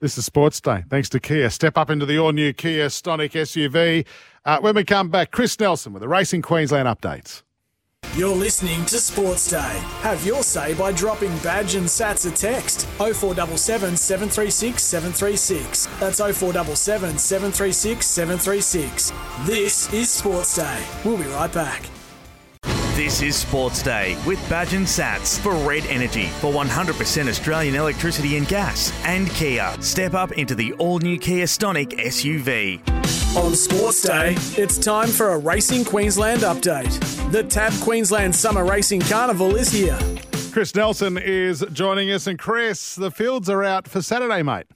this 0.00 0.18
is 0.18 0.24
Sports 0.24 0.60
Day. 0.60 0.84
Thanks 0.90 1.08
to 1.10 1.20
Kia. 1.20 1.50
Step 1.50 1.78
up 1.78 1.90
into 1.90 2.06
the 2.06 2.18
all-new 2.18 2.52
Kia 2.52 2.86
Stonic 2.86 3.32
SUV. 3.32 4.06
Uh, 4.44 4.58
when 4.60 4.74
we 4.74 4.84
come 4.84 5.08
back, 5.08 5.30
Chris 5.30 5.58
Nelson 5.58 5.92
with 5.92 6.02
the 6.02 6.08
Racing 6.08 6.42
Queensland 6.42 6.86
updates. 6.86 7.42
You're 8.14 8.36
listening 8.36 8.84
to 8.86 8.98
Sports 8.98 9.50
Day. 9.50 9.80
Have 10.02 10.24
your 10.24 10.44
say 10.44 10.74
by 10.74 10.92
dropping 10.92 11.36
badge 11.38 11.74
and 11.74 11.86
sats 11.86 12.30
a 12.30 12.36
text 12.36 12.86
0477 12.98 13.96
736 13.96 14.80
736. 14.80 15.86
That's 15.98 16.18
0477 16.18 17.18
736 17.18 18.06
736. 18.06 19.12
This 19.46 19.92
is 19.92 20.10
Sports 20.10 20.54
Day. 20.54 20.86
We'll 21.04 21.16
be 21.16 21.24
right 21.24 21.52
back. 21.52 21.93
This 22.94 23.22
is 23.22 23.34
Sports 23.34 23.82
Day 23.82 24.16
with 24.24 24.38
Badge 24.48 24.72
and 24.74 24.86
Sats 24.86 25.40
for 25.40 25.52
Red 25.68 25.84
Energy 25.86 26.26
for 26.26 26.52
100% 26.52 27.28
Australian 27.28 27.74
electricity 27.74 28.36
and 28.36 28.46
gas. 28.46 28.92
And 29.04 29.28
Kia. 29.30 29.74
Step 29.80 30.14
up 30.14 30.30
into 30.30 30.54
the 30.54 30.74
all 30.74 31.00
new 31.00 31.18
Kia 31.18 31.46
Stonic 31.46 31.88
SUV. 31.98 32.78
On 33.36 33.52
Sports 33.56 34.00
Day, 34.02 34.36
it's 34.56 34.78
time 34.78 35.08
for 35.08 35.30
a 35.30 35.38
Racing 35.38 35.84
Queensland 35.84 36.42
update. 36.42 37.32
The 37.32 37.42
TAB 37.42 37.72
Queensland 37.82 38.32
Summer 38.32 38.64
Racing 38.64 39.00
Carnival 39.00 39.56
is 39.56 39.72
here. 39.72 39.98
Chris 40.52 40.72
Nelson 40.76 41.18
is 41.18 41.64
joining 41.72 42.12
us. 42.12 42.28
And 42.28 42.38
Chris, 42.38 42.94
the 42.94 43.10
fields 43.10 43.50
are 43.50 43.64
out 43.64 43.88
for 43.88 44.02
Saturday, 44.02 44.44
mate. 44.44 44.66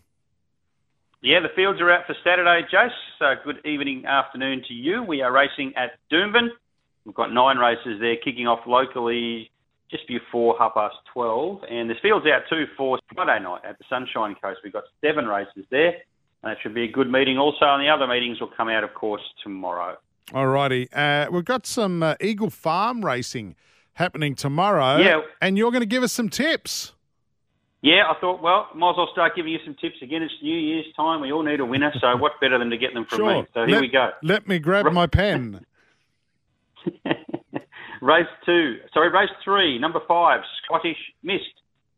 Yeah, 1.22 1.38
the 1.38 1.50
fields 1.54 1.80
are 1.80 1.92
out 1.92 2.04
for 2.08 2.16
Saturday, 2.24 2.66
Jace. 2.68 2.90
So 3.20 3.26
good 3.44 3.64
evening, 3.64 4.06
afternoon 4.06 4.64
to 4.66 4.74
you. 4.74 5.04
We 5.04 5.22
are 5.22 5.30
racing 5.30 5.72
at 5.76 5.92
Doomben. 6.12 6.48
We've 7.08 7.14
got 7.14 7.32
nine 7.32 7.56
races 7.56 8.00
there, 8.00 8.16
kicking 8.22 8.46
off 8.46 8.66
locally 8.66 9.50
just 9.90 10.06
before 10.06 10.56
half 10.58 10.74
past 10.74 10.96
12. 11.14 11.60
And 11.70 11.88
there's 11.88 11.98
fields 12.02 12.26
out 12.26 12.42
too 12.50 12.66
for 12.76 12.98
Friday 13.14 13.42
night 13.42 13.62
at 13.64 13.78
the 13.78 13.84
Sunshine 13.88 14.36
Coast. 14.42 14.60
We've 14.62 14.74
got 14.74 14.84
seven 15.02 15.26
races 15.26 15.64
there. 15.70 15.94
And 16.42 16.52
it 16.52 16.58
should 16.62 16.74
be 16.74 16.84
a 16.84 16.92
good 16.92 17.10
meeting 17.10 17.38
also. 17.38 17.64
And 17.64 17.82
the 17.82 17.88
other 17.88 18.06
meetings 18.06 18.40
will 18.42 18.50
come 18.54 18.68
out, 18.68 18.84
of 18.84 18.92
course, 18.92 19.22
tomorrow. 19.42 19.96
Alrighty. 20.32 20.88
Uh, 20.94 21.30
we've 21.32 21.46
got 21.46 21.66
some 21.66 22.02
uh, 22.02 22.14
Eagle 22.20 22.50
Farm 22.50 23.02
racing 23.02 23.56
happening 23.94 24.34
tomorrow. 24.34 24.98
Yeah. 24.98 25.22
And 25.40 25.56
you're 25.56 25.70
going 25.70 25.80
to 25.80 25.86
give 25.86 26.02
us 26.02 26.12
some 26.12 26.28
tips. 26.28 26.92
Yeah, 27.80 28.02
I 28.14 28.20
thought, 28.20 28.42
well, 28.42 28.68
might 28.74 28.90
as 28.90 28.96
well 28.98 29.08
start 29.12 29.34
giving 29.34 29.52
you 29.52 29.60
some 29.64 29.76
tips 29.80 29.96
again. 30.02 30.22
It's 30.22 30.34
New 30.42 30.58
Year's 30.58 30.84
time. 30.94 31.22
We 31.22 31.32
all 31.32 31.42
need 31.42 31.60
a 31.60 31.64
winner. 31.64 31.90
So 31.98 32.14
what 32.18 32.32
better 32.38 32.58
than 32.58 32.68
to 32.68 32.76
get 32.76 32.92
them 32.92 33.06
from 33.06 33.16
Sure. 33.18 33.42
me? 33.42 33.48
So 33.54 33.60
here 33.64 33.76
Let- 33.76 33.80
we 33.80 33.88
go. 33.88 34.10
Let 34.22 34.46
me 34.46 34.58
grab 34.58 34.92
my 34.92 35.06
pen. 35.06 35.64
Race 38.02 38.26
two, 38.46 38.76
sorry, 38.94 39.10
race 39.10 39.30
three, 39.44 39.78
number 39.78 40.00
five, 40.06 40.40
Scottish 40.64 40.96
Mist. 41.22 41.44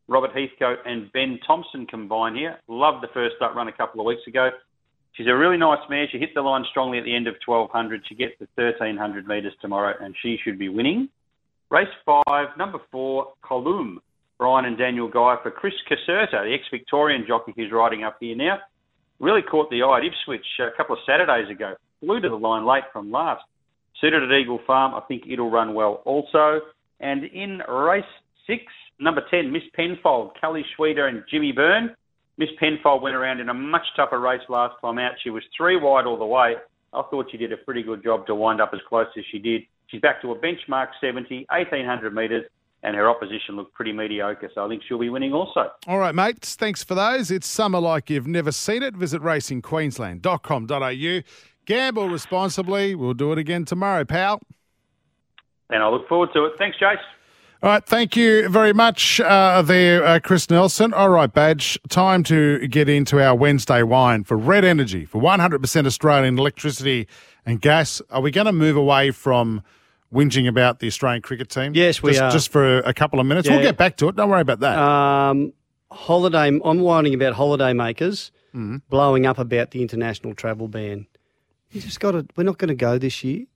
Robert 0.08 0.30
Heathcote 0.34 0.78
and 0.86 1.12
Ben 1.12 1.38
Thompson 1.46 1.86
combine 1.86 2.34
here. 2.34 2.58
Loved 2.68 3.02
the 3.02 3.08
first 3.14 3.36
up 3.40 3.54
run 3.54 3.68
a 3.68 3.72
couple 3.72 4.00
of 4.00 4.06
weeks 4.06 4.26
ago. 4.26 4.50
She's 5.12 5.28
a 5.28 5.36
really 5.36 5.56
nice 5.56 5.78
mare. 5.88 6.06
She 6.10 6.18
hit 6.18 6.30
the 6.34 6.42
line 6.42 6.64
strongly 6.70 6.98
at 6.98 7.04
the 7.04 7.14
end 7.14 7.28
of 7.28 7.34
1200. 7.46 8.02
She 8.08 8.14
gets 8.16 8.32
the 8.40 8.48
1300 8.56 9.28
metres 9.28 9.52
tomorrow 9.60 9.94
and 10.00 10.14
she 10.20 10.36
should 10.42 10.58
be 10.58 10.68
winning. 10.68 11.08
Race 11.70 11.86
five, 12.04 12.48
number 12.58 12.78
four, 12.90 13.34
Colum. 13.42 14.00
Brian 14.38 14.64
and 14.64 14.78
Daniel 14.78 15.06
Guy 15.06 15.36
for 15.42 15.50
Chris 15.50 15.74
Caserta, 15.88 16.44
the 16.44 16.56
ex-Victorian 16.58 17.26
jockey 17.28 17.52
who's 17.54 17.70
riding 17.70 18.04
up 18.04 18.16
here 18.20 18.34
now. 18.34 18.58
Really 19.18 19.42
caught 19.42 19.68
the 19.70 19.82
eye 19.82 19.98
at 19.98 20.04
Ipswich 20.04 20.46
a 20.60 20.74
couple 20.76 20.96
of 20.96 21.02
Saturdays 21.06 21.50
ago. 21.50 21.74
Flew 22.00 22.20
to 22.20 22.28
the 22.30 22.36
line 22.36 22.66
late 22.66 22.84
from 22.90 23.12
last. 23.12 23.42
Suited 24.00 24.22
at 24.22 24.32
Eagle 24.32 24.60
Farm. 24.66 24.94
I 24.94 25.00
think 25.00 25.24
it'll 25.28 25.50
run 25.50 25.74
well 25.74 26.02
also. 26.04 26.60
And 27.00 27.24
in 27.24 27.62
race 27.68 28.04
six, 28.46 28.64
number 28.98 29.22
10, 29.30 29.50
Miss 29.52 29.62
Penfold, 29.74 30.32
Kelly 30.40 30.64
Schweida 30.76 31.08
and 31.08 31.24
Jimmy 31.30 31.52
Byrne. 31.52 31.94
Miss 32.38 32.50
Penfold 32.58 33.02
went 33.02 33.14
around 33.14 33.40
in 33.40 33.48
a 33.48 33.54
much 33.54 33.86
tougher 33.96 34.18
race 34.18 34.40
last 34.48 34.74
time 34.80 34.98
out. 34.98 35.12
She 35.22 35.30
was 35.30 35.42
three 35.56 35.76
wide 35.76 36.06
all 36.06 36.18
the 36.18 36.24
way. 36.24 36.54
I 36.92 37.02
thought 37.10 37.26
she 37.30 37.36
did 37.36 37.52
a 37.52 37.56
pretty 37.56 37.82
good 37.82 38.02
job 38.02 38.26
to 38.26 38.34
wind 38.34 38.60
up 38.60 38.70
as 38.72 38.80
close 38.88 39.06
as 39.16 39.24
she 39.30 39.38
did. 39.38 39.62
She's 39.88 40.00
back 40.00 40.22
to 40.22 40.32
a 40.32 40.38
benchmark 40.38 40.88
70, 41.00 41.46
1800 41.50 42.14
metres, 42.14 42.44
and 42.82 42.96
her 42.96 43.08
opposition 43.10 43.56
looked 43.56 43.74
pretty 43.74 43.92
mediocre. 43.92 44.50
So 44.54 44.64
I 44.64 44.68
think 44.68 44.82
she'll 44.88 44.98
be 44.98 45.10
winning 45.10 45.32
also. 45.32 45.70
All 45.86 45.98
right, 45.98 46.14
mates. 46.14 46.54
Thanks 46.56 46.82
for 46.82 46.94
those. 46.94 47.30
It's 47.30 47.46
summer 47.46 47.78
like 47.78 48.08
you've 48.10 48.26
never 48.26 48.52
seen 48.52 48.82
it. 48.82 48.96
Visit 48.96 49.20
racingqueensland.com.au. 49.22 51.20
Gamble 51.70 52.08
responsibly. 52.08 52.96
We'll 52.96 53.14
do 53.14 53.30
it 53.30 53.38
again 53.38 53.64
tomorrow, 53.64 54.04
pal. 54.04 54.40
And 55.70 55.84
I 55.84 55.88
look 55.88 56.08
forward 56.08 56.30
to 56.34 56.46
it. 56.46 56.54
Thanks, 56.58 56.76
Jace. 56.78 56.96
All 57.62 57.70
right, 57.70 57.86
thank 57.86 58.16
you 58.16 58.48
very 58.48 58.72
much 58.72 59.20
uh, 59.20 59.62
there, 59.62 60.02
uh, 60.04 60.18
Chris 60.18 60.50
Nelson. 60.50 60.92
All 60.92 61.10
right, 61.10 61.32
Badge, 61.32 61.78
time 61.88 62.24
to 62.24 62.66
get 62.66 62.88
into 62.88 63.22
our 63.22 63.36
Wednesday 63.36 63.84
wine 63.84 64.24
for 64.24 64.36
Red 64.36 64.64
Energy, 64.64 65.04
for 65.04 65.22
100% 65.22 65.86
Australian 65.86 66.38
electricity 66.40 67.06
and 67.46 67.60
gas. 67.60 68.02
Are 68.10 68.20
we 68.20 68.32
going 68.32 68.46
to 68.46 68.52
move 68.52 68.76
away 68.76 69.12
from 69.12 69.62
whinging 70.12 70.48
about 70.48 70.80
the 70.80 70.88
Australian 70.88 71.22
cricket 71.22 71.50
team? 71.50 71.72
Yes, 71.74 72.02
we 72.02 72.10
just, 72.12 72.22
are. 72.22 72.30
Just 72.32 72.50
for 72.50 72.78
a 72.78 72.92
couple 72.92 73.20
of 73.20 73.26
minutes. 73.26 73.48
We'll 73.48 73.62
get 73.62 73.76
back 73.76 73.96
to 73.98 74.08
it. 74.08 74.16
Don't 74.16 74.28
worry 74.28 74.40
about 74.40 74.58
that. 74.60 74.76
Um, 74.76 75.52
holiday. 75.92 76.48
I'm 76.64 76.80
whining 76.80 77.14
about 77.14 77.34
holiday 77.34 77.72
makers 77.74 78.32
Mm-hmm. 78.52 78.78
blowing 78.88 79.26
up 79.26 79.38
about 79.38 79.70
the 79.70 79.80
international 79.80 80.34
travel 80.34 80.66
ban. 80.66 81.06
You 81.70 81.80
just 81.80 82.00
got 82.00 82.12
to. 82.12 82.26
We're 82.36 82.44
not 82.44 82.58
going 82.58 82.68
to 82.68 82.74
go 82.74 82.98
this 82.98 83.22
year. 83.24 83.46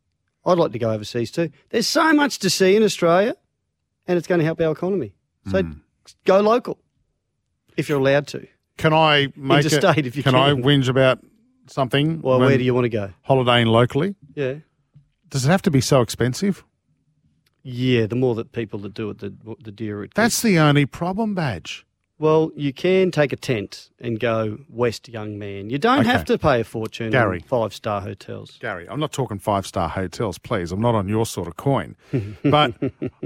I'd 0.46 0.58
like 0.58 0.72
to 0.72 0.78
go 0.78 0.90
overseas 0.90 1.30
too. 1.30 1.50
There's 1.70 1.86
so 1.86 2.12
much 2.12 2.38
to 2.40 2.50
see 2.50 2.76
in 2.76 2.82
Australia, 2.82 3.34
and 4.06 4.18
it's 4.18 4.26
going 4.26 4.38
to 4.40 4.44
help 4.44 4.60
our 4.60 4.72
economy. 4.72 5.14
So 5.50 5.62
Mm. 5.62 5.80
go 6.24 6.40
local 6.40 6.78
if 7.76 7.88
you're 7.88 7.98
allowed 7.98 8.26
to. 8.28 8.46
Can 8.76 8.92
I 8.92 9.32
make 9.36 9.64
it? 9.64 9.72
Interstate 9.72 10.06
if 10.06 10.16
you 10.16 10.22
can. 10.22 10.34
I 10.34 10.50
whinge 10.50 10.88
about 10.88 11.20
something? 11.68 12.20
Well, 12.20 12.40
where 12.40 12.58
do 12.58 12.64
you 12.64 12.74
want 12.74 12.84
to 12.84 12.88
go? 12.90 13.12
Holidaying 13.22 13.66
locally? 13.66 14.14
Yeah. 14.34 14.54
Does 15.30 15.44
it 15.46 15.48
have 15.48 15.62
to 15.62 15.70
be 15.70 15.80
so 15.80 16.00
expensive? 16.00 16.64
Yeah, 17.62 18.06
the 18.06 18.16
more 18.16 18.34
that 18.34 18.52
people 18.52 18.78
that 18.80 18.92
do 18.94 19.08
it, 19.10 19.18
the, 19.18 19.32
the 19.62 19.72
dearer 19.72 20.04
it 20.04 20.08
gets. 20.08 20.16
That's 20.16 20.42
the 20.42 20.58
only 20.58 20.84
problem, 20.86 21.34
Badge. 21.34 21.86
Well, 22.18 22.52
you 22.54 22.72
can 22.72 23.10
take 23.10 23.32
a 23.32 23.36
tent 23.36 23.90
and 23.98 24.20
go 24.20 24.58
west, 24.68 25.08
young 25.08 25.36
man. 25.38 25.68
You 25.68 25.78
don't 25.78 26.00
Okay. 26.00 26.08
have 26.10 26.24
to 26.26 26.38
pay 26.38 26.60
a 26.60 26.64
fortune 26.64 27.10
Gary. 27.10 27.40
five 27.40 27.74
star 27.74 28.00
hotels. 28.00 28.56
Gary, 28.60 28.86
I'm 28.88 29.00
not 29.00 29.12
talking 29.12 29.38
five 29.40 29.66
star 29.66 29.88
hotels, 29.88 30.38
please. 30.38 30.70
I'm 30.70 30.80
not 30.80 30.94
on 30.94 31.08
your 31.08 31.26
sort 31.26 31.48
of 31.48 31.56
coin. 31.56 31.96
But 32.44 32.74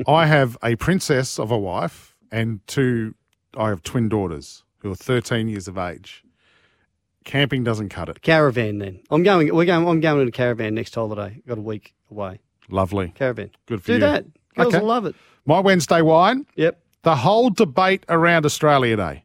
I 0.06 0.26
have 0.26 0.56
a 0.62 0.76
princess 0.76 1.38
of 1.38 1.50
a 1.50 1.58
wife 1.58 2.16
and 2.32 2.66
two, 2.66 3.14
I 3.56 3.68
have 3.68 3.82
twin 3.82 4.08
daughters 4.08 4.64
who 4.78 4.90
are 4.90 4.94
13 4.96 5.48
years 5.48 5.68
of 5.68 5.76
age. 5.76 6.24
Camping 7.24 7.62
doesn't 7.64 7.90
cut 7.90 8.08
it. 8.08 8.22
Caravan 8.22 8.78
then. 8.78 9.00
I'm 9.10 9.22
going. 9.22 9.54
We're 9.54 9.66
going. 9.66 9.86
I'm 9.86 10.00
going 10.00 10.22
in 10.22 10.28
a 10.28 10.30
caravan 10.30 10.74
next 10.74 10.94
holiday. 10.94 11.42
Got 11.46 11.58
a 11.58 11.60
week 11.60 11.92
away. 12.10 12.40
Lovely. 12.70 13.08
Caravan. 13.14 13.50
Good 13.66 13.82
for 13.82 13.86
Do 13.88 13.92
you. 13.94 13.98
Do 13.98 14.06
that. 14.06 14.24
Girls 14.54 14.68
Okay. 14.74 14.80
will 14.80 14.86
love 14.88 15.04
it. 15.04 15.14
My 15.44 15.60
Wednesday 15.60 16.00
wine. 16.00 16.46
Yep. 16.54 16.80
The 17.02 17.16
whole 17.16 17.50
debate 17.50 18.04
around 18.08 18.44
Australia 18.44 18.96
Day. 18.96 19.24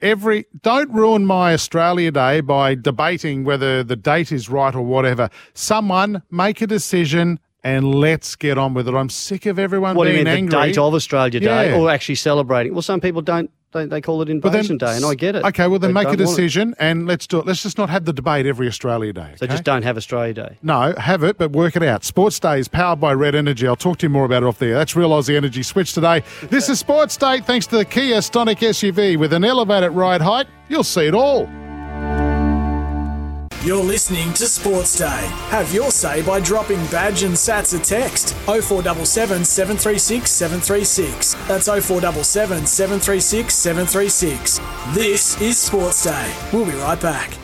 Every 0.00 0.44
don't 0.62 0.92
ruin 0.92 1.24
my 1.24 1.54
Australia 1.54 2.10
Day 2.10 2.40
by 2.40 2.74
debating 2.74 3.44
whether 3.44 3.82
the 3.82 3.96
date 3.96 4.30
is 4.32 4.48
right 4.48 4.74
or 4.74 4.82
whatever. 4.82 5.30
Someone 5.54 6.22
make 6.30 6.60
a 6.60 6.66
decision 6.66 7.40
and 7.62 7.94
let's 7.94 8.36
get 8.36 8.58
on 8.58 8.74
with 8.74 8.86
it. 8.86 8.94
I'm 8.94 9.08
sick 9.08 9.46
of 9.46 9.58
everyone 9.58 9.96
What 9.96 10.04
do 10.04 10.10
you 10.10 10.18
mean 10.18 10.26
angry. 10.26 10.50
the 10.50 10.66
date 10.66 10.78
of 10.78 10.92
Australia 10.94 11.40
Day 11.40 11.70
Yeah. 11.70 11.78
or 11.78 11.90
actually 11.90 12.16
celebrating? 12.16 12.74
Well, 12.74 12.82
some 12.82 13.00
people 13.00 13.22
don't. 13.22 13.50
They, 13.74 13.86
they 13.86 14.00
call 14.00 14.22
it 14.22 14.26
But 14.40 14.52
then- 14.52 14.60
Invasion 14.60 14.78
Day, 14.78 14.96
and 14.96 15.04
I 15.04 15.14
get 15.14 15.34
it. 15.34 15.44
Okay, 15.44 15.66
well 15.66 15.78
then 15.80 15.90
They 15.90 15.94
make 15.94 16.02
a 16.08 16.16
don't 16.16 16.26
want 16.26 16.38
it. 16.38 16.42
decision 16.42 16.74
and 16.78 17.06
let's 17.06 17.26
do 17.26 17.40
it. 17.40 17.46
Let's 17.46 17.62
just 17.62 17.76
not 17.76 17.90
have 17.90 18.04
the 18.04 18.12
debate 18.12 18.46
every 18.46 18.68
Australia 18.68 19.12
Day. 19.12 19.34
So 19.36 19.46
just 19.48 19.64
don't 19.64 19.82
have 19.82 19.96
Australia 19.96 20.32
Day. 20.32 20.58
No, 20.62 20.94
have 20.96 21.24
it, 21.24 21.36
but 21.38 21.50
work 21.50 21.74
it 21.74 21.82
out. 21.82 22.04
Sports 22.04 22.38
Day 22.38 22.60
is 22.60 22.68
powered 22.68 23.00
by 23.00 23.12
Red 23.12 23.34
Energy. 23.34 23.66
I'll 23.66 23.74
talk 23.76 23.98
to 23.98 24.06
you 24.06 24.10
more 24.10 24.24
about 24.24 24.44
it 24.44 24.46
off 24.46 24.58
there. 24.58 24.74
That's 24.74 24.94
Real 24.94 25.10
Aussie 25.10 25.36
Energy 25.36 25.64
Switch 25.64 25.92
today. 25.92 26.22
This 26.44 26.68
is 26.68 26.78
Sports 26.78 27.16
Day 27.16 27.40
thanks 27.40 27.66
to 27.66 27.76
the 27.78 27.84
Kia 27.84 28.18
Stonic 28.18 28.58
SUV 28.60 29.16
with 29.18 29.32
an 29.32 29.44
elevated 29.44 29.90
ride 29.90 30.22
height. 30.22 30.46
You'll 30.68 30.84
see 30.84 31.06
it 31.06 31.14
all. 31.14 31.48
You're 33.64 33.82
listening 33.82 34.34
to 34.34 34.44
Sports 34.44 34.98
Day. 34.98 35.26
Have 35.48 35.72
your 35.72 35.90
say 35.90 36.20
by 36.20 36.38
dropping 36.38 36.84
Badge 36.88 37.22
and 37.22 37.32
Sats 37.32 37.72
a 37.74 37.82
text 37.82 38.34
0477 38.44 39.42
736 39.42 40.30
736. 40.30 41.32
That's 41.48 41.66
0477 41.66 42.66
736 42.66 43.54
736. 43.54 44.60
This 44.94 45.40
is 45.40 45.56
Sports 45.56 46.04
Day. 46.04 46.36
We'll 46.52 46.66
be 46.66 46.72
right 46.72 47.00
back. 47.00 47.43